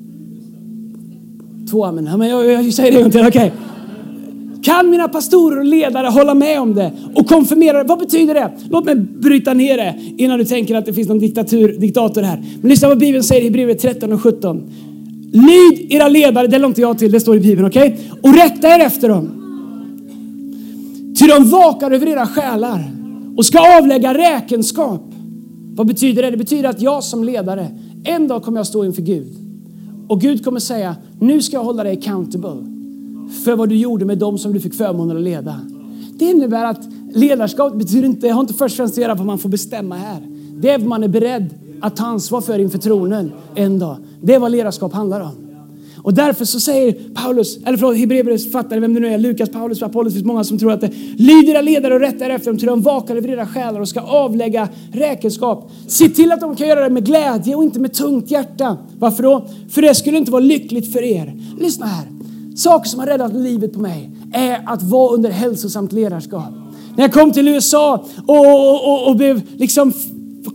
Två 1.70 1.84
amen. 1.84 2.18
Men 2.18 2.28
jag, 2.28 2.46
jag 2.46 2.74
säger 2.74 2.92
det 2.92 2.96
en 2.96 3.02
gång 3.02 3.12
till. 3.12 3.26
Okay. 3.26 3.50
Kan 4.62 4.90
mina 4.90 5.08
pastorer 5.08 5.58
och 5.58 5.64
ledare 5.64 6.06
hålla 6.06 6.34
med 6.34 6.60
om 6.60 6.74
det 6.74 6.92
och 7.14 7.26
konfirmera 7.26 7.82
det? 7.82 7.88
Vad 7.88 7.98
betyder 7.98 8.34
det? 8.34 8.50
Låt 8.70 8.84
mig 8.84 8.96
bryta 8.96 9.54
ner 9.54 9.76
det 9.76 9.94
innan 10.16 10.38
du 10.38 10.44
tänker 10.44 10.74
att 10.74 10.86
det 10.86 10.92
finns 10.92 11.08
någon 11.08 11.18
diktatur, 11.18 11.78
diktator 11.78 12.22
här. 12.22 12.44
Men 12.60 12.70
lyssna 12.70 12.88
vad 12.88 12.98
Bibeln 12.98 13.24
säger 13.24 13.46
i 13.46 13.50
brevet 13.50 13.78
13 13.78 14.12
och 14.12 14.22
17. 14.22 14.70
Lyd 15.32 15.92
era 15.92 16.08
ledare, 16.08 16.46
det 16.46 16.58
lade 16.58 16.68
inte 16.68 16.80
jag 16.80 16.98
till, 16.98 17.12
det 17.12 17.20
står 17.20 17.36
i 17.36 17.40
Bibeln, 17.40 17.68
okej? 17.68 17.88
Okay? 17.88 18.30
Och 18.30 18.36
rätta 18.36 18.68
er 18.68 18.80
efter 18.80 19.08
dem. 19.08 19.42
Ty 21.18 21.26
de 21.26 21.50
vakar 21.50 21.90
över 21.90 22.06
era 22.06 22.26
själar 22.26 22.90
och 23.36 23.46
ska 23.46 23.78
avlägga 23.78 24.14
räkenskap. 24.14 25.02
Vad 25.74 25.86
betyder 25.86 26.22
det? 26.22 26.30
Det 26.30 26.36
betyder 26.36 26.68
att 26.68 26.82
jag 26.82 27.04
som 27.04 27.24
ledare, 27.24 27.68
en 28.04 28.28
dag 28.28 28.42
kommer 28.42 28.58
jag 28.58 28.66
stå 28.66 28.84
inför 28.84 29.02
Gud. 29.02 29.36
Och 30.08 30.20
Gud 30.20 30.44
kommer 30.44 30.60
säga, 30.60 30.96
nu 31.20 31.42
ska 31.42 31.56
jag 31.56 31.64
hålla 31.64 31.84
dig 31.84 31.98
accountable 31.98 32.75
för 33.44 33.56
vad 33.56 33.68
du 33.68 33.76
gjorde 33.76 34.04
med 34.04 34.18
dem 34.18 34.38
som 34.38 34.52
du 34.52 34.60
fick 34.60 34.74
förmånen 34.74 35.16
att 35.16 35.22
leda. 35.22 35.60
Det 36.18 36.24
innebär 36.24 36.64
att 36.64 36.80
ledarskap 37.12 37.74
betyder 37.74 38.08
inte, 38.08 38.28
har 38.28 38.40
inte 38.40 38.54
först 38.54 38.72
och 38.72 38.76
främst 38.76 38.94
att 38.94 39.02
göra 39.02 39.14
vad 39.14 39.26
man 39.26 39.38
får 39.38 39.48
bestämma 39.48 39.96
här. 39.96 40.22
Det 40.60 40.70
är 40.70 40.78
vad 40.78 40.88
man 40.88 41.04
är 41.04 41.08
beredd 41.08 41.54
att 41.80 41.96
ta 41.96 42.04
ansvar 42.06 42.40
för 42.40 42.58
inför 42.58 42.78
tronen 42.78 43.32
en 43.54 43.78
dag. 43.78 43.96
Det 44.22 44.34
är 44.34 44.38
vad 44.38 44.52
ledarskap 44.52 44.92
handlar 44.92 45.20
om. 45.20 45.46
Och 46.06 46.14
därför 46.14 46.44
så 46.44 46.60
säger 46.60 47.14
Paulus, 47.14 47.58
eller 47.64 47.78
förlåt, 47.78 47.96
Hebreerbrevets 47.96 48.44
författare, 48.44 48.80
vem 48.80 48.94
det 48.94 49.00
nu 49.00 49.08
är, 49.08 49.18
Lukas, 49.18 49.48
Paulus, 49.48 49.82
Apollos, 49.82 50.12
det 50.12 50.18
finns 50.18 50.26
många 50.26 50.44
som 50.44 50.58
tror 50.58 50.72
att 50.72 50.80
det 50.80 50.90
lyder 51.16 51.52
era 51.52 51.60
ledare 51.60 51.94
och 51.94 52.00
rättar 52.00 52.30
efter 52.30 52.50
dem 52.50 52.58
till 52.58 52.66
de 52.66 52.82
vakar 52.82 53.16
över 53.16 53.28
era 53.28 53.46
själar 53.46 53.80
och 53.80 53.88
ska 53.88 54.00
avlägga 54.00 54.68
räkenskap. 54.92 55.70
Se 55.86 56.08
till 56.08 56.32
att 56.32 56.40
de 56.40 56.56
kan 56.56 56.68
göra 56.68 56.80
det 56.80 56.90
med 56.90 57.06
glädje 57.06 57.54
och 57.54 57.62
inte 57.62 57.80
med 57.80 57.94
tungt 57.94 58.30
hjärta. 58.30 58.76
Varför 58.98 59.22
då? 59.22 59.46
För 59.68 59.82
det 59.82 59.94
skulle 59.94 60.18
inte 60.18 60.30
vara 60.30 60.42
lyckligt 60.42 60.92
för 60.92 61.02
er. 61.02 61.34
Lyssna 61.60 61.86
här. 61.86 62.15
Saker 62.56 62.88
som 62.88 63.00
har 63.00 63.06
räddat 63.06 63.32
livet 63.34 63.72
på 63.72 63.80
mig 63.80 64.10
är 64.32 64.62
att 64.66 64.82
vara 64.82 65.14
under 65.14 65.30
hälsosamt 65.30 65.92
ledarskap. 65.92 66.50
När 66.96 67.04
jag 67.04 67.12
kom 67.12 67.32
till 67.32 67.48
USA 67.48 68.06
och, 68.26 68.38
och, 68.38 68.92
och, 68.92 69.08
och 69.08 69.16
blev 69.16 69.42
liksom 69.56 69.92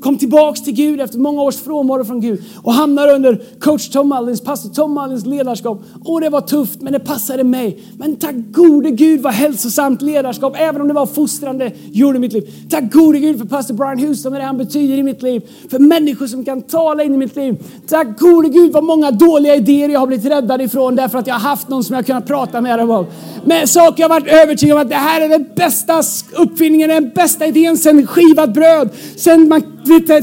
kom 0.01 0.17
tillbaks 0.17 0.61
till 0.61 0.73
Gud 0.73 1.01
efter 1.01 1.19
många 1.19 1.41
års 1.41 1.55
frånvaro 1.55 2.05
från 2.05 2.21
Gud 2.21 2.43
och 2.63 2.73
hamnar 2.73 3.13
under 3.13 3.41
coach 3.59 3.89
Tom 3.89 4.09
Mullins, 4.09 4.41
pastor 4.41 4.69
Tom 4.69 4.93
Mullins 4.93 5.25
ledarskap. 5.25 5.81
Och 6.03 6.21
det 6.21 6.29
var 6.29 6.41
tufft, 6.41 6.81
men 6.81 6.93
det 6.93 6.99
passade 6.99 7.43
mig. 7.43 7.83
Men 7.97 8.15
tack 8.15 8.35
gode 8.51 8.91
Gud 8.91 9.21
vad 9.21 9.33
hälsosamt 9.33 10.01
ledarskap, 10.01 10.53
även 10.57 10.81
om 10.81 10.87
det 10.87 10.93
var 10.93 11.05
fostrande, 11.05 11.71
gjorde 11.91 12.19
mitt 12.19 12.33
liv. 12.33 12.53
Tack 12.69 12.93
gode 12.93 13.19
Gud 13.19 13.39
för 13.39 13.45
pastor 13.45 13.73
Brian 13.73 13.99
Houston 13.99 14.33
och 14.33 14.39
det 14.39 14.45
han 14.45 14.57
betyder 14.57 14.97
i 14.97 15.03
mitt 15.03 15.21
liv. 15.21 15.41
För 15.71 15.79
människor 15.79 16.27
som 16.27 16.45
kan 16.45 16.61
tala 16.61 17.03
in 17.03 17.13
i 17.13 17.17
mitt 17.17 17.35
liv. 17.35 17.63
Tack 17.87 18.19
gode 18.19 18.49
Gud 18.49 18.71
vad 18.71 18.83
många 18.83 19.11
dåliga 19.11 19.55
idéer 19.55 19.89
jag 19.89 19.99
har 19.99 20.07
blivit 20.07 20.25
räddad 20.25 20.61
ifrån 20.61 20.95
därför 20.95 21.19
att 21.19 21.27
jag 21.27 21.35
har 21.35 21.49
haft 21.49 21.69
någon 21.69 21.83
som 21.83 21.95
jag 21.95 22.05
kunnat 22.05 22.27
prata 22.27 22.61
med 22.61 22.79
dem 22.79 22.89
om. 22.89 23.05
Men 23.45 23.67
saker 23.67 24.03
jag 24.03 24.09
har 24.09 24.19
varit 24.19 24.33
övertygad 24.33 24.75
om 24.75 24.81
att 24.81 24.89
det 24.89 24.95
här 24.95 25.21
är 25.21 25.29
den 25.29 25.45
bästa 25.55 26.01
uppfinningen, 26.33 26.89
den 26.89 27.11
bästa 27.15 27.45
idén 27.45 27.77
sen 27.77 28.07
skivat 28.07 28.53
bröd. 28.53 28.89
Sen 29.17 29.49
man 29.49 29.63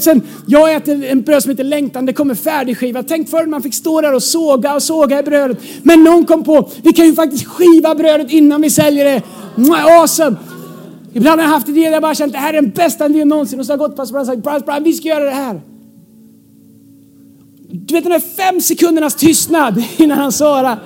sen, 0.00 0.22
jag 0.46 0.74
äter 0.74 1.04
en 1.04 1.22
bröd 1.22 1.42
som 1.42 1.50
heter 1.50 1.64
längtan, 1.64 2.06
det 2.06 2.12
kommer 2.12 2.34
färdigskivat. 2.34 3.08
Tänk 3.08 3.28
förr 3.28 3.46
man 3.46 3.62
fick 3.62 3.74
stå 3.74 4.00
där 4.00 4.14
och 4.14 4.22
såga 4.22 4.74
och 4.74 4.82
såga 4.82 5.18
i 5.18 5.22
brödet. 5.22 5.58
Men 5.82 6.04
någon 6.04 6.24
kom 6.24 6.44
på, 6.44 6.70
vi 6.82 6.92
kan 6.92 7.06
ju 7.06 7.14
faktiskt 7.14 7.46
skiva 7.46 7.94
brödet 7.94 8.30
innan 8.30 8.62
vi 8.62 8.70
säljer 8.70 9.04
det. 9.04 9.22
Awesome! 9.74 10.36
Ibland 11.12 11.40
har 11.40 11.46
jag 11.46 11.54
haft 11.54 11.68
idéer 11.68 11.84
där 11.84 11.92
jag 11.92 12.02
bara 12.02 12.14
känt 12.14 12.32
det 12.32 12.38
här 12.38 12.54
är 12.54 12.62
den 12.62 12.70
bästa 12.70 13.06
idén 13.06 13.28
någonsin. 13.28 13.60
Och 13.60 13.66
så 13.66 13.72
har 13.72 13.78
jag 13.78 13.88
gått 13.88 13.96
på 13.96 14.18
och 14.18 14.26
sagt, 14.26 14.42
Brian, 14.42 14.62
Brian, 14.66 14.84
vi 14.84 14.92
ska 14.92 15.08
göra 15.08 15.24
det 15.24 15.30
här. 15.30 15.60
Du 17.70 17.94
vet 17.94 18.04
den 18.04 18.12
där 18.12 18.20
fem 18.20 18.60
sekundernas 18.60 19.14
tystnad 19.14 19.84
innan 19.96 20.18
han 20.18 20.32
svarar. 20.32 20.78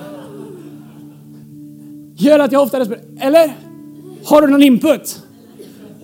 Gör 2.15 2.39
att 2.39 2.51
jag 2.51 2.63
ofta 2.63 2.85
eller? 3.19 3.53
Har 4.25 4.41
du 4.41 4.47
någon 4.47 4.63
input? 4.63 5.21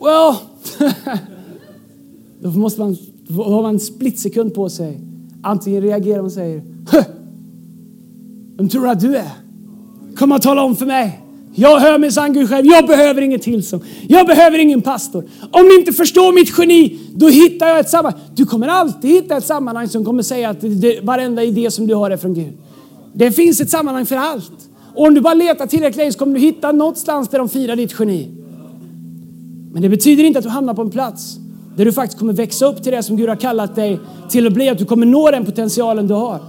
Well, 0.02 0.36
Då 2.42 2.50
måste 2.50 2.82
man, 2.82 2.98
då 3.28 3.44
har 3.44 3.62
man 3.62 3.74
en 3.74 3.80
splitsekund 3.80 4.54
på 4.54 4.70
sig. 4.70 5.00
Antingen 5.42 5.82
reagerar 5.82 6.24
och 6.24 6.32
säger 6.32 6.64
Vem 8.58 8.70
tror 8.70 8.82
du 8.82 8.90
att 8.90 9.00
du 9.00 9.16
är? 9.16 9.32
Kom 10.16 10.32
och 10.32 10.42
tala 10.42 10.64
om 10.64 10.76
för 10.76 10.86
mig. 10.86 11.22
Jag 11.56 11.80
hör 11.80 12.00
minsann 12.00 12.34
Gud 12.34 12.50
själv, 12.50 12.66
jag 12.66 12.88
behöver 12.88 13.22
ingen 13.22 13.40
tillsång. 13.40 13.82
Jag 14.08 14.28
behöver 14.28 14.58
ingen 14.60 14.82
pastor. 14.82 15.24
Om 15.52 15.68
ni 15.68 15.76
inte 15.80 15.94
förstår 15.94 16.34
mitt 16.34 16.58
geni, 16.58 17.00
då 17.16 17.28
hittar 17.28 17.68
jag 17.68 17.80
ett 17.80 17.90
sammanhang. 17.90 18.22
Du 18.36 18.46
kommer 18.46 18.68
alltid 18.68 19.12
hitta 19.12 19.38
ett 19.38 19.46
sammanhang 19.46 19.88
som 19.88 20.06
kommer 20.06 20.24
säga 20.24 20.50
att 20.50 20.62
det, 20.62 21.00
varenda 21.04 21.44
idé 21.44 21.72
som 21.72 21.88
du 21.88 21.96
har 21.96 22.12
är 22.12 22.18
från 22.18 22.34
Gud. 22.34 22.54
Det 23.14 23.32
finns 23.32 23.62
ett 23.62 23.70
sammanhang 23.70 24.06
för 24.06 24.16
allt. 24.16 24.70
Och 24.96 25.08
om 25.08 25.14
du 25.14 25.22
bara 25.22 25.34
letar 25.34 25.68
tillräckligt 25.68 25.98
länge 25.98 26.12
så 26.12 26.20
kommer 26.20 26.34
du 26.34 26.40
hitta 26.40 26.72
någonstans 26.72 27.30
där 27.30 27.40
de 27.40 27.50
firar 27.50 27.76
ditt 27.76 28.00
geni. 28.00 28.28
Men 29.72 29.82
det 29.82 29.90
betyder 29.90 30.24
inte 30.24 30.40
att 30.40 30.46
du 30.46 30.52
hamnar 30.52 30.74
på 30.74 30.82
en 30.82 30.90
plats 30.90 31.39
där 31.80 31.86
du 31.86 31.92
faktiskt 31.92 32.20
kommer 32.20 32.34
växa 32.34 32.66
upp 32.66 32.84
till 32.84 32.92
det 32.92 33.04
som 33.04 33.18
Gud 33.18 33.30
har 33.30 33.36
kallat 33.36 33.76
dig 33.76 34.00
till 34.30 34.48
att 34.48 34.54
bli. 34.54 34.70
Att 34.70 34.78
du 34.78 34.86
kommer 34.86 35.06
nå 35.06 35.32
den 35.32 35.46
potentialen 35.46 36.08
du 36.08 36.14
har. 36.14 36.40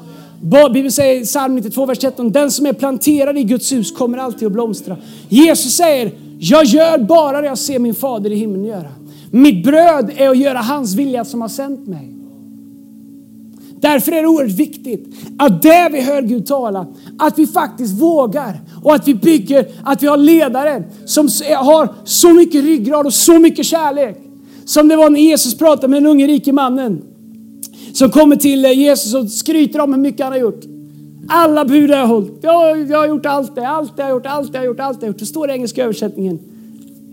Bibeln 0.73 0.93
säger 0.93 1.21
i 1.21 1.25
psalm 1.25 1.55
92, 1.55 1.87
vers 1.87 1.99
13, 1.99 2.33
den 2.33 2.51
som 2.51 2.67
är 2.67 2.73
planterad 2.73 3.39
i 3.39 3.43
Guds 3.45 3.73
hus 3.73 3.93
kommer 3.93 4.19
alltid 4.19 4.47
att 4.47 4.53
blomstra. 4.53 4.97
Jesus 5.29 5.73
säger, 5.73 6.13
jag 6.39 6.65
gör 6.65 6.99
bara 6.99 7.41
det 7.41 7.47
jag 7.47 7.59
ser 7.59 7.79
min 7.79 7.95
fader 7.95 8.33
i 8.33 8.35
himlen 8.35 8.65
göra. 8.65 8.89
Mitt 9.31 9.65
bröd 9.65 10.11
är 10.17 10.29
att 10.29 10.39
göra 10.39 10.59
hans 10.59 10.95
vilja 10.95 11.25
som 11.25 11.41
har 11.41 11.49
sänt 11.49 11.87
mig. 11.87 12.13
Därför 13.81 14.13
är 14.13 14.23
det 14.23 14.29
oerhört 14.29 14.53
viktigt 14.53 15.15
att 15.39 15.63
det 15.63 15.89
vi 15.93 16.01
hör 16.01 16.23
Gud 16.23 16.47
tala, 16.47 16.87
att 17.19 17.39
vi 17.39 17.47
faktiskt 17.47 18.01
vågar 18.01 18.61
och 18.83 18.95
att 18.95 19.09
vi 19.09 19.15
bygger, 19.15 19.67
att 19.85 20.03
vi 20.03 20.07
har 20.07 20.17
ledare 20.17 20.83
som 21.05 21.29
har 21.57 21.95
så 22.05 22.33
mycket 22.33 22.65
ryggrad 22.65 23.07
och 23.07 23.15
så 23.15 23.39
mycket 23.39 23.67
kärlek. 23.67 24.27
Som 24.71 24.89
det 24.89 24.97
var 24.97 25.11
när 25.11 25.21
Jesus 25.21 25.59
pratade 25.59 25.89
med 25.89 26.03
den 26.03 26.11
unge 26.11 26.27
rike 26.27 26.53
mannen 26.53 27.03
som 27.93 28.11
kommer 28.11 28.37
till 28.37 28.65
eh, 28.65 28.73
Jesus 28.73 29.15
och 29.15 29.31
skryter 29.31 29.81
om 29.81 29.93
hur 29.93 30.01
mycket 30.01 30.25
han 30.25 30.33
har 30.33 30.41
gjort. 30.41 30.61
Alla 31.29 31.65
bud 31.65 31.91
har 31.91 31.99
jag 31.99 32.07
hållit. 32.07 32.33
Jag, 32.41 32.91
jag 32.91 32.99
har 32.99 33.09
gjort 33.09 33.27
allt 33.27 33.55
det, 33.55 33.69
allt 33.69 33.97
det 33.97 34.03
jag 34.03 34.09
har 34.09 34.15
gjort, 34.15 34.27
allt 34.27 34.53
det 34.53 34.59
jag 34.59 34.63
har 34.63 34.67
gjort, 34.67 34.81
allt 34.81 35.01
det 35.01 35.07
jag 35.07 35.09
har 35.09 35.13
gjort. 35.13 35.19
Det 35.19 35.27
står 35.27 35.51
i 35.51 35.53
engelska 35.53 35.85
översättningen. 35.85 36.39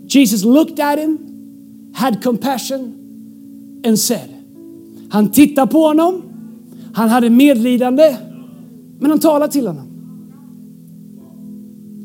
Jesus 0.08 0.44
looked 0.44 0.80
at 0.80 1.00
him, 1.00 1.18
had 1.94 2.24
compassion 2.24 2.94
and 3.88 4.00
said. 4.00 4.30
Han 5.10 5.32
tittade 5.32 5.72
på 5.72 5.80
honom, 5.80 6.22
han 6.94 7.10
hade 7.10 7.30
medlidande, 7.30 8.18
men 9.00 9.10
han 9.10 9.20
talade 9.20 9.52
till 9.52 9.68
honom. 9.68 9.88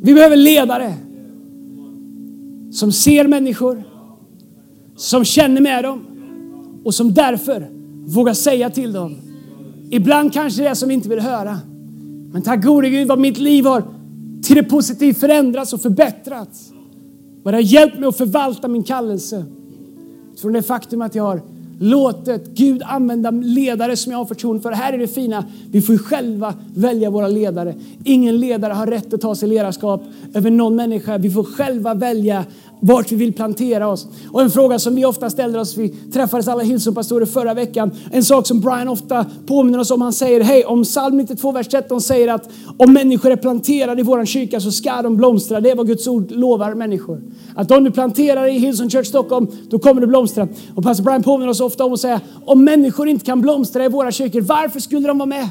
Vi 0.02 0.14
behöver 0.14 0.36
ledare 0.36 0.94
som 2.70 2.92
ser 2.92 3.28
människor, 3.28 3.91
som 4.96 5.24
känner 5.24 5.60
med 5.60 5.84
dem 5.84 6.06
och 6.84 6.94
som 6.94 7.14
därför 7.14 7.68
vågar 8.06 8.34
säga 8.34 8.70
till 8.70 8.92
dem. 8.92 9.16
Ibland 9.90 10.32
kanske 10.32 10.62
det 10.62 10.68
är 10.68 10.74
som 10.74 10.88
vi 10.88 10.94
inte 10.94 11.08
vill 11.08 11.20
höra. 11.20 11.58
Men 12.32 12.42
tack 12.42 12.64
gode 12.64 12.90
Gud 12.90 13.08
vad 13.08 13.18
mitt 13.18 13.38
liv 13.38 13.64
har 13.64 13.82
till 14.42 14.56
det 14.56 14.62
positiva 14.62 15.18
förändrats 15.18 15.72
och 15.72 15.80
förbättrats. 15.80 16.72
Vad 17.42 17.54
det 17.54 17.58
har 17.58 17.62
hjälpt 17.62 17.98
mig 17.98 18.08
att 18.08 18.16
förvalta 18.16 18.68
min 18.68 18.82
kallelse. 18.82 19.44
Från 20.40 20.52
det 20.52 20.62
faktum 20.62 21.02
att 21.02 21.14
jag 21.14 21.22
har 21.22 21.42
låtit 21.78 22.48
Gud 22.54 22.82
använda 22.84 23.30
ledare 23.30 23.96
som 23.96 24.12
jag 24.12 24.18
har 24.18 24.26
förtroende 24.26 24.62
för. 24.62 24.72
Här 24.72 24.92
är 24.92 24.98
det 24.98 25.08
fina, 25.08 25.44
vi 25.70 25.82
får 25.82 25.98
själva 25.98 26.54
välja 26.74 27.10
våra 27.10 27.28
ledare. 27.28 27.74
Ingen 28.04 28.36
ledare 28.36 28.72
har 28.72 28.86
rätt 28.86 29.14
att 29.14 29.20
ta 29.20 29.34
sig 29.34 29.48
ledarskap 29.48 30.02
över 30.34 30.50
någon 30.50 30.76
människa. 30.76 31.18
Vi 31.18 31.30
får 31.30 31.44
själva 31.44 31.94
välja 31.94 32.44
vart 32.84 33.12
vi 33.12 33.16
vill 33.16 33.32
plantera 33.32 33.88
oss. 33.88 34.06
Och 34.30 34.42
en 34.42 34.50
fråga 34.50 34.78
som 34.78 34.94
vi 34.94 35.04
ofta 35.04 35.30
ställer 35.30 35.58
oss, 35.58 35.76
vi 35.76 35.88
träffades 35.88 36.48
alla 36.48 36.62
Hillsong-pastorer 36.62 37.26
förra 37.26 37.54
veckan. 37.54 37.90
En 38.10 38.24
sak 38.24 38.46
som 38.46 38.60
Brian 38.60 38.88
ofta 38.88 39.26
påminner 39.46 39.78
oss 39.78 39.90
om, 39.90 40.02
han 40.02 40.12
säger, 40.12 40.40
hej, 40.40 40.64
om 40.64 40.84
psalm 40.84 41.16
92, 41.16 41.52
vers 41.52 41.68
13 41.68 42.00
säger 42.00 42.28
att 42.28 42.48
om 42.76 42.92
människor 42.92 43.30
är 43.30 43.36
planterade 43.36 44.00
i 44.00 44.04
våran 44.04 44.26
kyrka 44.26 44.60
så 44.60 44.72
ska 44.72 45.02
de 45.02 45.16
blomstra. 45.16 45.60
Det 45.60 45.70
är 45.70 45.76
vad 45.76 45.86
Guds 45.86 46.06
ord 46.06 46.30
lovar 46.30 46.74
människor. 46.74 47.22
Att 47.54 47.70
om 47.70 47.84
du 47.84 47.90
planterar 47.90 48.46
i 48.46 48.58
Hillsong 48.58 48.90
Church 48.90 49.06
Stockholm, 49.06 49.46
då 49.70 49.78
kommer 49.78 50.00
du 50.00 50.06
blomstra. 50.06 50.48
Och 50.74 50.82
pastor 50.82 51.04
Brian 51.04 51.22
påminner 51.22 51.50
oss 51.50 51.60
ofta 51.60 51.84
om 51.84 51.92
att 51.92 52.00
säga, 52.00 52.20
om 52.44 52.64
människor 52.64 53.08
inte 53.08 53.24
kan 53.24 53.40
blomstra 53.40 53.84
i 53.84 53.88
våra 53.88 54.12
kyrkor, 54.12 54.40
varför 54.40 54.80
skulle 54.80 55.08
de 55.08 55.18
vara 55.18 55.26
med? 55.26 55.48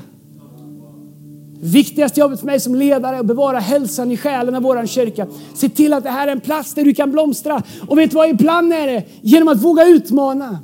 Viktigaste 1.64 2.20
jobbet 2.20 2.40
för 2.40 2.46
mig 2.46 2.60
som 2.60 2.76
ledare 2.76 3.16
är 3.16 3.20
att 3.20 3.26
bevara 3.26 3.60
hälsan 3.60 4.12
i 4.12 4.18
själen 4.18 4.56
av 4.56 4.62
våran 4.62 4.88
kyrka. 4.88 5.28
Se 5.56 5.70
till 5.70 5.94
att 5.94 6.04
det 6.04 6.10
här 6.10 6.28
är 6.28 6.32
en 6.32 6.40
plats 6.40 6.74
där 6.74 6.86
du 6.86 6.94
kan 6.94 7.12
blomstra. 7.12 7.64
Och 7.88 7.98
vet 7.98 8.10
du 8.10 8.16
vad? 8.16 8.30
Ibland 8.30 8.74
är 8.74 8.88
det 8.88 9.04
genom 9.22 9.48
att 9.48 9.64
våga 9.64 9.88
utmana. 9.88 10.60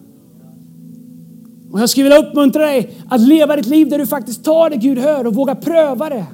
Och 1.72 1.80
jag 1.80 1.90
skulle 1.90 2.04
vilja 2.04 2.30
uppmuntra 2.30 2.66
dig 2.66 2.96
att 3.10 3.22
leva 3.22 3.56
ditt 3.56 3.66
liv 3.66 3.90
där 3.90 3.98
du 3.98 4.08
faktiskt 4.08 4.44
tar 4.44 4.70
det 4.70 4.76
Gud 4.76 4.98
hör 4.98 5.28
och 5.28 5.36
vågar 5.36 5.56
pröva 5.56 6.10
det 6.10 6.26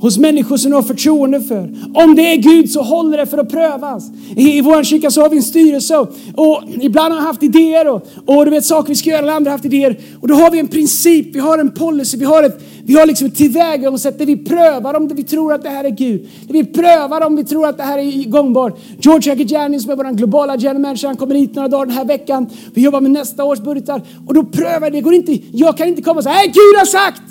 hos 0.00 0.18
människor 0.18 0.56
som 0.56 0.70
du 0.70 0.74
har 0.76 0.82
förtroende 0.82 1.40
för. 1.40 1.70
Om 1.94 2.14
det 2.14 2.22
är 2.22 2.36
Gud 2.36 2.70
så 2.70 2.82
håller 2.82 3.18
det 3.18 3.26
för 3.26 3.38
att 3.38 3.50
prövas. 3.50 4.10
I, 4.36 4.58
i 4.58 4.60
vår 4.60 4.84
kyrka 4.84 5.10
så 5.10 5.20
har 5.20 5.28
vi 5.28 5.36
en 5.36 5.42
styrelse 5.42 5.96
och, 5.96 6.08
och 6.34 6.62
ibland 6.80 7.14
har 7.14 7.20
vi 7.20 7.26
haft 7.26 7.42
idéer 7.42 7.88
och, 7.88 8.06
och 8.26 8.44
du 8.44 8.50
vet 8.50 8.64
saker 8.64 8.88
vi 8.88 8.94
ska 8.94 9.10
göra, 9.10 9.32
andra 9.32 9.50
har 9.50 9.58
haft 9.58 9.64
idéer. 9.64 10.00
Och 10.20 10.28
då 10.28 10.34
har 10.34 10.50
vi 10.50 10.58
en 10.58 10.68
princip, 10.68 11.34
vi 11.34 11.38
har 11.38 11.58
en 11.58 11.70
policy, 11.70 12.16
vi 12.16 12.24
har 12.24 12.42
ett, 12.42 12.60
vi 12.84 12.94
har 12.98 13.06
liksom 13.06 13.26
ett 13.26 13.36
tillvägagångssätt 13.36 14.18
där 14.18 14.26
vi 14.26 14.36
prövar 14.36 14.94
om 14.94 15.08
vi 15.08 15.24
tror 15.24 15.52
att 15.52 15.62
det 15.62 15.68
här 15.68 15.84
är 15.84 15.90
Gud. 15.90 16.28
Där 16.46 16.52
vi 16.52 16.64
prövar 16.64 17.26
om 17.26 17.36
vi 17.36 17.44
tror 17.44 17.66
att 17.66 17.76
det 17.76 17.82
här 17.82 17.98
är 17.98 18.24
gångbart. 18.30 18.78
George 19.00 19.32
Agajani 19.32 19.80
som 19.80 19.90
är 19.90 19.96
vår 19.96 20.12
globala 20.12 20.56
general 20.56 20.80
manager, 20.80 21.08
han 21.08 21.16
kommer 21.16 21.34
hit 21.34 21.54
några 21.54 21.68
dagar 21.68 21.86
den 21.86 21.94
här 21.94 22.04
veckan. 22.04 22.46
Vi 22.74 22.82
jobbar 22.82 23.00
med 23.00 23.10
nästa 23.10 23.44
års 23.44 23.58
budgetar 23.58 24.02
och 24.26 24.34
då 24.34 24.44
prövar 24.44 24.90
det. 24.90 25.00
går 25.00 25.14
inte, 25.14 25.38
jag 25.52 25.76
kan 25.76 25.88
inte 25.88 26.02
komma 26.02 26.18
och 26.18 26.24
säga, 26.24 26.42
Gud 26.44 26.78
har 26.78 26.86
sagt! 26.86 27.22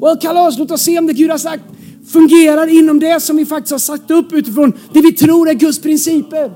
Well 0.00 0.16
kalas, 0.20 0.58
låt 0.58 0.70
oss 0.70 0.82
se 0.82 0.98
om 0.98 1.06
det 1.06 1.12
Gud 1.12 1.30
har 1.30 1.38
sagt 1.38 1.64
fungerar 2.06 2.66
inom 2.66 3.00
det 3.00 3.20
som 3.20 3.36
vi 3.36 3.46
faktiskt 3.46 3.72
har 3.72 3.78
satt 3.78 4.10
upp 4.10 4.32
utifrån 4.32 4.72
det 4.92 5.00
vi 5.00 5.12
tror 5.12 5.48
är 5.48 5.54
Guds 5.54 5.78
principer. 5.78 6.50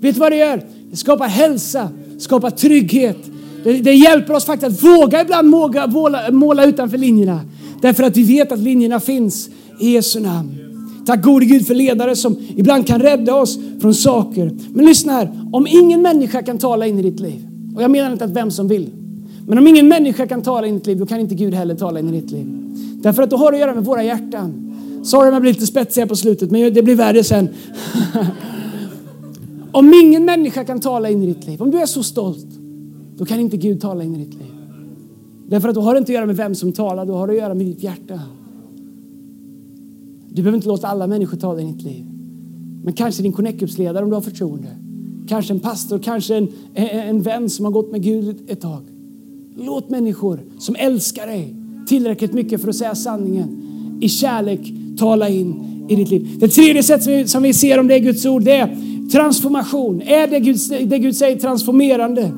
Vet 0.00 0.14
du 0.14 0.20
vad 0.20 0.32
det 0.32 0.36
gör? 0.36 0.62
Det 0.90 0.96
skapar 0.96 1.28
hälsa, 1.28 1.88
skapar 2.18 2.50
trygghet. 2.50 3.18
Det, 3.64 3.72
det 3.72 3.94
hjälper 3.94 4.34
oss 4.34 4.44
faktiskt 4.44 4.72
att 4.72 4.84
våga 4.84 5.20
ibland 5.20 5.48
måla, 5.48 5.86
måla, 5.86 6.30
måla 6.30 6.64
utanför 6.64 6.98
linjerna. 6.98 7.40
Därför 7.80 8.02
att 8.02 8.16
vi 8.16 8.22
vet 8.22 8.52
att 8.52 8.58
linjerna 8.58 9.00
finns 9.00 9.50
i 9.80 9.92
Jesu 9.92 10.20
namn. 10.20 10.50
Tack 11.06 11.22
gode 11.22 11.44
Gud 11.44 11.66
för 11.66 11.74
ledare 11.74 12.16
som 12.16 12.36
ibland 12.56 12.86
kan 12.86 13.00
rädda 13.00 13.34
oss 13.34 13.58
från 13.80 13.94
saker. 13.94 14.52
Men 14.72 14.84
lyssna 14.84 15.12
här, 15.12 15.48
om 15.52 15.66
ingen 15.66 16.02
människa 16.02 16.42
kan 16.42 16.58
tala 16.58 16.86
in 16.86 16.98
i 16.98 17.02
ditt 17.02 17.20
liv, 17.20 17.46
och 17.76 17.82
jag 17.82 17.90
menar 17.90 18.12
inte 18.12 18.24
att 18.24 18.30
vem 18.30 18.50
som 18.50 18.68
vill, 18.68 18.90
men 19.46 19.58
om 19.58 19.66
ingen 19.66 19.88
människa 19.88 20.26
kan 20.26 20.42
tala 20.42 20.66
in 20.66 20.74
i 20.74 20.78
ditt 20.78 20.86
liv, 20.86 20.98
då 20.98 21.06
kan 21.06 21.20
inte 21.20 21.34
Gud 21.34 21.54
heller 21.54 21.74
tala 21.74 22.00
in 22.00 22.08
i 22.08 22.20
ditt 22.20 22.30
liv. 22.30 22.46
Därför 23.02 23.22
att 23.22 23.30
då 23.30 23.36
har 23.36 23.50
det 23.50 23.56
att 23.56 23.60
göra 23.60 23.74
med 23.74 23.84
våra 23.84 24.04
hjärtan. 24.04 24.69
Sorry 25.02 25.28
om 25.28 25.32
jag 25.32 25.42
blir 25.42 25.52
lite 25.52 25.66
spetsig 25.66 26.08
på 26.08 26.16
slutet, 26.16 26.50
men 26.50 26.74
det 26.74 26.82
blir 26.82 26.94
värre 26.94 27.24
sen. 27.24 27.48
om 29.72 29.94
ingen 30.04 30.24
människa 30.24 30.64
kan 30.64 30.80
tala 30.80 31.10
in 31.10 31.22
i 31.22 31.26
ditt 31.26 31.46
liv, 31.46 31.62
om 31.62 31.70
du 31.70 31.78
är 31.78 31.86
så 31.86 32.02
stolt, 32.02 32.46
då 33.16 33.24
kan 33.24 33.40
inte 33.40 33.56
Gud 33.56 33.80
tala 33.80 34.04
in 34.04 34.14
i 34.14 34.18
ditt 34.18 34.34
liv. 34.34 34.50
Därför 35.48 35.68
att 35.68 35.74
då 35.74 35.80
har 35.80 35.94
det 35.94 35.98
inte 35.98 36.12
att 36.12 36.14
göra 36.14 36.26
med 36.26 36.36
vem 36.36 36.54
som 36.54 36.72
talar, 36.72 37.06
då 37.06 37.14
har 37.14 37.26
det 37.26 37.32
att 37.32 37.38
göra 37.38 37.54
med 37.54 37.66
ditt 37.66 37.82
hjärta. 37.82 38.20
Du 40.28 40.42
behöver 40.42 40.56
inte 40.56 40.68
låta 40.68 40.88
alla 40.88 41.06
människor 41.06 41.36
tala 41.36 41.60
i 41.60 41.64
ditt 41.64 41.82
liv. 41.82 42.04
Men 42.84 42.92
kanske 42.92 43.22
din 43.22 43.32
connect-gruppsledare 43.32 44.04
om 44.04 44.10
du 44.10 44.16
har 44.16 44.22
förtroende. 44.22 44.68
Kanske 45.28 45.52
en 45.52 45.60
pastor, 45.60 45.98
kanske 45.98 46.36
en, 46.36 46.48
en 46.74 47.22
vän 47.22 47.50
som 47.50 47.64
har 47.64 47.72
gått 47.72 47.92
med 47.92 48.02
Gud 48.02 48.36
ett 48.50 48.60
tag. 48.60 48.82
Låt 49.56 49.90
människor 49.90 50.40
som 50.58 50.76
älskar 50.78 51.26
dig 51.26 51.56
tillräckligt 51.86 52.32
mycket 52.32 52.60
för 52.60 52.68
att 52.68 52.76
säga 52.76 52.94
sanningen 52.94 53.62
i 54.00 54.08
kärlek 54.08 54.72
tala 55.00 55.28
in 55.28 55.86
i 55.88 55.96
ditt 55.96 56.10
liv. 56.10 56.28
Det 56.38 56.48
tredje 56.48 56.82
sättet 56.82 57.30
som 57.30 57.42
vi 57.42 57.54
ser 57.54 57.78
om 57.78 57.88
det 57.88 57.94
är 57.94 57.98
Guds 57.98 58.26
ord, 58.26 58.42
det 58.42 58.52
är 58.52 58.76
transformation. 59.12 60.02
Är 60.02 60.26
det 60.26 60.40
Gud, 60.40 60.58
det 60.84 60.98
Gud 60.98 61.16
säger 61.16 61.38
transformerande? 61.38 62.30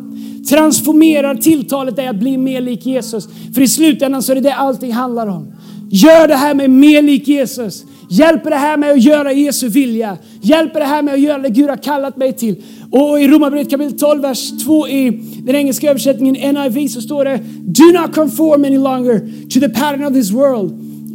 Transformerar 0.49 1.35
tilltalet 1.35 1.97
dig 1.97 2.07
att 2.07 2.17
bli 2.17 2.37
mer 2.37 2.61
lik 2.61 2.87
Jesus. 2.87 3.29
För 3.55 3.61
i 3.61 3.69
slutändan 3.69 4.23
så 4.23 4.33
är 4.33 4.35
det 4.35 4.41
det 4.41 4.55
allting 4.55 4.93
handlar 4.93 5.27
om. 5.27 5.53
Gör 5.91 6.29
det 6.29 6.35
här 6.35 6.55
med 6.55 6.71
mer 6.71 7.03
lik 7.03 7.29
Jesus. 7.29 7.85
Hjälper 8.11 8.51
det 8.51 8.57
här 8.57 8.77
med 8.77 8.91
att 8.91 9.03
göra 9.03 9.33
Jesu 9.33 9.69
vilja. 9.69 10.17
Hjälper 10.41 10.81
det 10.81 10.87
här 10.87 11.03
med 11.03 11.15
att 11.15 11.21
göra 11.21 11.39
det 11.39 11.49
Gud 11.49 11.69
har 11.69 11.77
kallat 11.77 12.17
mig 12.17 12.33
till. 12.33 12.57
Och 12.91 13.21
i 13.21 13.29
Romarbrevet 13.29 13.71
kapitel 13.71 13.99
12, 13.99 14.23
vers 14.23 14.51
2 14.65 14.89
i 14.89 15.23
den 15.43 15.57
engelska 15.57 15.91
översättningen 15.91 16.55
NIV 16.55 16.89
så 16.89 17.01
står 17.01 17.25
det 17.25 17.41
Do 17.61 18.01
not 18.01 18.15
conform 18.15 18.65
any 18.65 18.79
longer 18.79 19.19
to 19.51 19.61
the 19.61 19.69
pattern 19.69 20.05
of 20.05 20.13
this 20.13 20.31
world 20.31 20.73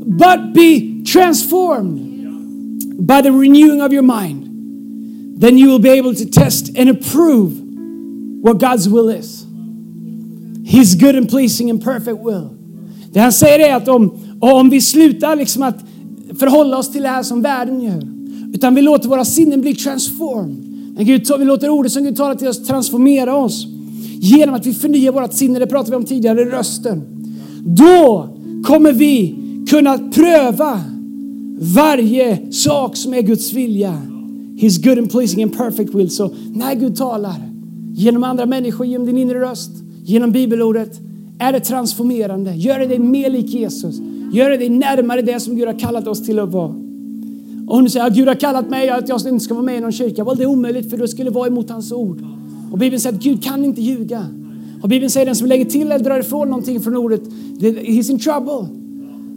but 0.07 0.53
be 0.53 0.96
transformed 1.18 3.07
by 3.07 3.22
the 3.22 3.32
renewing 3.32 3.82
of 3.82 3.91
your 3.91 4.03
mind. 4.03 5.41
Then 5.41 5.57
you 5.57 5.68
will 5.70 5.80
be 5.80 5.89
able 5.89 6.13
to 6.13 6.26
test 6.26 6.78
and 6.78 6.89
approve 6.89 7.53
what 8.43 8.59
God's 8.59 8.88
will 8.88 9.09
is. 9.09 9.45
His 10.65 10.95
good 10.95 11.15
and 11.15 11.30
pleasing 11.30 11.70
and 11.70 11.84
perfect 11.84 12.20
will. 12.20 12.49
Det 13.11 13.20
han 13.20 13.34
säger 13.34 13.70
är 13.70 13.76
att 13.76 13.88
om, 13.88 14.20
om 14.39 14.70
vi 14.70 14.82
slutar 14.82 15.36
liksom 15.36 15.63
att 15.63 15.78
förhålla 16.39 16.78
oss 16.78 16.91
till 16.91 17.01
det 17.01 17.07
här 17.07 17.24
som 17.24 17.41
världen 17.41 17.82
gör, 17.82 18.03
utan 18.53 18.76
vi 18.76 18.82
låter 18.82 19.09
våra 19.09 19.26
sinnen 19.26 19.61
bli 19.61 19.76
transformed. 19.76 20.63
När 20.95 21.03
Gud, 21.03 21.28
vi 21.39 21.45
låter 21.45 21.70
ordet 21.70 21.91
som 21.91 22.03
Gud 22.03 22.15
talar 22.15 22.36
till 22.36 22.47
oss 22.47 22.68
transformera 22.68 23.36
oss 23.36 23.68
genom 24.20 24.55
att 24.55 24.65
vi 24.65 24.74
förnyar 24.74 25.11
vårt 25.11 25.34
sinne, 25.34 25.59
det 25.59 25.68
pratade 25.68 25.91
vi 25.91 25.97
om 25.97 26.05
tidigare, 26.05 26.45
rösten. 26.45 27.03
Då 27.63 28.30
kommer 28.63 28.91
vi 28.91 29.36
kunna 29.70 29.97
pröva 29.97 30.82
varje 31.60 32.51
sak 32.51 32.95
som 32.95 33.14
är 33.14 33.22
Guds 33.22 33.53
vilja. 33.53 34.01
His 34.58 34.78
good 34.84 34.97
and 34.97 35.12
pleasing 35.12 35.43
and 35.43 35.58
perfect 35.58 35.93
will. 35.93 36.10
Så 36.10 36.32
när 36.53 36.76
Gud 36.76 36.95
talar 36.95 37.36
genom 37.93 38.24
andra 38.24 38.45
människor, 38.45 38.88
genom 38.88 39.08
din 39.08 39.18
inre 39.18 39.41
röst, 39.41 39.72
genom 40.03 40.32
bibelordet, 40.32 40.99
är 41.39 41.51
det 41.53 41.60
transformerande. 41.60 42.53
Gör 42.55 42.80
det 42.80 42.86
dig 42.86 42.99
mer 42.99 43.30
lik 43.30 43.49
Jesus. 43.49 43.95
Gör 44.32 44.49
det 44.49 44.58
dig 44.58 44.70
närmare 44.70 45.22
det 45.22 45.39
som 45.39 45.55
Gud 45.55 45.68
har 45.68 45.80
kallat 45.80 46.08
oss 46.08 46.26
till 46.26 46.39
att 46.39 46.51
vara. 46.51 46.76
Och 47.68 47.76
om 47.76 47.84
du 47.84 47.89
säger 47.89 48.08
att 48.08 48.16
Gud 48.16 48.28
har 48.28 48.36
kallat 48.36 48.70
mig 48.70 48.89
att 48.89 49.10
jag 49.10 49.22
inte 49.28 49.39
ska 49.39 49.53
vara 49.53 49.66
med 49.66 49.78
i 49.78 49.82
någon 49.82 49.91
kyrka. 49.91 50.24
Well, 50.24 50.38
det 50.38 50.43
är 50.43 50.47
omöjligt 50.47 50.89
för 50.89 50.97
du 50.97 51.08
skulle 51.08 51.30
vara 51.30 51.47
emot 51.47 51.70
hans 51.70 51.91
ord. 51.91 52.22
Och 52.72 52.78
Bibeln 52.78 52.99
säger 52.99 53.16
att 53.16 53.24
Gud 53.24 53.43
kan 53.43 53.66
inte 53.66 53.82
ljuga. 53.82 54.26
Och 54.82 54.89
Bibeln 54.89 55.10
säger 55.10 55.26
att 55.26 55.28
den 55.28 55.36
som 55.36 55.47
lägger 55.47 55.66
till 55.66 55.91
eller 55.91 56.03
drar 56.03 56.20
ifrån 56.20 56.49
någonting 56.49 56.80
från 56.80 56.97
ordet, 56.97 57.22
he's 57.60 58.12
in 58.12 58.20
trouble. 58.20 58.76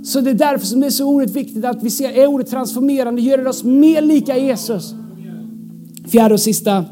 Så 0.02 0.20
det 0.20 0.30
är 0.30 0.34
därför 0.34 0.66
som 0.66 0.80
det 0.80 0.86
är 0.86 0.90
så 0.90 1.04
oerhört 1.04 1.36
viktigt 1.36 1.64
att 1.64 1.82
vi 1.82 1.90
ser 1.90 2.10
är 2.10 2.26
ordet 2.26 2.50
transformerande, 2.50 3.22
gör 3.22 3.38
det 3.38 3.48
oss 3.48 3.64
mer 3.64 4.02
lika 4.02 4.38
Jesus. 4.38 4.94
Fjärde 6.08 6.34
och 6.34 6.40
sista, 6.40 6.84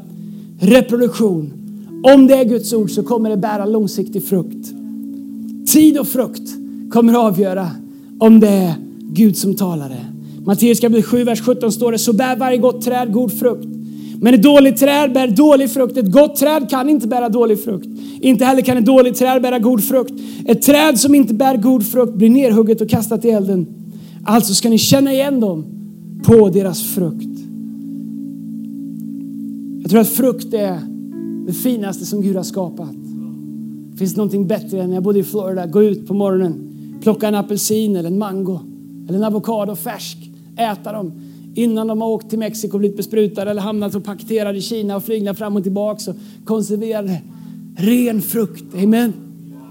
reproduktion. 0.59 1.53
Om 2.03 2.27
det 2.27 2.35
är 2.35 2.45
Guds 2.45 2.73
ord 2.73 2.91
så 2.91 3.03
kommer 3.03 3.29
det 3.29 3.37
bära 3.37 3.65
långsiktig 3.65 4.23
frukt. 4.23 4.67
Tid 5.73 5.97
och 5.97 6.07
frukt 6.07 6.49
kommer 6.91 7.13
avgöra 7.13 7.71
om 8.19 8.39
det 8.39 8.47
är 8.47 8.73
Gud 9.11 9.37
som 9.37 9.55
talar 9.55 9.89
det. 9.89 10.05
Matteus 10.45 10.79
kapitel 10.79 11.03
7, 11.03 11.23
vers 11.23 11.41
17 11.41 11.71
står 11.71 11.91
det, 11.91 11.97
så 11.99 12.13
bär 12.13 12.35
varje 12.35 12.57
gott 12.57 12.81
träd 12.81 13.13
god 13.13 13.39
frukt. 13.39 13.67
Men 14.21 14.33
ett 14.33 14.43
dåligt 14.43 14.77
träd 14.77 15.13
bär 15.13 15.27
dålig 15.27 15.71
frukt. 15.71 15.97
Ett 15.97 16.11
gott 16.11 16.35
träd 16.35 16.69
kan 16.69 16.89
inte 16.89 17.07
bära 17.07 17.29
dålig 17.29 17.63
frukt. 17.63 17.87
Inte 18.21 18.45
heller 18.45 18.61
kan 18.61 18.77
ett 18.77 18.85
dåligt 18.85 19.15
träd 19.15 19.41
bära 19.41 19.59
god 19.59 19.83
frukt. 19.83 20.13
Ett 20.45 20.61
träd 20.61 20.99
som 20.99 21.15
inte 21.15 21.33
bär 21.33 21.57
god 21.57 21.85
frukt 21.85 22.13
blir 22.13 22.29
nerhugget 22.29 22.81
och 22.81 22.89
kastat 22.89 23.25
i 23.25 23.29
elden. 23.29 23.67
Alltså 24.23 24.53
ska 24.53 24.69
ni 24.69 24.77
känna 24.77 25.13
igen 25.13 25.39
dem 25.39 25.65
på 26.23 26.49
deras 26.49 26.83
frukt. 26.83 27.39
Jag 29.81 29.91
tror 29.91 30.01
att 30.01 30.09
frukt 30.09 30.53
är 30.53 30.79
det 31.47 31.53
finaste 31.53 32.05
som 32.05 32.21
Gud 32.21 32.35
har 32.35 32.43
skapat. 32.43 32.95
Finns 33.97 34.11
Det 34.11 34.17
någonting 34.17 34.47
bättre 34.47 34.81
än 34.81 34.89
när 34.89 34.95
jag 34.95 35.03
bodde 35.03 35.19
i 35.19 35.23
Florida. 35.23 35.65
Gå 35.65 35.83
ut 35.83 36.07
på 36.07 36.13
morgonen, 36.13 36.73
plocka 37.01 37.27
en 37.27 37.35
apelsin 37.35 37.95
eller 37.95 38.09
en 38.09 38.17
mango 38.17 38.59
eller 39.07 39.17
en 39.17 39.23
avokado 39.23 39.75
färsk, 39.75 40.17
äta 40.57 40.91
dem 40.91 41.11
innan 41.55 41.87
de 41.87 42.01
har 42.01 42.09
åkt 42.09 42.29
till 42.29 42.39
Mexiko 42.39 42.73
och 42.73 42.79
blivit 42.79 42.97
besprutade 42.97 43.51
eller 43.51 43.61
hamnat 43.61 43.95
och 43.95 44.03
paketerade 44.03 44.57
i 44.57 44.61
Kina 44.61 44.95
och 44.95 45.03
flygna 45.03 45.33
fram 45.33 45.55
och 45.55 45.63
tillbaka 45.63 46.11
och 46.11 46.45
konserverade. 46.45 47.21
Ren 47.77 48.21
frukt, 48.21 48.63
amen. 48.83 49.13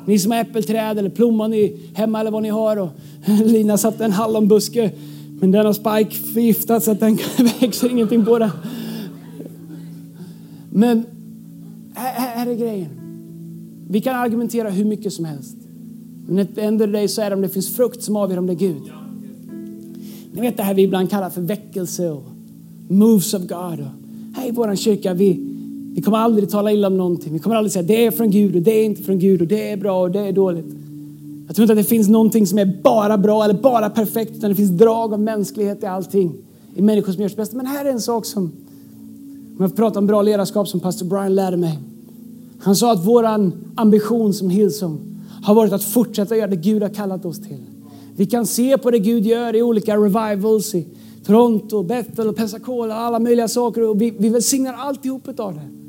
Ni 0.06 0.18
som 0.18 0.32
har 0.32 0.38
äppelträd 0.38 0.98
eller 0.98 1.10
plommon 1.10 1.52
hemma 1.94 2.20
eller 2.20 2.30
vad 2.30 2.42
ni 2.42 2.48
har. 2.48 2.76
Och 2.76 2.90
Lina 3.44 3.78
satte 3.78 4.04
en 4.04 4.12
hallonbuske 4.12 4.90
men 5.40 5.50
den 5.50 5.66
har 5.66 5.72
Spike 5.72 6.16
förgiftat 6.16 6.84
så 6.84 6.90
att 6.90 7.00
den 7.00 7.18
växer 7.60 7.90
ingenting 7.90 8.24
på 8.24 8.38
den. 8.38 8.50
Men 10.70 11.04
här, 11.94 12.46
är 12.46 12.54
grejen. 12.54 12.90
Vi 13.88 14.00
kan 14.00 14.16
argumentera 14.16 14.70
hur 14.70 14.84
mycket 14.84 15.12
som 15.12 15.24
helst. 15.24 15.56
Men 16.26 16.38
ett 16.38 16.58
enda 16.58 16.86
dig 16.86 17.08
så 17.08 17.22
är 17.22 17.30
det 17.30 17.36
om 17.36 17.42
det 17.42 17.48
finns 17.48 17.76
frukt 17.76 18.02
som 18.02 18.16
avgör 18.16 18.38
om 18.38 18.46
det 18.46 18.52
är 18.52 18.54
Gud. 18.54 18.82
Ni 20.32 20.40
vet 20.40 20.56
det 20.56 20.62
här 20.62 20.74
vi 20.74 20.82
ibland 20.82 21.10
kallar 21.10 21.30
för 21.30 21.40
väckelse 21.40 22.10
och 22.10 22.24
moves 22.88 23.34
of 23.34 23.42
God. 23.42 23.80
Och 23.80 24.36
här 24.36 24.48
i 24.48 24.50
vår 24.50 24.76
kyrka, 24.76 25.14
vi, 25.14 25.47
vi 25.98 26.02
kommer 26.02 26.18
aldrig 26.18 26.50
tala 26.50 26.72
illa 26.72 26.86
om 26.86 26.96
någonting. 26.96 27.32
Vi 27.32 27.38
kommer 27.38 27.56
aldrig 27.56 27.72
säga 27.72 27.82
det 27.82 28.06
är 28.06 28.10
från 28.10 28.30
Gud 28.30 28.56
och 28.56 28.62
det 28.62 28.70
är 28.70 28.84
inte 28.84 29.02
från 29.02 29.18
Gud 29.18 29.40
och 29.40 29.46
det 29.46 29.70
är 29.70 29.76
bra 29.76 30.00
och 30.00 30.10
det 30.10 30.18
är 30.20 30.32
dåligt. 30.32 30.66
Jag 31.46 31.56
tror 31.56 31.64
inte 31.64 31.72
att 31.72 31.78
det 31.78 31.84
finns 31.84 32.08
någonting 32.08 32.46
som 32.46 32.58
är 32.58 32.80
bara 32.82 33.18
bra 33.18 33.44
eller 33.44 33.54
bara 33.54 33.90
perfekt 33.90 34.36
utan 34.36 34.50
det 34.50 34.56
finns 34.56 34.70
drag 34.70 35.12
av 35.12 35.20
mänsklighet 35.20 35.82
i 35.82 35.86
allting. 35.86 36.32
I 36.74 36.82
människor 36.82 37.12
som 37.12 37.22
gör 37.22 37.28
sitt 37.28 37.36
bästa. 37.36 37.56
Men 37.56 37.66
här 37.66 37.84
är 37.84 37.90
en 37.90 38.00
sak 38.00 38.26
som, 38.26 38.42
om 39.56 39.56
jag 39.58 39.76
pratar 39.76 40.00
om 40.00 40.06
bra 40.06 40.22
ledarskap 40.22 40.68
som 40.68 40.80
pastor 40.80 41.06
Brian 41.06 41.34
lärde 41.34 41.56
mig. 41.56 41.78
Han 42.58 42.76
sa 42.76 42.92
att 42.92 43.06
våran 43.06 43.52
ambition 43.74 44.34
som 44.34 44.50
Hillsong 44.50 44.98
har 45.42 45.54
varit 45.54 45.72
att 45.72 45.84
fortsätta 45.84 46.36
göra 46.36 46.46
det 46.46 46.56
Gud 46.56 46.82
har 46.82 46.90
kallat 46.90 47.24
oss 47.24 47.40
till. 47.40 47.60
Vi 48.16 48.26
kan 48.26 48.46
se 48.46 48.78
på 48.78 48.90
det 48.90 48.98
Gud 48.98 49.26
gör 49.26 49.56
i 49.56 49.62
olika 49.62 49.96
revivals 49.96 50.74
i 50.74 50.86
Toronto, 51.26 51.82
Bethel, 51.82 52.34
Pensacola, 52.34 52.94
alla 52.94 53.18
möjliga 53.18 53.48
saker 53.48 53.88
och 53.88 54.02
vi, 54.02 54.14
vi 54.18 54.28
välsignar 54.28 54.74
alltihop 54.74 55.40
av 55.40 55.54
det. 55.54 55.87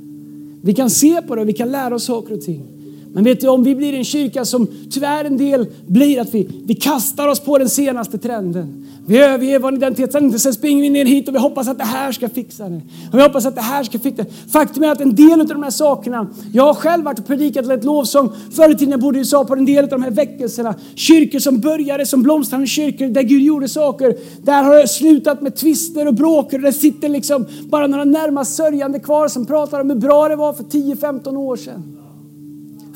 Vi 0.62 0.74
kan 0.74 0.90
se 0.90 1.22
på 1.22 1.36
det 1.36 1.42
och 1.42 1.50
vi 1.50 1.54
kan 1.54 1.72
lära 1.72 1.96
oss 1.96 2.06
saker 2.06 2.34
och 2.34 2.42
ting. 2.42 2.79
Men 3.14 3.24
vet 3.24 3.42
du, 3.42 3.48
om 3.48 3.64
vi 3.64 3.76
blir 3.76 3.94
en 3.94 4.04
kyrka 4.04 4.46
som 4.46 4.68
tyvärr 4.92 5.26
en 5.26 5.38
del 5.38 5.68
blir 5.88 6.22
att 6.22 6.34
vi, 6.34 6.50
vi 6.66 6.76
kastar 6.76 7.28
oss 7.28 7.40
på 7.40 7.58
den 7.58 7.70
senaste 7.70 8.18
trenden. 8.18 8.86
Vi 9.06 9.18
överger 9.18 9.60
vår 9.60 9.74
identitet, 9.74 10.12
sen, 10.12 10.40
sen 10.40 10.54
springer 10.54 10.82
vi 10.82 10.90
ner 10.90 11.06
hit 11.06 11.28
och 11.28 11.36
vi 11.36 11.40
hoppas 11.40 11.68
att 11.68 11.78
det 11.78 11.84
här 11.84 12.12
ska 12.12 12.30
fixa 12.30 12.70
det. 12.70 12.82
Och 13.12 13.18
vi 13.18 13.22
hoppas 13.22 13.46
att 13.46 13.56
det 13.56 13.62
här 13.62 13.84
ska 13.84 14.00
fixa 14.00 14.24
det. 14.24 14.30
Faktum 14.52 14.84
är 14.84 14.92
att 14.92 15.02
en 15.02 15.16
del 15.16 15.42
av 15.42 15.48
de 15.48 15.64
här 15.64 15.70
sakerna, 15.70 16.28
jag 16.54 16.64
har 16.64 16.74
själv 16.74 17.04
varit 17.04 17.20
och 17.20 17.28
predikat 17.28 17.70
ett 17.70 17.84
lovsång 17.84 18.32
förr 18.52 18.70
i 18.70 18.76
tiden 18.76 18.92
jag 18.92 19.00
bodde 19.00 19.18
i 19.18 19.20
USA 19.20 19.46
på 19.46 19.54
en 19.54 19.66
del 19.66 19.84
av 19.84 19.90
de 19.90 20.04
här 20.04 20.12
väckelserna. 20.12 20.76
Kyrkor 20.96 21.40
som 21.40 21.60
började 21.60 22.06
som 22.06 22.24
blomstrande 22.24 22.68
kyrkor 22.68 23.08
där 23.08 23.24
Gud 23.24 23.42
gjorde 23.42 23.70
saker. 23.70 24.16
Där 24.44 24.64
har 24.64 24.76
det 24.76 24.88
slutat 24.88 25.42
med 25.42 25.56
tvister 25.56 26.08
och 26.08 26.14
bråk 26.14 26.54
och 26.54 26.60
det 26.60 26.74
sitter 26.74 27.10
liksom 27.10 27.46
bara 27.70 27.88
några 27.88 28.06
närmast 28.06 28.56
sörjande 28.56 29.00
kvar 29.00 29.28
som 29.28 29.46
pratar 29.46 29.80
om 29.80 29.90
hur 29.90 29.98
bra 29.98 30.28
det 30.28 30.36
var 30.36 30.54
för 30.54 30.64
10-15 30.64 31.38
år 31.38 31.56
sedan. 31.56 31.99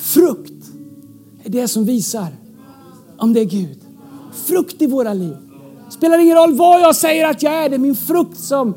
Frukt 0.04 0.64
är 1.44 1.50
det 1.50 1.68
som 1.68 1.86
visar 1.86 2.28
om 3.18 3.34
det 3.34 3.40
är 3.40 3.46
Gud. 3.46 3.80
Frukt 4.34 4.82
i 4.82 4.88
våra 4.88 5.14
liv. 5.14 5.36
Spelar 5.90 6.20
ingen 6.20 6.38
roll 6.38 6.54
vad 6.54 6.82
jag 6.82 6.96
säger 6.96 7.30
att 7.30 7.44
jag 7.44 7.54
är, 7.54 7.70
det 7.70 7.76
är 7.76 7.80
min 7.80 7.96
frukt 7.96 8.40
som 8.40 8.76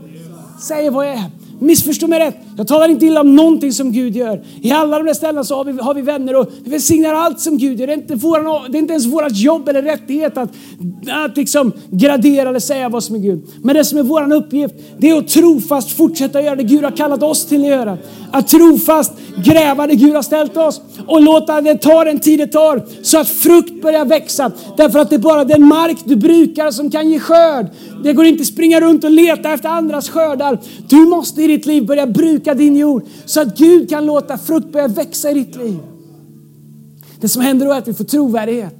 säger 0.60 0.90
vad 0.90 1.06
jag 1.06 1.14
är. 1.14 1.30
Missförstå 1.58 2.06
mig 2.06 2.18
rätt. 2.18 2.45
Jag 2.56 2.66
talar 2.66 2.88
inte 2.88 3.06
illa 3.06 3.20
om 3.20 3.36
någonting 3.36 3.72
som 3.72 3.92
Gud 3.92 4.16
gör. 4.16 4.42
I 4.60 4.72
alla 4.72 4.98
de 4.98 5.06
där 5.06 5.14
ställena 5.14 5.44
så 5.44 5.56
har 5.56 5.64
vi, 5.64 5.72
har 5.72 5.94
vi 5.94 6.02
vänner 6.02 6.36
och 6.36 6.50
vi 6.64 6.70
välsignar 6.70 7.14
allt 7.14 7.40
som 7.40 7.58
Gud 7.58 7.80
gör. 7.80 7.86
Det 7.86 7.92
är 7.92 7.96
inte, 7.96 8.14
våran, 8.14 8.72
det 8.72 8.78
är 8.78 8.80
inte 8.80 8.92
ens 8.92 9.06
vårt 9.06 9.36
jobb 9.36 9.68
eller 9.68 9.82
rättighet 9.82 10.38
att, 10.38 10.50
att 11.08 11.36
liksom 11.36 11.72
gradera 11.90 12.48
eller 12.48 12.58
säga 12.58 12.88
vad 12.88 13.04
som 13.04 13.16
är 13.16 13.20
Gud. 13.20 13.46
Men 13.62 13.76
det 13.76 13.84
som 13.84 13.98
är 13.98 14.02
vår 14.02 14.32
uppgift, 14.32 14.74
det 14.98 15.10
är 15.10 15.18
att 15.18 15.28
trofast 15.28 15.90
fortsätta 15.96 16.42
göra 16.42 16.56
det 16.56 16.62
Gud 16.62 16.84
har 16.84 16.90
kallat 16.90 17.22
oss 17.22 17.46
till 17.46 17.60
att 17.60 17.68
göra. 17.68 17.98
Att 18.30 18.48
trofast 18.48 19.12
gräva 19.44 19.86
det 19.86 19.94
Gud 19.94 20.14
har 20.14 20.22
ställt 20.22 20.56
oss 20.56 20.80
och 21.06 21.22
låta 21.22 21.60
det 21.60 21.76
ta 21.76 22.04
den 22.04 22.20
tid 22.20 22.38
det 22.38 22.46
tar 22.46 22.82
så 23.02 23.18
att 23.18 23.28
frukt 23.28 23.82
börjar 23.82 24.04
växa. 24.04 24.52
Därför 24.76 24.98
att 24.98 25.10
det 25.10 25.16
är 25.16 25.20
bara 25.20 25.44
den 25.44 25.64
mark 25.64 25.98
du 26.04 26.16
brukar 26.16 26.70
som 26.70 26.90
kan 26.90 27.10
ge 27.10 27.18
skörd. 27.18 27.66
Det 28.02 28.12
går 28.12 28.26
inte 28.26 28.40
att 28.40 28.46
springa 28.46 28.80
runt 28.80 29.04
och 29.04 29.10
leta 29.10 29.52
efter 29.52 29.68
andras 29.68 30.08
skördar. 30.08 30.58
Du 30.88 30.96
måste 30.96 31.42
i 31.42 31.46
ditt 31.46 31.66
liv 31.66 31.86
börja 31.86 32.06
bruka 32.06 32.45
din 32.54 32.76
jord 32.76 33.02
så 33.24 33.40
att 33.40 33.58
Gud 33.58 33.90
kan 33.90 34.06
låta 34.06 34.38
frukt 34.38 34.72
börja 34.72 34.88
växa 34.88 35.30
i 35.30 35.34
ditt 35.34 35.56
liv. 35.56 35.78
Det 37.20 37.28
som 37.28 37.42
händer 37.42 37.66
då 37.66 37.72
är 37.72 37.78
att 37.78 37.88
vi 37.88 37.94
får 37.94 38.04
trovärdighet. 38.04 38.76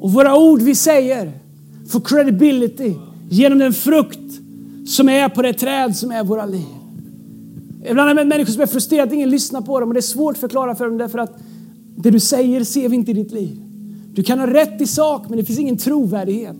Och 0.00 0.12
våra 0.12 0.38
ord 0.38 0.62
vi 0.62 0.74
säger 0.74 1.32
får 1.88 2.00
credibility 2.00 2.94
genom 3.30 3.58
den 3.58 3.72
frukt 3.72 4.40
som 4.86 5.08
är 5.08 5.28
på 5.28 5.42
det 5.42 5.52
träd 5.52 5.96
som 5.96 6.10
är 6.10 6.24
våra 6.24 6.46
liv. 6.46 6.66
Ibland 7.90 8.10
är 8.10 8.14
det 8.14 8.24
människor 8.24 8.52
som 8.52 8.62
är 8.62 8.66
frustrerade 8.66 9.08
att 9.08 9.14
ingen 9.14 9.30
lyssnar 9.30 9.60
på 9.60 9.80
dem 9.80 9.88
och 9.88 9.94
det 9.94 10.00
är 10.00 10.02
svårt 10.02 10.34
att 10.34 10.40
förklara 10.40 10.74
för 10.74 10.84
dem 10.84 10.98
därför 10.98 11.18
att 11.18 11.38
det 11.96 12.10
du 12.10 12.20
säger 12.20 12.64
ser 12.64 12.88
vi 12.88 12.96
inte 12.96 13.10
i 13.10 13.14
ditt 13.14 13.32
liv. 13.32 13.60
Du 14.12 14.22
kan 14.22 14.38
ha 14.38 14.46
rätt 14.46 14.80
i 14.80 14.86
sak 14.86 15.28
men 15.28 15.38
det 15.38 15.44
finns 15.44 15.58
ingen 15.58 15.76
trovärdighet. 15.76 16.56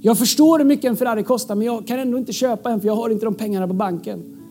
Jag 0.00 0.18
förstår 0.18 0.58
hur 0.58 0.64
mycket 0.64 0.84
en 0.84 0.96
Ferrari 0.96 1.22
kostar 1.22 1.54
men 1.54 1.66
jag 1.66 1.86
kan 1.86 1.98
ändå 1.98 2.18
inte 2.18 2.32
köpa 2.32 2.70
en 2.70 2.80
för 2.80 2.86
jag 2.86 2.96
har 2.96 3.10
inte 3.10 3.24
de 3.24 3.34
pengarna 3.34 3.68
på 3.68 3.74
banken. 3.74 4.41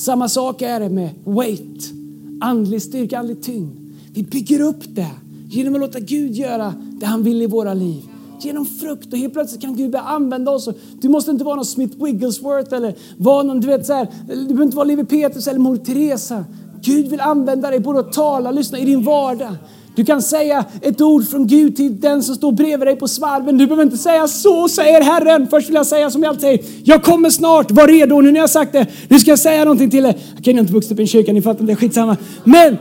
Samma 0.00 0.28
sak 0.28 0.62
är 0.62 0.80
det 0.80 0.88
med 0.88 1.10
weight, 1.24 1.92
andlig 2.40 2.82
styrka, 2.82 3.18
andlig 3.18 3.42
tyngd. 3.42 3.76
Vi 4.12 4.22
bygger 4.22 4.60
upp 4.60 4.82
det 4.88 5.10
genom 5.50 5.74
att 5.74 5.80
låta 5.80 6.00
Gud 6.00 6.32
göra 6.32 6.74
det 7.00 7.06
han 7.06 7.22
vill 7.22 7.42
i 7.42 7.46
våra 7.46 7.74
liv. 7.74 8.02
Genom 8.40 8.66
frukt 8.66 9.12
och 9.12 9.18
helt 9.18 9.32
plötsligt 9.32 9.60
kan 9.60 9.76
Gud 9.76 9.90
börja 9.90 10.04
använda 10.04 10.50
oss. 10.50 10.68
Du 11.00 11.08
måste 11.08 11.30
inte 11.30 11.44
vara 11.44 11.56
någon 11.56 11.64
Smith 11.64 12.04
Wigglesworth 12.04 12.74
eller 12.74 12.94
vara 13.16 13.42
någon, 13.42 13.60
du 13.60 13.66
vet 13.66 13.86
så 13.86 13.92
här, 13.92 14.08
du 14.26 14.34
behöver 14.34 14.62
inte 14.62 14.76
vara 14.76 14.84
Levi 14.84 15.04
Petrus 15.04 15.46
eller 15.46 15.60
Mor 15.60 15.76
Teresa. 15.76 16.44
Gud 16.82 17.08
vill 17.08 17.20
använda 17.20 17.70
dig 17.70 17.80
både 17.80 18.00
att 18.00 18.12
tala, 18.12 18.50
lyssna 18.50 18.78
i 18.78 18.84
din 18.84 19.04
vardag. 19.04 19.56
Du 20.00 20.04
kan 20.04 20.22
säga 20.22 20.64
ett 20.82 21.00
ord 21.00 21.28
från 21.28 21.46
Gud 21.46 21.76
till 21.76 22.00
den 22.00 22.22
som 22.22 22.34
står 22.34 22.52
bredvid 22.52 22.88
dig 22.88 22.96
på 22.96 23.08
svarven. 23.08 23.58
Du 23.58 23.66
behöver 23.66 23.82
inte 23.82 23.96
säga 23.96 24.28
så 24.28 24.68
säger 24.68 25.02
Herren. 25.02 25.46
Först 25.50 25.68
vill 25.68 25.74
jag 25.74 25.86
säga 25.86 26.10
som 26.10 26.22
jag 26.22 26.28
alltid 26.28 26.40
säger. 26.42 26.60
Jag 26.84 27.02
kommer 27.02 27.30
snart, 27.30 27.70
var 27.70 27.86
redo. 27.86 28.20
Nu 28.20 28.30
när 28.30 28.38
jag 28.38 28.42
har 28.42 28.48
sagt 28.48 28.72
det, 28.72 28.86
nu 29.08 29.18
ska 29.18 29.30
jag 29.30 29.38
säga 29.38 29.64
någonting 29.64 29.90
till 29.90 30.06
er. 30.06 30.16
Jag 30.42 30.54
har 30.54 30.60
inte 30.60 30.72
vuxit 30.72 30.92
upp 30.92 30.98
i 30.98 31.02
en 31.02 31.08
kyrka, 31.08 31.32
ni 31.32 31.42
fattar 31.42 31.60
inte, 31.60 31.76
skitsamma. 31.76 32.16
Men 32.44 32.76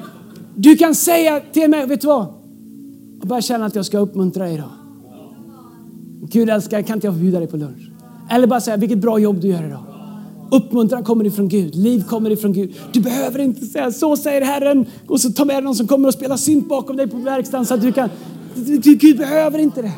du 0.56 0.76
kan 0.76 0.96
säga 0.96 1.42
till 1.54 1.70
mig, 1.70 1.86
vet 1.86 2.02
du 2.02 2.08
vad? 2.08 2.26
Jag 3.20 3.28
bara 3.28 3.42
känner 3.42 3.66
att 3.66 3.76
jag 3.76 3.86
ska 3.86 4.00
uppmuntra 4.00 4.44
dig 4.44 4.54
idag. 4.54 4.70
Gud 6.32 6.50
älskar, 6.50 6.82
kan 6.82 6.98
inte 6.98 7.08
jag 7.08 7.14
få 7.14 7.20
bjuda 7.20 7.40
dig 7.40 7.48
på 7.48 7.58
lunch? 7.58 7.92
Eller 8.32 8.48
bara 8.48 8.62
säga, 8.62 8.78
vilket 8.78 8.98
bra 8.98 9.20
jobb 9.20 9.42
du 9.42 9.48
gör 9.48 9.68
idag. 9.68 9.89
Uppmuntran 10.52 11.04
kommer 11.04 11.26
ifrån 11.26 11.48
Gud, 11.48 11.76
liv 11.76 12.04
kommer 12.04 12.30
ifrån 12.30 12.54
Gud. 12.54 12.74
Du 12.92 13.00
behöver 13.00 13.40
inte 13.40 13.66
säga 13.66 13.92
så 13.92 14.18
säger 14.18 14.42
Herren 14.42 14.86
och 15.08 15.22
så 15.22 15.30
ta 15.30 15.46
med 15.46 15.56
dig 15.56 15.64
någon 15.64 15.76
som 15.76 15.88
kommer 15.88 16.08
och 16.08 16.14
spela 16.14 16.38
synt 16.38 16.70
bakom 16.70 16.98
dig 16.98 17.08
på 17.08 17.18
verkstaden 17.18 17.66
så 17.66 17.74
att 17.74 17.82
du 17.82 17.92
kan... 17.92 18.10
Gud 18.84 19.18
behöver 19.18 19.60
inte 19.60 19.82
det. 19.82 19.94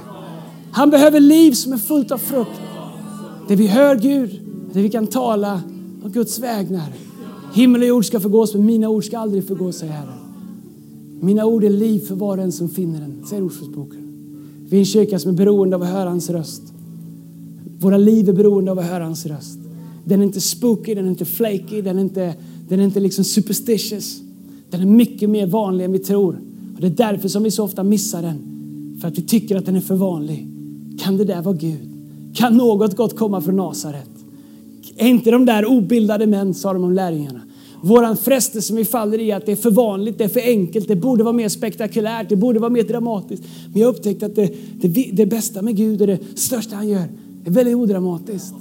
Han 0.72 0.90
behöver 0.90 1.20
liv 1.20 1.52
som 1.52 1.74
är 1.74 1.78
fullt 1.78 2.12
av 2.12 2.18
frukt. 2.18 2.62
Där 3.48 3.56
vi 3.56 3.68
hör 3.68 3.96
Gud, 3.96 4.40
där 4.74 4.82
vi 4.82 4.90
kan 4.90 5.08
tala 5.08 5.62
på 6.04 6.10
Guds 6.10 6.40
vägnar. 6.40 6.94
Himmel 7.54 7.82
och 7.82 7.88
jord 7.88 8.06
ska 8.06 8.20
förgås, 8.20 8.54
men 8.54 8.66
mina 8.66 8.90
ord 8.90 9.06
ska 9.06 9.20
aldrig 9.20 9.48
förgås, 9.48 9.78
säger 9.78 9.94
Herren. 9.94 10.14
Mina 11.20 11.46
ord 11.46 11.64
är 11.64 11.70
liv 11.70 12.00
för 12.00 12.16
var 12.16 12.38
och 12.38 12.44
en 12.44 12.52
som 12.52 12.70
finner 12.70 13.00
den, 13.00 13.26
säger 13.26 13.44
Ordspråksboken. 13.44 14.08
Vi 14.70 14.78
är 14.78 14.80
en 14.80 14.86
kyrka 14.86 15.20
som 15.20 15.32
är 15.32 15.36
beroende 15.36 15.76
av 15.76 15.84
att 15.84 15.90
höra 15.90 16.10
hans 16.10 16.30
röst. 16.30 16.62
Våra 17.80 17.98
liv 17.98 18.30
är 18.30 18.34
beroende 18.34 18.72
av 18.72 18.80
att 18.80 18.86
höra 18.86 19.04
hans 19.04 19.26
röst. 19.26 19.61
Den 20.06 20.20
är 20.20 20.24
inte 20.24 20.42
spooky, 20.42 20.96
den 20.96 21.06
är 21.06 21.10
inte 21.10 21.26
flaky, 21.26 21.82
den 21.82 21.98
är 21.98 22.02
inte, 22.02 22.34
den 22.70 22.80
är 22.80 22.84
inte 22.84 23.00
liksom 23.00 23.24
superstitious. 23.24 24.22
Den 24.70 24.82
är 24.82 24.86
mycket 24.86 25.30
mer 25.30 25.46
vanlig 25.46 25.86
än 25.86 25.92
vi 25.92 26.00
tror. 26.00 26.42
Och 26.76 26.82
det 26.82 26.88
är 26.88 27.12
därför 27.12 27.28
som 27.28 27.44
vi 27.44 27.52
så 27.52 27.64
ofta 27.64 27.84
missar 27.84 28.22
den. 28.22 28.52
För 29.02 29.08
att 29.08 29.18
vi 29.18 29.22
tycker 29.22 29.56
att 29.56 29.66
den 29.66 29.76
är 29.76 29.82
för 29.82 29.96
vanlig. 29.96 30.48
Kan 31.00 31.18
det 31.18 31.24
där 31.24 31.42
vara 31.42 31.56
Gud? 31.56 31.90
Kan 32.34 32.58
något 32.58 32.96
gott 32.96 33.18
komma 33.18 33.42
från 33.42 33.56
Nasaret? 33.56 34.10
Är 34.98 35.08
inte 35.08 35.32
de 35.32 35.46
där 35.46 35.66
obildade 35.66 36.28
män, 36.28 36.54
sa 36.54 36.74
de 36.74 36.84
om 36.84 36.94
lärjungarna. 36.94 37.42
Våran 37.84 38.18
frestelse 38.18 38.68
som 38.68 38.78
vi 38.78 38.86
faller 38.86 39.20
i 39.20 39.32
att 39.32 39.46
det 39.46 39.52
är 39.52 39.56
för 39.56 39.72
vanligt, 39.72 40.18
det 40.18 40.24
är 40.24 40.28
för 40.28 40.40
enkelt, 40.40 40.88
det 40.88 40.96
borde 40.96 41.24
vara 41.24 41.34
mer 41.34 41.50
spektakulärt, 41.50 42.30
det 42.30 42.36
borde 42.36 42.60
vara 42.60 42.70
mer 42.70 42.84
dramatiskt. 42.84 43.44
Men 43.72 43.82
jag 43.82 43.88
har 43.88 43.94
upptäckt 43.94 44.24
att 44.24 44.36
det, 44.36 44.54
det, 44.82 45.10
det 45.14 45.26
bästa 45.26 45.62
med 45.62 45.76
Gud 45.76 46.02
och 46.02 46.08
det 46.08 46.20
största 46.36 46.76
han 46.76 46.88
gör 46.88 47.08
är 47.46 47.52
väldigt 47.52 47.76
odramatiskt. 47.76 48.56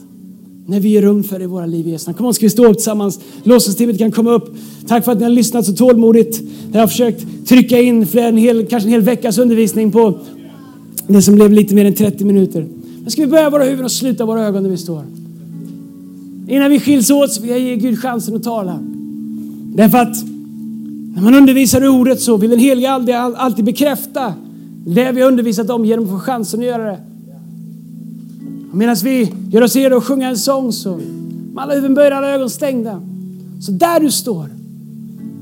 När 0.71 0.81
vi 0.81 0.89
ger 0.89 1.03
rum 1.03 1.23
för 1.23 1.39
det 1.39 1.45
i 1.45 1.47
våra 1.47 1.67
liv 1.67 1.89
i 1.89 1.91
Jesu 1.91 2.13
Kom 2.13 2.27
on, 2.27 2.35
ska 2.35 2.47
vi 2.47 2.51
stå 2.51 2.67
upp 2.67 2.77
tillsammans? 2.77 3.21
Låtsasteamet 3.43 3.99
kan 3.99 4.13
komma 4.13 4.31
upp. 4.31 4.57
Tack 4.87 5.05
för 5.05 5.13
att 5.13 5.19
ni 5.19 5.25
har 5.25 5.31
lyssnat 5.31 5.67
så 5.67 5.73
tålmodigt. 5.73 6.43
Jag 6.73 6.81
har 6.81 6.87
försökt 6.87 7.49
trycka 7.49 7.81
in 7.81 8.07
fler, 8.07 8.29
en 8.29 8.37
hel, 8.37 8.67
kanske 8.67 8.89
en 8.89 8.93
hel 8.93 9.01
veckas 9.01 9.39
undervisning 9.39 9.93
på 9.93 10.19
det 11.07 11.23
som 11.23 11.35
blev 11.35 11.53
lite 11.53 11.75
mer 11.75 11.85
än 11.85 11.95
30 11.95 12.25
minuter. 12.25 12.67
Men 13.03 13.11
ska 13.11 13.23
vi 13.23 13.29
böja 13.29 13.51
våra 13.51 13.65
huvuden 13.65 13.85
och 13.85 13.91
sluta 13.91 14.25
våra 14.25 14.47
ögon 14.47 14.63
där 14.63 14.71
vi 14.71 14.77
står? 14.77 15.03
Innan 16.49 16.71
vi 16.71 16.81
skiljs 16.81 17.11
åt 17.11 17.33
så 17.33 17.41
vill 17.41 17.51
jag 17.51 17.61
ge 17.61 17.77
Gud 17.77 17.99
chansen 17.99 18.37
att 18.37 18.43
tala. 18.43 18.79
Därför 19.75 19.99
att 19.99 20.25
när 21.15 21.23
man 21.23 21.35
undervisar 21.35 21.85
i 21.85 21.89
ordet 21.89 22.21
så 22.21 22.37
vill 22.37 22.51
den 22.51 22.59
helige 22.59 22.91
alltid 22.91 23.65
bekräfta 23.65 24.35
det 24.87 25.13
vi 25.13 25.21
har 25.21 25.29
undervisat 25.29 25.71
om 25.71 25.85
genom 25.85 26.05
att 26.05 26.11
få 26.11 26.19
chansen 26.19 26.61
att 26.61 26.67
göra 26.67 26.83
det. 26.83 26.99
Medan 28.73 28.97
vi 29.05 29.33
gör 29.51 29.63
oss 29.63 29.77
redo 29.77 29.97
att 29.97 30.05
sjunga 30.05 30.29
en 30.29 30.37
sång 30.37 30.73
så 30.73 30.97
med 31.55 31.63
alla 31.63 31.75
huvuden 31.75 31.95
böjda, 31.95 32.17
alla 32.17 32.35
ögon 32.35 32.51
stängda. 32.51 33.03
Så 33.61 33.73
där 33.73 34.01
du 34.01 34.11
står, 34.11 34.47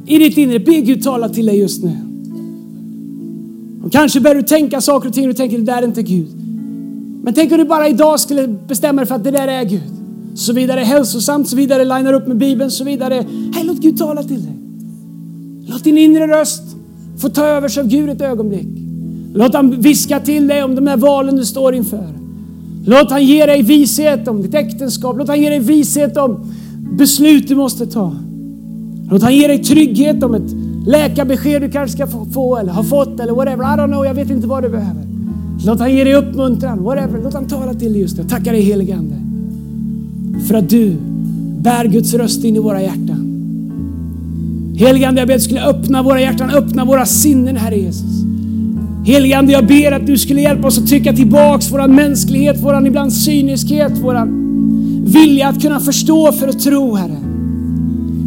i 0.07 0.19
ditt 0.19 0.39
inre, 0.39 0.59
be 0.59 0.81
Gud 0.81 1.03
tala 1.03 1.29
till 1.29 1.47
dig 1.47 1.59
just 1.59 1.85
nu. 1.85 1.97
Och 3.85 3.93
kanske 3.93 4.21
börjar 4.21 4.35
du 4.35 4.43
tänka 4.43 4.81
saker 4.81 5.09
och 5.09 5.15
ting 5.15 5.25
och 5.25 5.29
du 5.29 5.37
tänker 5.37 5.59
det 5.59 5.65
där 5.65 5.83
är 5.83 5.87
inte 5.87 6.03
Gud. 6.03 6.29
Men 7.23 7.35
tänk 7.35 7.53
om 7.53 7.59
du 7.59 7.65
bara 7.65 7.89
idag 7.89 8.21
skulle 8.21 8.49
bestämma 8.49 9.01
dig 9.01 9.09
för 9.09 9.15
att 9.15 9.25
det 9.25 9.31
där 9.31 9.49
är 9.49 9.65
Gud. 9.65 9.83
Så 10.35 10.53
vidare 10.53 10.81
hälsosamt, 10.81 11.49
så 11.49 11.57
vidare 11.57 11.85
linar 11.85 12.13
upp 12.13 12.27
med 12.27 12.37
Bibeln, 12.37 12.71
så 12.71 12.85
vidare. 12.85 13.15
Hej, 13.55 13.65
låt 13.65 13.77
Gud 13.77 13.99
tala 13.99 14.23
till 14.23 14.43
dig. 14.43 14.57
Låt 15.67 15.85
din 15.85 15.99
inre 15.99 16.27
röst 16.27 16.63
få 17.19 17.29
ta 17.29 17.45
över 17.45 17.69
sig 17.69 17.81
av 17.81 17.89
Gud 17.89 18.11
ett 18.11 18.21
ögonblick. 18.21 18.69
Låt 19.35 19.55
han 19.55 19.81
viska 19.81 20.21
till 20.21 20.49
dig 20.49 20.63
om 20.63 20.75
de 20.75 20.85
där 20.85 20.97
valen 20.97 21.37
du 21.37 21.45
står 21.45 21.75
inför. 21.75 22.19
Låt 22.89 23.11
han 23.11 23.25
ge 23.25 23.47
dig 23.47 23.63
vishet 23.63 24.29
om 24.29 24.43
ditt 24.43 24.55
äktenskap. 24.55 25.17
Låt 25.19 25.29
han 25.29 25.41
ge 25.41 25.49
dig 25.49 25.59
vishet 25.59 26.17
om 26.17 26.41
beslut 26.99 27.49
du 27.49 27.55
måste 27.55 27.87
ta. 27.87 28.17
Låt 29.11 29.23
han 29.23 29.37
ge 29.37 29.47
dig 29.47 29.65
trygghet 29.65 30.23
om 30.23 30.35
ett 30.35 30.53
läkarbesked 30.87 31.63
du 31.63 31.71
kanske 31.71 31.97
ska 31.97 32.07
få 32.33 32.57
eller 32.57 32.73
har 32.73 32.83
fått 32.83 33.21
eller 33.21 33.33
whatever. 33.33 33.65
I 33.65 33.79
don't 33.79 33.87
know, 33.87 34.07
jag 34.07 34.15
vet 34.15 34.31
inte 34.31 34.47
vad 34.47 34.63
du 34.63 34.69
behöver. 34.69 35.03
Låt 35.67 35.81
han 35.81 35.95
ge 35.95 36.05
dig 36.05 36.15
uppmuntran, 36.15 36.83
whatever. 36.83 37.21
Låt 37.25 37.35
han 37.35 37.47
tala 37.47 37.75
till 37.75 37.93
dig 37.93 38.03
just 38.03 38.19
nu. 38.19 38.25
Tackar 38.25 38.53
dig 38.53 38.63
helige 38.63 38.97
Ande. 38.97 39.17
För 40.47 40.55
att 40.55 40.69
du 40.69 40.97
bär 41.59 41.85
Guds 41.85 42.15
röst 42.15 42.45
in 42.45 42.57
i 42.57 42.59
våra 42.59 42.83
hjärtan. 42.83 43.25
Helige 44.77 45.09
Ande, 45.09 45.21
jag 45.21 45.29
ber 45.29 45.35
att 45.35 45.41
du 45.41 45.45
skulle 45.45 45.65
öppna 45.65 46.03
våra 46.03 46.21
hjärtan, 46.21 46.51
öppna 46.51 46.85
våra 46.85 47.07
sinnen, 47.07 47.57
Herre 47.57 47.77
Jesus. 47.77 48.08
Helige 49.09 49.39
Ande, 49.39 49.53
jag 49.53 49.67
ber 49.67 49.93
att 49.93 50.07
du 50.07 50.19
skulle 50.19 50.41
hjälpa 50.41 50.67
oss 50.67 50.79
att 50.79 50.87
trycka 50.87 51.13
tillbaks 51.13 51.73
våran 51.73 51.95
mänsklighet, 51.95 52.61
våran 52.61 52.87
ibland 52.87 53.13
cyniskhet, 53.13 53.93
våran 53.99 54.29
vilja 55.07 55.49
att 55.49 55.63
kunna 55.63 55.81
förstå 55.81 56.33
för 56.33 56.49
att 56.49 56.61
tro, 56.61 56.95
Herre. 56.95 57.17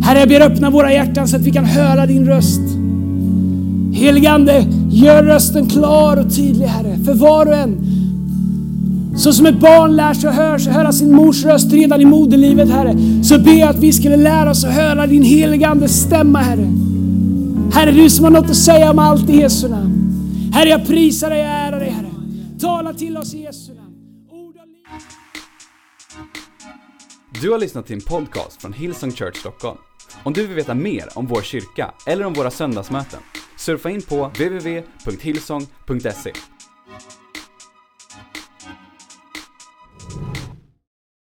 Herre, 0.04 0.20
jag 0.20 0.30
ber 0.30 0.42
öppna 0.42 0.70
våra 0.70 0.94
hjärtan 0.94 1.28
så 1.28 1.36
att 1.36 1.42
vi 1.42 1.52
kan 1.52 1.66
höra 1.66 2.06
din 2.06 2.26
röst. 2.26 2.62
Helige 3.94 4.32
Ande, 4.32 4.66
gör 4.90 5.24
rösten 5.24 5.70
klar 5.70 6.18
och 6.18 6.36
tydlig, 6.36 6.66
Herre, 6.66 6.98
för 7.06 7.14
var 7.14 7.46
och 7.46 7.56
en. 7.56 7.78
Så 9.16 9.34
som 9.34 9.46
ett 9.46 9.60
barn 9.60 9.96
lär 9.96 10.14
sig 10.14 10.30
att 10.30 10.36
höra, 10.36 10.72
höra 10.72 10.92
sin 10.92 11.16
mors 11.16 11.46
röst 11.46 11.74
redan 11.74 12.02
i 12.02 12.06
moderlivet, 12.06 12.70
Herre, 12.70 12.96
så 13.24 13.40
ber 13.40 13.60
jag 13.60 13.70
att 13.70 13.80
vi 13.80 13.94
skulle 13.94 14.18
lära 14.18 14.50
oss 14.50 14.66
att 14.66 14.74
höra 14.74 15.08
din 15.08 15.24
helige 15.24 15.68
Andes 15.68 16.02
stämma, 16.02 16.40
Herre. 16.40 16.68
Herre, 17.74 17.92
du 17.92 18.10
som 18.10 18.26
har 18.26 18.32
något 18.32 18.50
att 18.50 18.56
säga 18.56 18.92
om 18.92 19.00
allt 19.00 19.30
i 19.30 19.38
Jesu 19.38 19.68
namn. 19.68 20.01
Herre, 20.52 20.70
jag 20.70 20.88
prisar 20.88 21.30
dig 21.30 21.40
och 21.40 21.46
ärar 21.48 21.80
dig, 21.80 21.90
Herre. 21.90 22.12
Tala 22.60 22.94
till 22.94 23.18
oss 23.18 23.34
i 23.34 23.42
Jesu 23.42 23.74
namn. 23.74 23.88
Du 27.42 27.52
har 27.52 27.60
lyssnat 27.60 27.88
till 27.88 27.96
en 27.96 28.02
podcast 28.02 28.62
från 28.62 28.74
Hillsong 28.74 29.12
Church 29.12 29.38
Stockholm. 29.38 29.78
Om 30.24 30.34
du 30.34 30.48
vill 30.48 30.56
veta 30.56 30.74
mer 30.74 31.10
om 31.16 31.28
vår 31.28 31.42
kyrka 31.42 31.94
eller 32.08 32.26
om 32.26 32.34
våra 32.34 32.52
söndagsmöten, 32.52 33.20
surfa 33.58 33.90
in 33.90 34.02
på 34.02 34.28
www.hillsong.se. 34.28 36.32